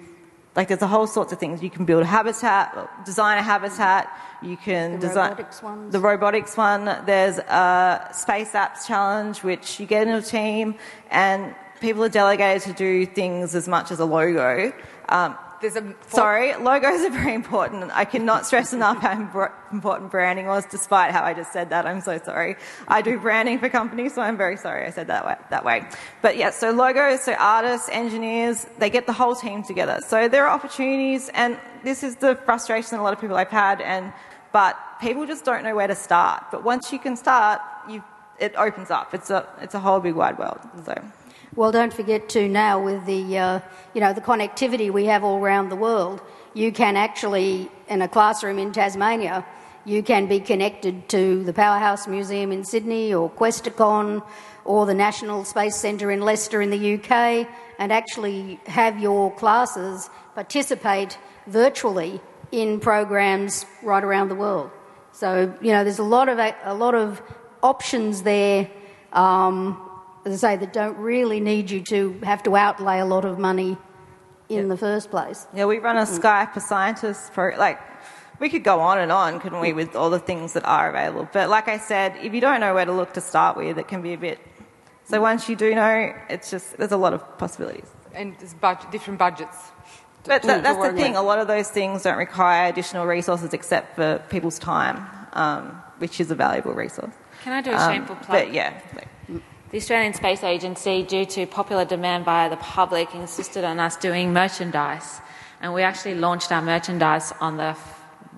like 0.54 0.68
there's 0.68 0.82
a 0.82 0.86
whole 0.86 1.06
sorts 1.06 1.32
of 1.32 1.38
things. 1.38 1.62
You 1.62 1.70
can 1.70 1.84
build 1.84 2.02
a 2.02 2.06
habitat, 2.06 3.04
design 3.04 3.38
a 3.38 3.42
habitat, 3.42 4.08
you 4.42 4.56
can 4.56 4.92
The 4.92 4.98
design 5.08 5.30
robotics 5.30 5.62
ones. 5.62 5.92
the 5.92 6.00
robotics 6.00 6.56
one. 6.56 6.84
There's 7.06 7.38
a 7.38 8.08
space 8.12 8.52
apps 8.52 8.86
challenge, 8.86 9.42
which 9.42 9.80
you 9.80 9.86
get 9.86 10.06
in 10.06 10.14
a 10.14 10.22
team 10.22 10.74
and 11.10 11.54
people 11.80 12.04
are 12.04 12.08
delegated 12.08 12.62
to 12.62 12.72
do 12.74 13.06
things 13.06 13.54
as 13.54 13.66
much 13.66 13.90
as 13.90 13.98
a 14.00 14.04
logo. 14.04 14.72
Um, 15.08 15.36
There's 15.62 15.76
a 15.76 15.94
Sorry, 16.08 16.56
logos 16.56 17.02
are 17.02 17.10
very 17.10 17.34
important. 17.34 17.92
I 17.94 18.04
cannot 18.04 18.46
stress 18.46 18.72
enough 18.72 18.98
how 18.98 19.12
important 19.72 20.10
branding 20.10 20.46
was, 20.46 20.66
despite 20.66 21.12
how 21.12 21.22
I 21.22 21.34
just 21.34 21.52
said 21.52 21.70
that. 21.70 21.86
I'm 21.86 22.00
so 22.00 22.18
sorry. 22.18 22.56
I 22.88 23.00
do 23.00 23.16
branding 23.20 23.60
for 23.60 23.68
companies, 23.68 24.12
so 24.12 24.22
I'm 24.22 24.36
very 24.36 24.56
sorry 24.56 24.84
I 24.84 24.90
said 24.90 25.06
that 25.06 25.24
way. 25.24 25.36
That 25.50 25.64
way. 25.64 25.86
But 26.20 26.36
yeah, 26.36 26.50
so 26.50 26.72
logos, 26.72 27.22
so 27.22 27.34
artists, 27.34 27.88
engineers, 27.92 28.66
they 28.78 28.90
get 28.90 29.06
the 29.06 29.12
whole 29.12 29.36
team 29.36 29.62
together. 29.62 30.00
So 30.04 30.28
there 30.28 30.44
are 30.48 30.52
opportunities, 30.52 31.30
and 31.32 31.56
this 31.84 32.02
is 32.02 32.16
the 32.16 32.34
frustration 32.44 32.98
a 32.98 33.02
lot 33.04 33.12
of 33.12 33.20
people 33.20 33.36
I've 33.36 33.48
had, 33.48 33.80
and 33.80 34.12
but 34.52 34.76
people 35.00 35.26
just 35.26 35.44
don't 35.44 35.62
know 35.62 35.76
where 35.76 35.86
to 35.86 35.94
start. 35.94 36.42
But 36.50 36.64
once 36.64 36.92
you 36.92 36.98
can 36.98 37.16
start, 37.16 37.60
you, 37.88 38.02
it 38.40 38.52
opens 38.56 38.90
up. 38.90 39.14
It's 39.14 39.30
a 39.30 39.46
it's 39.60 39.74
a 39.76 39.80
whole 39.80 40.00
big 40.00 40.16
wide 40.16 40.38
world. 40.40 40.58
So. 40.84 40.94
Well, 41.54 41.70
don't 41.70 41.92
forget 41.92 42.30
to 42.30 42.48
now 42.48 42.82
with 42.82 43.04
the 43.04 43.36
uh, 43.36 43.60
you 43.92 44.00
know 44.00 44.14
the 44.14 44.22
connectivity 44.22 44.90
we 44.90 45.04
have 45.04 45.22
all 45.22 45.38
around 45.38 45.68
the 45.68 45.76
world, 45.76 46.22
you 46.54 46.72
can 46.72 46.96
actually 46.96 47.70
in 47.88 48.00
a 48.00 48.08
classroom 48.08 48.58
in 48.58 48.72
Tasmania, 48.72 49.44
you 49.84 50.02
can 50.02 50.28
be 50.28 50.40
connected 50.40 51.10
to 51.10 51.44
the 51.44 51.52
Powerhouse 51.52 52.06
Museum 52.06 52.52
in 52.52 52.64
Sydney 52.64 53.12
or 53.12 53.28
Questacon 53.28 54.22
or 54.64 54.86
the 54.86 54.94
National 54.94 55.44
Space 55.44 55.76
Centre 55.76 56.10
in 56.10 56.22
Leicester 56.22 56.62
in 56.62 56.70
the 56.70 56.94
UK, 56.94 57.46
and 57.78 57.92
actually 57.92 58.58
have 58.64 58.98
your 58.98 59.30
classes 59.34 60.08
participate 60.34 61.18
virtually 61.46 62.18
in 62.50 62.80
programs 62.80 63.66
right 63.82 64.02
around 64.02 64.30
the 64.30 64.34
world. 64.34 64.70
So 65.12 65.54
you 65.60 65.72
know 65.72 65.84
there's 65.84 65.98
a 65.98 66.02
lot 66.16 66.30
of 66.30 66.38
a 66.38 66.72
lot 66.72 66.94
of 66.94 67.20
options 67.62 68.22
there. 68.22 68.70
Um, 69.12 69.90
as 70.24 70.32
I 70.44 70.54
say, 70.54 70.56
that 70.56 70.72
don't 70.72 70.96
really 70.98 71.40
need 71.40 71.70
you 71.70 71.80
to 71.82 72.18
have 72.22 72.42
to 72.44 72.56
outlay 72.56 72.98
a 73.00 73.04
lot 73.04 73.24
of 73.24 73.38
money 73.38 73.76
in 74.48 74.68
the 74.68 74.76
first 74.76 75.10
place. 75.10 75.46
Yeah, 75.54 75.64
we 75.66 75.78
run 75.78 75.96
a 75.96 76.02
Skype 76.02 76.52
for 76.54 76.60
scientists 76.60 77.30
for 77.30 77.54
like 77.58 77.80
we 78.38 78.48
could 78.48 78.64
go 78.64 78.80
on 78.80 78.98
and 78.98 79.10
on, 79.12 79.40
couldn't 79.40 79.60
we, 79.60 79.72
with 79.72 79.94
all 79.96 80.10
the 80.10 80.18
things 80.18 80.52
that 80.54 80.64
are 80.64 80.90
available. 80.90 81.28
But 81.32 81.48
like 81.48 81.68
I 81.68 81.78
said, 81.78 82.16
if 82.20 82.34
you 82.34 82.40
don't 82.40 82.60
know 82.60 82.74
where 82.74 82.84
to 82.84 82.92
look 82.92 83.12
to 83.14 83.20
start 83.20 83.56
with, 83.56 83.78
it 83.78 83.88
can 83.88 84.02
be 84.02 84.12
a 84.14 84.18
bit. 84.18 84.38
So 85.04 85.20
once 85.20 85.48
you 85.48 85.56
do 85.56 85.74
know, 85.74 86.12
it's 86.28 86.50
just 86.50 86.76
there's 86.76 86.92
a 86.92 86.96
lot 86.96 87.12
of 87.14 87.38
possibilities. 87.38 87.88
And 88.14 88.36
there's 88.38 88.54
budget, 88.54 88.90
different 88.90 89.18
budgets. 89.18 89.56
to- 90.24 90.28
But 90.30 90.42
that, 90.42 90.56
to 90.58 90.62
that's 90.62 90.78
the 90.86 90.92
thing. 90.92 91.12
with. 91.12 91.20
A 91.20 91.22
lot 91.22 91.38
of 91.38 91.48
those 91.48 91.68
things 91.70 92.02
don't 92.02 92.18
require 92.18 92.68
additional 92.68 93.06
resources 93.06 93.52
except 93.54 93.96
for 93.96 94.22
people's 94.28 94.58
time, 94.58 95.06
um, 95.32 95.80
which 95.98 96.20
is 96.20 96.30
a 96.30 96.34
valuable 96.34 96.72
resource. 96.74 97.14
Can 97.42 97.52
I 97.54 97.60
do 97.62 97.70
a 97.72 97.76
Um, 97.76 97.90
shameful 97.92 98.16
plug? 98.16 98.28
But 98.28 98.52
yeah, 98.52 98.78
The 99.72 99.78
Australian 99.78 100.12
Space 100.12 100.44
Agency, 100.44 101.02
due 101.02 101.24
to 101.24 101.46
popular 101.46 101.86
demand 101.86 102.26
by 102.26 102.50
the 102.50 102.58
public, 102.58 103.14
insisted 103.14 103.64
on 103.64 103.80
us 103.80 103.96
doing 103.96 104.30
merchandise, 104.30 105.22
and 105.62 105.72
we 105.72 105.80
actually 105.80 106.14
launched 106.14 106.52
our 106.52 106.60
merchandise 106.60 107.32
on 107.40 107.56
the 107.56 107.74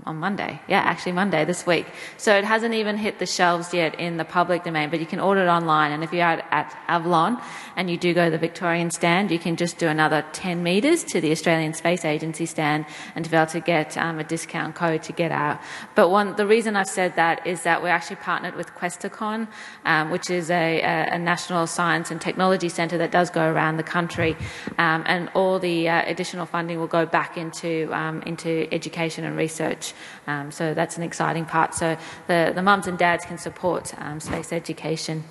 on 0.07 0.16
Monday. 0.16 0.61
Yeah, 0.68 0.78
actually 0.78 1.12
Monday 1.12 1.45
this 1.45 1.66
week. 1.66 1.87
So 2.18 2.37
it 2.37 2.45
hasn't 2.45 2.74
even 2.74 2.97
hit 2.97 3.18
the 3.18 3.26
shelves 3.26 3.74
yet 3.74 3.99
in 3.99 4.16
the 4.16 4.24
public 4.24 4.62
domain, 4.62 4.91
but 4.91 5.01
you 5.01 5.07
can 5.07 5.18
order 5.18 5.43
it 5.43 5.49
online. 5.49 5.91
And 5.91 6.05
if 6.05 6.12
you're 6.12 6.22
at, 6.22 6.47
at 6.53 6.76
Avalon 6.87 7.41
and 7.77 7.91
you 7.91 7.97
do 7.97 8.14
go 8.14 8.27
to 8.27 8.31
the 8.31 8.39
Victorian 8.39 8.91
stand, 8.91 9.31
you 9.31 9.39
can 9.39 9.57
just 9.57 9.79
do 9.79 9.89
another 9.89 10.25
10 10.33 10.62
metres 10.62 11.05
to 11.05 11.20
the 11.20 11.31
Australian 11.31 11.75
Space 11.75 12.05
Agency 12.05 12.47
stand 12.47 12.87
and 13.14 13.25
to 13.25 13.31
be 13.31 13.37
able 13.37 13.47
to 13.47 13.61
get 13.61 13.97
um, 13.97 14.18
a 14.18 14.25
discount 14.25 14.75
code 14.75 15.03
to 15.05 15.12
get 15.12 15.33
out. 15.33 15.61
But 15.95 16.11
one, 16.11 16.37
the 16.37 16.47
reason 16.47 16.77
I've 16.77 16.89
said 16.89 17.16
that 17.16 17.47
is 17.47 17.62
that 17.62 17.83
we're 17.83 17.89
actually 17.89 18.16
partnered 18.16 18.55
with 18.55 18.68
Questacon, 18.75 19.49
um, 19.85 20.11
which 20.11 20.31
is 20.31 20.51
a, 20.51 20.81
a, 20.81 21.14
a 21.14 21.18
national 21.18 21.66
science 21.66 22.11
and 22.11 22.20
technology 22.20 22.68
centre 22.68 22.99
that 22.99 23.11
does 23.11 23.31
go 23.31 23.51
around 23.51 23.77
the 23.77 23.83
country, 23.83 24.37
um, 24.79 25.03
and 25.07 25.31
all 25.35 25.59
the 25.59 25.89
uh, 25.89 26.03
additional 26.07 26.47
funding 26.47 26.79
will 26.79 26.87
go 26.87 27.07
back 27.07 27.37
into 27.37 27.93
um, 27.93 28.22
into 28.22 28.68
education 28.72 29.25
and 29.25 29.37
research. 29.37 29.95
Um, 30.27 30.51
so 30.51 30.75
that's 30.75 30.97
an 30.97 31.03
exciting 31.03 31.45
part. 31.45 31.75
So 31.75 31.97
the, 32.27 32.53
the 32.55 32.62
mums 32.62 32.87
and 32.87 32.99
dads 32.99 33.25
can 33.25 33.39
support 33.39 33.93
um, 33.99 34.20
space 34.20 34.53
education 34.53 35.25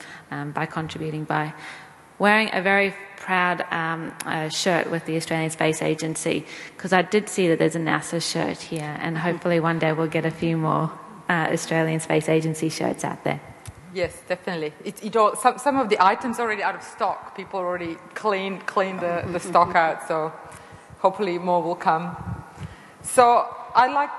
by 0.55 0.65
contributing 0.65 1.25
by 1.25 1.53
wearing 2.19 2.49
a 2.53 2.61
very 2.61 2.93
proud 3.17 3.63
um, 3.71 4.11
uh, 4.25 4.49
shirt 4.49 4.89
with 4.91 5.05
the 5.05 5.15
Australian 5.15 5.49
Space 5.49 5.81
Agency 5.81 6.45
because 6.75 6.91
I 6.93 7.01
did 7.01 7.29
see 7.29 7.47
that 7.47 7.59
there's 7.59 7.75
a 7.75 7.79
NASA 7.79 8.21
shirt 8.21 8.59
here, 8.59 8.97
and 8.99 9.17
hopefully 9.17 9.59
one 9.59 9.79
day 9.79 9.93
we'll 9.93 10.07
get 10.07 10.25
a 10.25 10.31
few 10.31 10.57
more 10.57 10.91
uh, 11.29 11.49
Australian 11.51 11.99
Space 11.99 12.27
Agency 12.29 12.69
shirts 12.69 13.03
out 13.03 13.23
there. 13.23 13.39
Yes, 13.93 14.21
definitely. 14.27 14.73
It, 14.83 15.03
it 15.03 15.15
all, 15.15 15.35
some, 15.35 15.57
some 15.59 15.77
of 15.77 15.87
the 15.89 16.03
items 16.03 16.39
already 16.39 16.63
out 16.63 16.75
of 16.75 16.83
stock. 16.83 17.35
People 17.35 17.59
already 17.59 17.95
clean 18.15 18.59
clean 18.61 18.97
the, 18.97 19.23
the 19.31 19.39
stock 19.39 19.75
out. 19.75 20.07
So 20.07 20.33
hopefully 20.99 21.37
more 21.37 21.61
will 21.61 21.75
come. 21.75 22.15
So 23.03 23.45
I 23.75 23.87
like. 23.93 24.09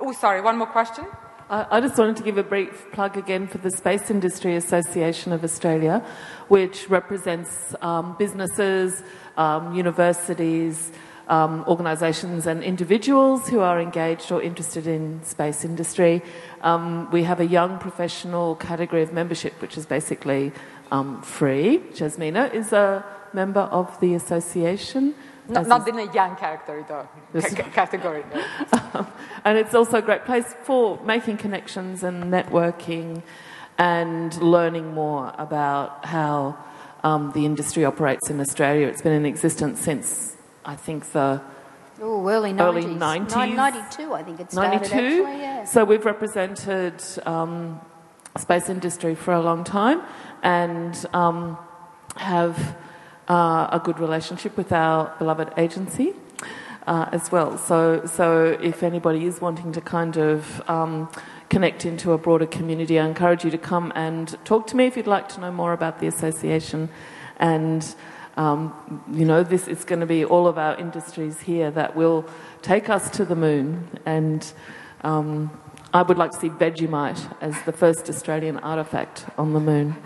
Oh, 0.00 0.12
sorry. 0.12 0.40
One 0.40 0.56
more 0.56 0.66
question. 0.66 1.04
I 1.50 1.80
just 1.80 1.96
wanted 1.96 2.16
to 2.16 2.22
give 2.22 2.36
a 2.36 2.42
brief 2.42 2.92
plug 2.92 3.16
again 3.16 3.46
for 3.46 3.56
the 3.56 3.70
Space 3.70 4.10
Industry 4.10 4.54
Association 4.56 5.32
of 5.32 5.42
Australia, 5.42 6.04
which 6.48 6.90
represents 6.90 7.74
um, 7.80 8.16
businesses, 8.18 9.02
um, 9.38 9.74
universities, 9.74 10.92
um, 11.28 11.64
organisations, 11.66 12.46
and 12.46 12.62
individuals 12.62 13.48
who 13.48 13.60
are 13.60 13.80
engaged 13.80 14.30
or 14.30 14.42
interested 14.42 14.86
in 14.86 15.22
space 15.24 15.64
industry. 15.64 16.22
Um, 16.60 17.10
we 17.12 17.22
have 17.22 17.40
a 17.40 17.46
young 17.46 17.78
professional 17.78 18.56
category 18.56 19.02
of 19.02 19.14
membership, 19.14 19.54
which 19.62 19.78
is 19.78 19.86
basically 19.86 20.52
um, 20.92 21.22
free. 21.22 21.78
Jasmina 21.94 22.52
is 22.52 22.74
a 22.74 23.02
member 23.32 23.62
of 23.62 23.98
the 24.00 24.12
association. 24.12 25.14
No, 25.48 25.62
not 25.62 25.88
in 25.88 25.98
a 25.98 26.12
young 26.12 26.36
category, 26.36 26.84
though. 26.86 27.08
This- 27.32 27.54
Ca- 27.54 27.62
category. 27.70 28.24
No. 28.34 29.06
and 29.44 29.56
it's 29.58 29.74
also 29.74 29.98
a 29.98 30.02
great 30.02 30.24
place 30.24 30.54
for 30.64 31.00
making 31.04 31.38
connections 31.38 32.02
and 32.02 32.24
networking 32.24 33.22
and 33.78 34.34
learning 34.42 34.92
more 34.94 35.32
about 35.38 36.04
how 36.04 36.56
um, 37.04 37.32
the 37.32 37.46
industry 37.46 37.84
operates 37.84 38.28
in 38.28 38.40
Australia. 38.40 38.86
It's 38.88 39.02
been 39.02 39.12
in 39.12 39.24
existence 39.24 39.80
since, 39.80 40.36
I 40.64 40.76
think, 40.76 41.12
the 41.12 41.40
Oh, 42.00 42.28
early 42.28 42.52
90s. 42.52 42.60
Early 42.60 42.84
90s. 42.84 43.36
Nin- 43.48 43.56
92, 43.56 44.14
I 44.14 44.22
think 44.22 44.40
it 44.40 44.52
started 44.52 44.70
92. 44.90 44.94
actually, 44.94 45.40
yeah. 45.40 45.64
So 45.64 45.84
we've 45.84 46.04
represented 46.04 47.02
um, 47.26 47.80
space 48.36 48.68
industry 48.68 49.14
for 49.16 49.32
a 49.34 49.40
long 49.40 49.64
time 49.64 50.02
and 50.42 50.94
um, 51.12 51.58
have 52.16 52.76
uh, 53.28 53.68
a 53.70 53.80
good 53.82 53.98
relationship 53.98 54.56
with 54.56 54.72
our 54.72 55.14
beloved 55.18 55.52
agency. 55.56 56.14
Uh, 56.86 57.06
as 57.12 57.30
well. 57.30 57.58
So, 57.58 58.06
so 58.06 58.56
if 58.62 58.82
anybody 58.82 59.26
is 59.26 59.42
wanting 59.42 59.72
to 59.72 59.80
kind 59.82 60.16
of 60.16 60.66
um, 60.70 61.10
connect 61.50 61.84
into 61.84 62.12
a 62.12 62.18
broader 62.18 62.46
community, 62.46 62.98
I 62.98 63.06
encourage 63.06 63.44
you 63.44 63.50
to 63.50 63.58
come 63.58 63.92
and 63.94 64.34
talk 64.46 64.66
to 64.68 64.76
me 64.76 64.86
if 64.86 64.96
you'd 64.96 65.06
like 65.06 65.28
to 65.34 65.40
know 65.42 65.52
more 65.52 65.74
about 65.74 66.00
the 66.00 66.06
association. 66.06 66.88
And 67.38 67.94
um, 68.38 69.02
you 69.12 69.24
know, 69.24 69.42
this 69.42 69.66
is 69.66 69.84
going 69.84 70.00
to 70.00 70.06
be 70.06 70.24
all 70.24 70.46
of 70.46 70.56
our 70.56 70.76
industries 70.76 71.40
here 71.40 71.70
that 71.72 71.96
will 71.96 72.24
take 72.62 72.88
us 72.88 73.10
to 73.10 73.24
the 73.24 73.34
moon. 73.34 73.98
And 74.06 74.50
um, 75.02 75.50
I 75.92 76.02
would 76.02 76.16
like 76.16 76.30
to 76.30 76.38
see 76.38 76.48
Vegemite 76.48 77.36
as 77.40 77.60
the 77.62 77.72
first 77.72 78.08
Australian 78.08 78.58
artefact 78.60 79.30
on 79.36 79.54
the 79.54 79.60
moon. 79.60 79.96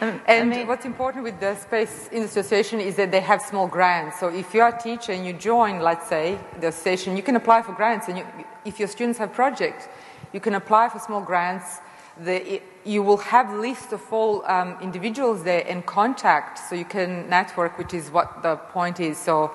And 0.00 0.68
what's 0.68 0.84
important 0.84 1.24
with 1.24 1.40
the 1.40 1.54
Space 1.56 2.08
Industry 2.12 2.40
Association 2.40 2.80
is 2.80 2.96
that 2.96 3.10
they 3.10 3.20
have 3.20 3.40
small 3.40 3.66
grants. 3.66 4.20
So 4.20 4.28
if 4.28 4.52
you 4.54 4.60
are 4.60 4.76
a 4.76 4.82
teacher 4.82 5.12
and 5.12 5.26
you 5.26 5.32
join, 5.32 5.80
let's 5.80 6.08
say, 6.08 6.38
the 6.60 6.68
association, 6.68 7.16
you 7.16 7.22
can 7.22 7.36
apply 7.36 7.62
for 7.62 7.72
grants. 7.72 8.08
And 8.08 8.18
you, 8.18 8.26
if 8.64 8.78
your 8.78 8.88
students 8.88 9.18
have 9.18 9.32
projects, 9.32 9.88
you 10.32 10.40
can 10.40 10.54
apply 10.54 10.90
for 10.90 10.98
small 10.98 11.22
grants 11.22 11.80
the, 12.18 12.62
you 12.84 13.02
will 13.02 13.18
have 13.18 13.52
list 13.52 13.92
of 13.92 14.02
all 14.12 14.44
um, 14.46 14.76
individuals 14.80 15.42
there 15.42 15.64
and 15.68 15.84
contact, 15.84 16.58
so 16.58 16.74
you 16.74 16.84
can 16.84 17.28
network, 17.28 17.78
which 17.78 17.92
is 17.92 18.10
what 18.10 18.42
the 18.42 18.56
point 18.56 19.00
is. 19.00 19.18
So, 19.18 19.52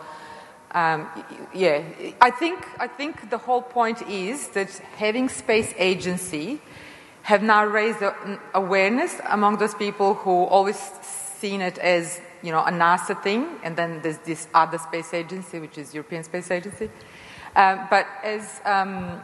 um, 0.71 1.07
yeah, 1.53 1.83
I 2.21 2.29
think 2.29 2.65
I 2.79 2.87
think 2.87 3.29
the 3.29 3.37
whole 3.37 3.61
point 3.61 4.01
is 4.03 4.47
that 4.49 4.69
having 4.95 5.27
space 5.27 5.73
agency 5.77 6.61
have 7.23 7.43
now 7.43 7.65
raised 7.65 8.03
awareness 8.53 9.19
among 9.29 9.57
those 9.57 9.75
people 9.75 10.15
who 10.15 10.45
always 10.45 10.77
seen 11.39 11.61
it 11.61 11.77
as 11.77 12.19
you 12.41 12.51
know 12.51 12.61
a 12.61 12.71
NASA 12.71 13.21
thing, 13.21 13.47
and 13.63 13.75
then 13.75 14.01
there's 14.01 14.17
this 14.19 14.47
other 14.53 14.77
space 14.77 15.13
agency, 15.13 15.59
which 15.59 15.77
is 15.77 15.93
European 15.93 16.23
Space 16.23 16.49
Agency. 16.51 16.89
Um, 17.55 17.87
but 17.89 18.07
as 18.23 18.61
um, 18.65 19.21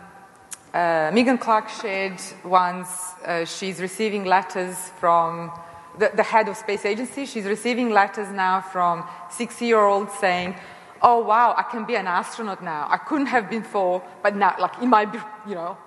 uh, 0.74 1.12
Megan 1.14 1.38
Clark 1.38 1.70
shared 1.70 2.22
once, 2.43 2.89
uh, 3.26 3.45
she's 3.45 3.80
receiving 3.80 4.26
letters 4.26 4.76
from 5.00 5.52
the, 5.98 6.12
the, 6.14 6.24
head 6.24 6.48
of 6.50 6.58
space 6.58 6.86
agency. 6.86 7.26
She's 7.26 7.45
receiving 7.45 7.89
letters 7.89 8.30
now 8.32 8.62
from 8.62 9.06
six-year-olds 9.32 10.14
saying, 10.20 10.56
"Oh 11.02 11.20
wow, 11.24 11.56
I 11.58 11.64
can 11.64 11.86
be 11.86 11.95
an 11.95 12.08
astronaut 12.08 12.62
now. 12.62 12.88
I 12.89 12.98
couldn't 12.98 13.28
have 13.28 13.50
been 13.50 13.62
before, 13.62 14.04
but 14.22 14.36
now, 14.36 14.56
like 14.60 14.78
in 14.82 14.89
my, 14.89 15.04
you 15.48 15.56
know, 15.56 15.78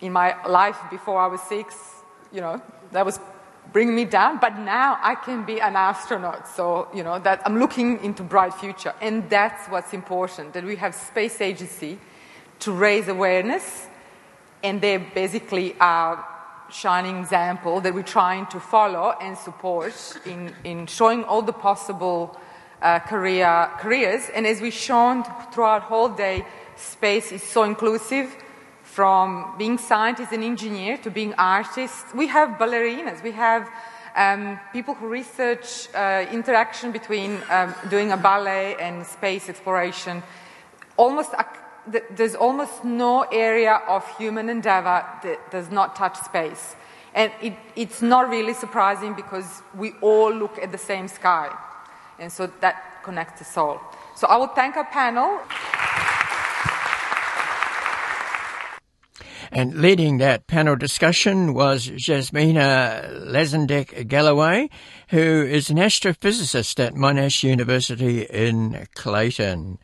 in 0.00 0.12
my 0.12 0.34
life 0.46 0.78
before 0.90 1.18
I 1.18 1.26
was 1.26 1.40
six, 1.42 1.76
you 2.32 2.40
know, 2.40 2.60
that 2.92 3.04
was 3.06 3.18
bringing 3.72 3.94
me 3.94 4.04
down. 4.04 4.38
But 4.38 4.58
now 4.58 4.98
I 5.02 5.14
can 5.14 5.44
be 5.44 5.60
an 5.60 5.76
astronaut. 5.76 6.48
So 6.48 6.88
you 6.94 7.02
know 7.02 7.18
that 7.20 7.42
I'm 7.44 7.58
looking 7.58 8.02
into 8.04 8.22
bright 8.22 8.54
future, 8.54 8.94
and 9.00 9.28
that's 9.30 9.68
what's 9.68 9.92
important. 9.92 10.52
That 10.54 10.64
we 10.64 10.76
have 10.76 10.94
space 10.94 11.40
agency." 11.40 11.98
to 12.62 12.70
raise 12.70 13.08
awareness, 13.08 13.88
and 14.62 14.80
they're 14.80 15.00
basically 15.00 15.74
our 15.80 16.24
shining 16.70 17.18
example 17.18 17.80
that 17.80 17.92
we're 17.92 18.04
trying 18.04 18.46
to 18.46 18.60
follow 18.60 19.12
and 19.20 19.36
support 19.36 19.92
in, 20.24 20.54
in 20.62 20.86
showing 20.86 21.24
all 21.24 21.42
the 21.42 21.52
possible 21.52 22.38
uh, 22.80 23.00
career, 23.00 23.68
careers. 23.80 24.30
And 24.32 24.46
as 24.46 24.60
we've 24.60 24.72
shown 24.72 25.24
throughout 25.52 25.82
whole 25.82 26.08
day, 26.08 26.46
space 26.76 27.32
is 27.32 27.42
so 27.42 27.64
inclusive 27.64 28.32
from 28.92 29.54
being 29.56 29.78
scientists 29.78 30.32
and 30.32 30.44
engineers 30.44 31.00
to 31.00 31.10
being 31.10 31.32
artists. 31.38 32.12
We 32.14 32.26
have 32.26 32.58
ballerinas, 32.58 33.22
we 33.22 33.32
have 33.32 33.70
um, 34.14 34.60
people 34.72 34.92
who 34.94 35.08
research 35.08 35.88
uh, 35.94 36.26
interaction 36.30 36.92
between 36.92 37.40
um, 37.48 37.74
doing 37.88 38.12
a 38.12 38.18
ballet 38.18 38.76
and 38.78 39.06
space 39.06 39.48
exploration. 39.48 40.22
Almost 40.98 41.30
there's 42.10 42.34
almost 42.34 42.84
no 42.84 43.22
area 43.32 43.80
of 43.88 44.06
human 44.18 44.50
endeavor 44.50 45.04
that 45.22 45.50
does 45.50 45.70
not 45.70 45.96
touch 45.96 46.16
space. 46.18 46.76
And 47.14 47.32
it, 47.40 47.54
it's 47.74 48.02
not 48.02 48.28
really 48.28 48.54
surprising 48.54 49.14
because 49.14 49.62
we 49.74 49.92
all 50.00 50.32
look 50.32 50.58
at 50.58 50.70
the 50.70 50.78
same 50.78 51.08
sky. 51.08 51.48
And 52.18 52.30
so 52.30 52.46
that 52.60 53.02
connects 53.02 53.40
us 53.40 53.56
all. 53.56 53.80
So 54.16 54.26
I 54.28 54.36
will 54.36 54.48
thank 54.48 54.76
our 54.76 54.84
panel. 54.84 55.40
And 59.54 59.82
leading 59.82 60.16
that 60.16 60.46
panel 60.46 60.76
discussion 60.76 61.52
was 61.52 61.86
Jasmina 61.86 63.26
Lazendic 63.26 64.08
Galloway, 64.08 64.70
who 65.10 65.42
is 65.42 65.68
an 65.68 65.76
astrophysicist 65.76 66.82
at 66.82 66.94
Monash 66.94 67.42
University 67.42 68.22
in 68.22 68.86
Clayton. 68.94 69.78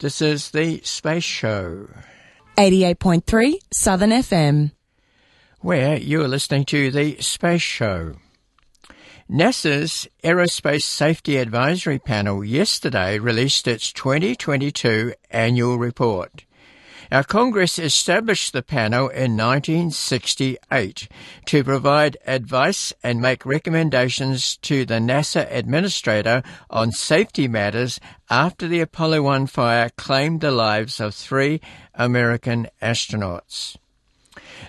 This 0.00 0.20
is 0.20 0.50
the 0.50 0.80
Space 0.82 1.22
Show. 1.22 1.90
88.3 2.58 3.54
Southern 3.72 4.10
FM. 4.10 4.72
Where 5.60 5.96
you 5.96 6.20
are 6.22 6.28
listening 6.28 6.64
to 6.66 6.90
the 6.90 7.16
Space 7.20 7.62
Show. 7.62 8.16
NASA's 9.30 10.08
Aerospace 10.24 10.82
Safety 10.82 11.36
Advisory 11.36 12.00
Panel 12.00 12.44
yesterday 12.44 13.20
released 13.20 13.68
its 13.68 13.92
2022 13.92 15.14
annual 15.30 15.78
report. 15.78 16.44
Our 17.14 17.22
Congress 17.22 17.78
established 17.78 18.52
the 18.52 18.60
panel 18.60 19.08
in 19.08 19.36
1968 19.36 21.08
to 21.46 21.62
provide 21.62 22.16
advice 22.26 22.92
and 23.04 23.20
make 23.20 23.46
recommendations 23.46 24.56
to 24.62 24.84
the 24.84 24.94
NASA 24.94 25.46
administrator 25.48 26.42
on 26.70 26.90
safety 26.90 27.46
matters 27.46 28.00
after 28.28 28.66
the 28.66 28.80
Apollo 28.80 29.22
1 29.22 29.46
fire 29.46 29.90
claimed 29.96 30.40
the 30.40 30.50
lives 30.50 30.98
of 30.98 31.14
three 31.14 31.60
American 31.94 32.66
astronauts. 32.82 33.76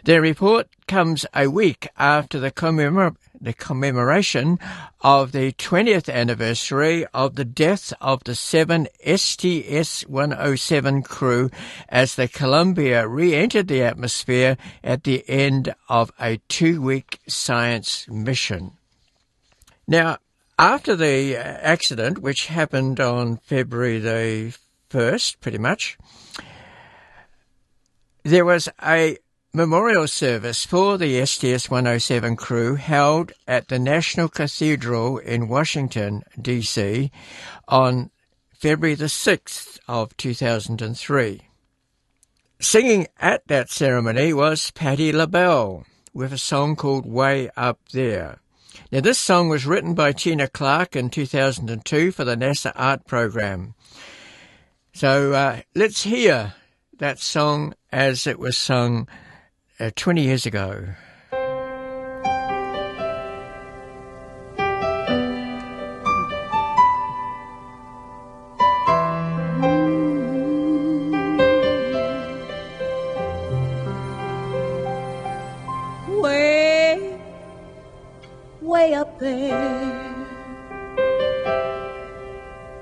Their 0.04 0.22
report 0.22 0.68
comes 0.88 1.26
a 1.34 1.48
week 1.48 1.88
after 1.98 2.40
the 2.40 2.52
commemor- 2.52 3.16
the 3.46 3.54
commemoration 3.54 4.60
of 5.02 5.32
the 5.32 5.54
20th 5.54 6.14
anniversary 6.14 7.06
of 7.14 7.36
the 7.36 7.46
death 7.46 7.94
of 8.02 8.24
the 8.26 8.36
seven 8.36 8.88
STS-107 9.06 11.06
crew 11.06 11.50
as 11.88 12.16
the 12.16 12.28
Columbia 12.28 13.08
re-entered 13.08 13.68
the 13.68 13.84
atmosphere 13.84 14.58
at 14.84 15.04
the 15.04 15.24
end 15.30 15.76
of 15.88 16.12
a 16.20 16.38
two-week 16.50 17.20
science 17.28 18.08
mission. 18.10 18.72
Now, 19.88 20.18
after 20.58 20.96
the 20.96 21.38
uh, 21.38 21.42
accident, 21.42 22.20
which 22.20 22.48
happened 22.48 23.00
on 23.00 23.38
February 23.38 24.00
the 24.00 24.58
1st, 24.90 25.40
pretty 25.40 25.60
much, 25.60 25.98
there 28.24 28.46
was 28.46 28.68
a 28.82 29.18
memorial 29.56 30.06
service 30.06 30.66
for 30.66 30.98
the 30.98 31.26
STS 31.26 31.70
107 31.70 32.36
crew 32.36 32.76
held 32.76 33.32
at 33.48 33.70
the 33.70 33.80
National 33.80 34.28
Cathedral 34.28 35.18
in 35.18 35.48
Washington, 35.48 36.24
D.C. 36.40 37.10
on 37.66 38.12
February 38.54 38.96
the 38.96 39.06
6th 39.06 39.80
of 39.88 40.16
2003. 40.18 41.42
Singing 42.60 43.08
at 43.18 43.48
that 43.48 43.70
ceremony 43.70 44.34
was 44.34 44.72
Patti 44.72 45.14
LaBelle 45.14 45.86
with 46.14 46.34
a 46.34 46.38
song 46.38 46.76
called 46.76 47.06
Way 47.06 47.50
Up 47.56 47.80
There. 47.94 48.40
Now, 48.92 49.00
this 49.00 49.18
song 49.18 49.48
was 49.48 49.66
written 49.66 49.94
by 49.94 50.12
Tina 50.12 50.50
Clark 50.50 50.98
in 50.98 51.10
2002 51.10 52.12
for 52.12 52.26
the 52.26 52.36
NASA 52.36 52.74
Art 52.76 53.08
Program. 53.08 53.74
So 54.94 55.32
uh, 55.32 55.62
let's 55.74 56.04
hear 56.04 56.56
that 56.98 57.20
song 57.20 57.74
as 57.92 58.28
it 58.28 58.38
was 58.38 58.58
sung 58.58 59.08
uh, 59.80 59.92
20 59.96 60.22
years 60.22 60.46
ago. 60.46 60.86
Way, 76.08 77.20
way 78.62 78.94
up 78.94 79.20
there, 79.20 80.14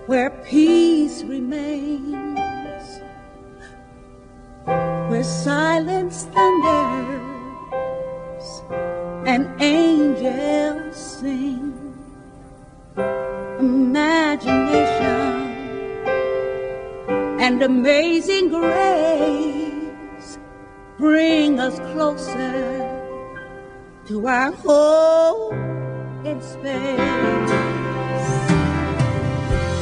where 0.06 0.30
peace 0.46 1.24
remains 1.24 2.34
where 5.14 5.24
silence 5.24 6.24
thunders 6.34 6.53
and 17.44 17.62
amazing 17.62 18.48
grace 18.48 20.40
bring 20.98 21.60
us 21.60 21.78
closer 21.92 22.80
to 24.06 24.28
our 24.28 24.54
home 24.54 25.54
in 26.26 26.42
space. 26.42 27.52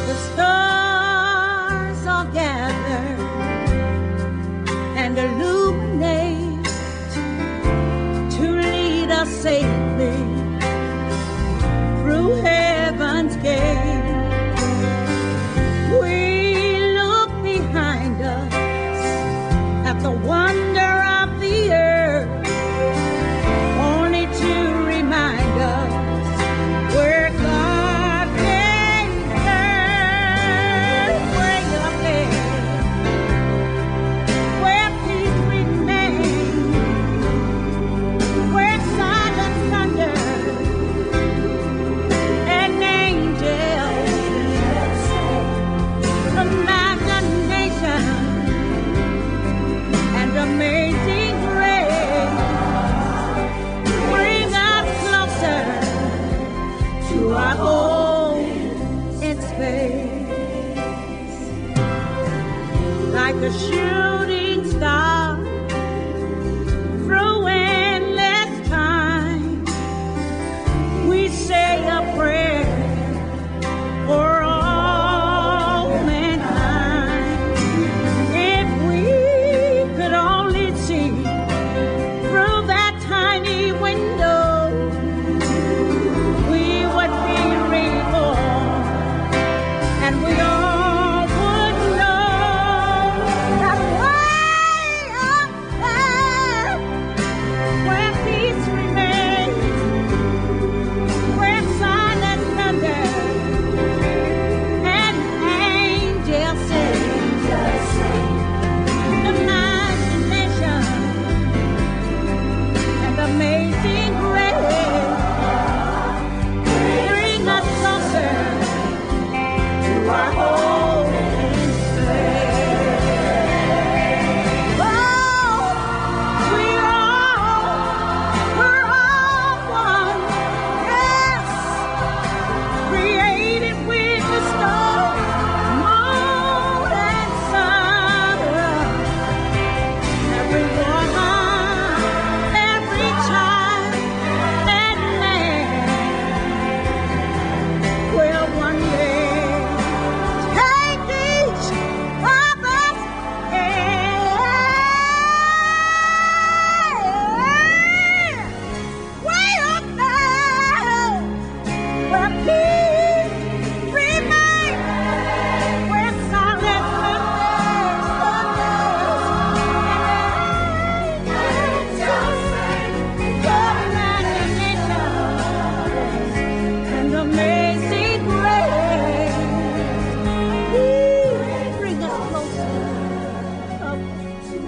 The 0.07 0.15
stars 0.31 2.07
all 2.07 2.25
gather 2.33 3.05
and 4.97 5.15
illuminate 5.19 6.65
to 8.37 8.45
lead 8.65 9.11
us 9.11 9.29
safely 9.29 10.17
through 12.01 12.41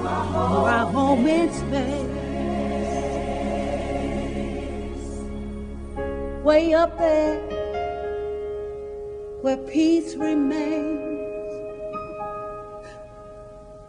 our 0.06 0.86
home 0.91 1.26
in 1.28 1.51
space. 1.51 2.10
Way 6.43 6.74
up 6.74 6.97
there, 6.97 7.39
where 9.41 9.58
peace 9.58 10.16
remains, 10.16 11.30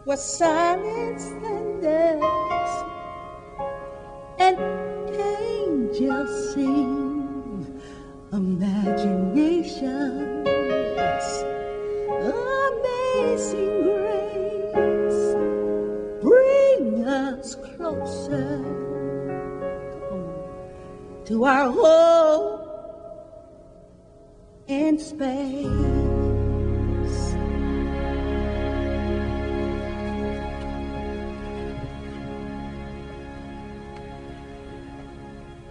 where 0.05 0.17
silence 0.17 1.25
thunders, 1.41 2.23
and 4.39 4.57
angels 5.19 6.53
sing 6.53 7.81
imaginations. 8.31 10.47
Amazing 12.21 13.83
grace, 13.83 14.04
closer 17.85 18.57
to 21.23 21.45
our 21.45 21.69
home 21.69 22.61
in 24.67 24.97
space. 24.97 25.67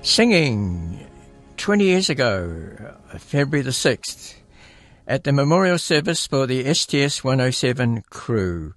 Singing 0.02 1.04
20 1.56 1.84
years 1.84 2.08
ago, 2.10 2.76
February 3.18 3.62
the 3.62 3.70
6th, 3.70 4.34
at 5.08 5.24
the 5.24 5.32
memorial 5.32 5.78
service 5.78 6.28
for 6.28 6.46
the 6.46 6.72
STS 6.72 7.24
107 7.24 8.04
crew. 8.10 8.72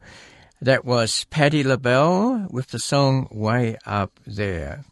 That 0.62 0.86
was 0.86 1.26
Patti 1.26 1.64
LaBelle 1.64 2.48
with 2.50 2.70
the 2.70 2.80
song 2.80 3.28
Way 3.32 3.78
Up 3.86 4.20
There. 4.26 4.84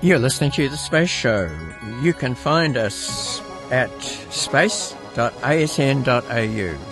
You're 0.00 0.18
listening 0.18 0.50
to 0.52 0.68
The 0.68 0.78
Space 0.78 1.10
Show. 1.10 1.50
You 2.00 2.14
can 2.14 2.34
find 2.34 2.78
us 2.78 3.42
at 3.70 3.90
space.asn.au. 4.00 4.88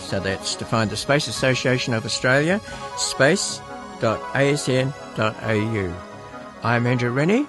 So 0.01 0.21
that's 0.21 0.55
to 0.57 0.64
find 0.67 0.91
the 0.91 0.97
Space 0.97 1.27
Association 1.27 1.95
of 1.95 2.05
Australia, 2.05 2.61
space.asn.au. 2.99 3.62
I'm 6.62 6.87
Andrew 6.87 7.11
Rennie. 7.11 7.47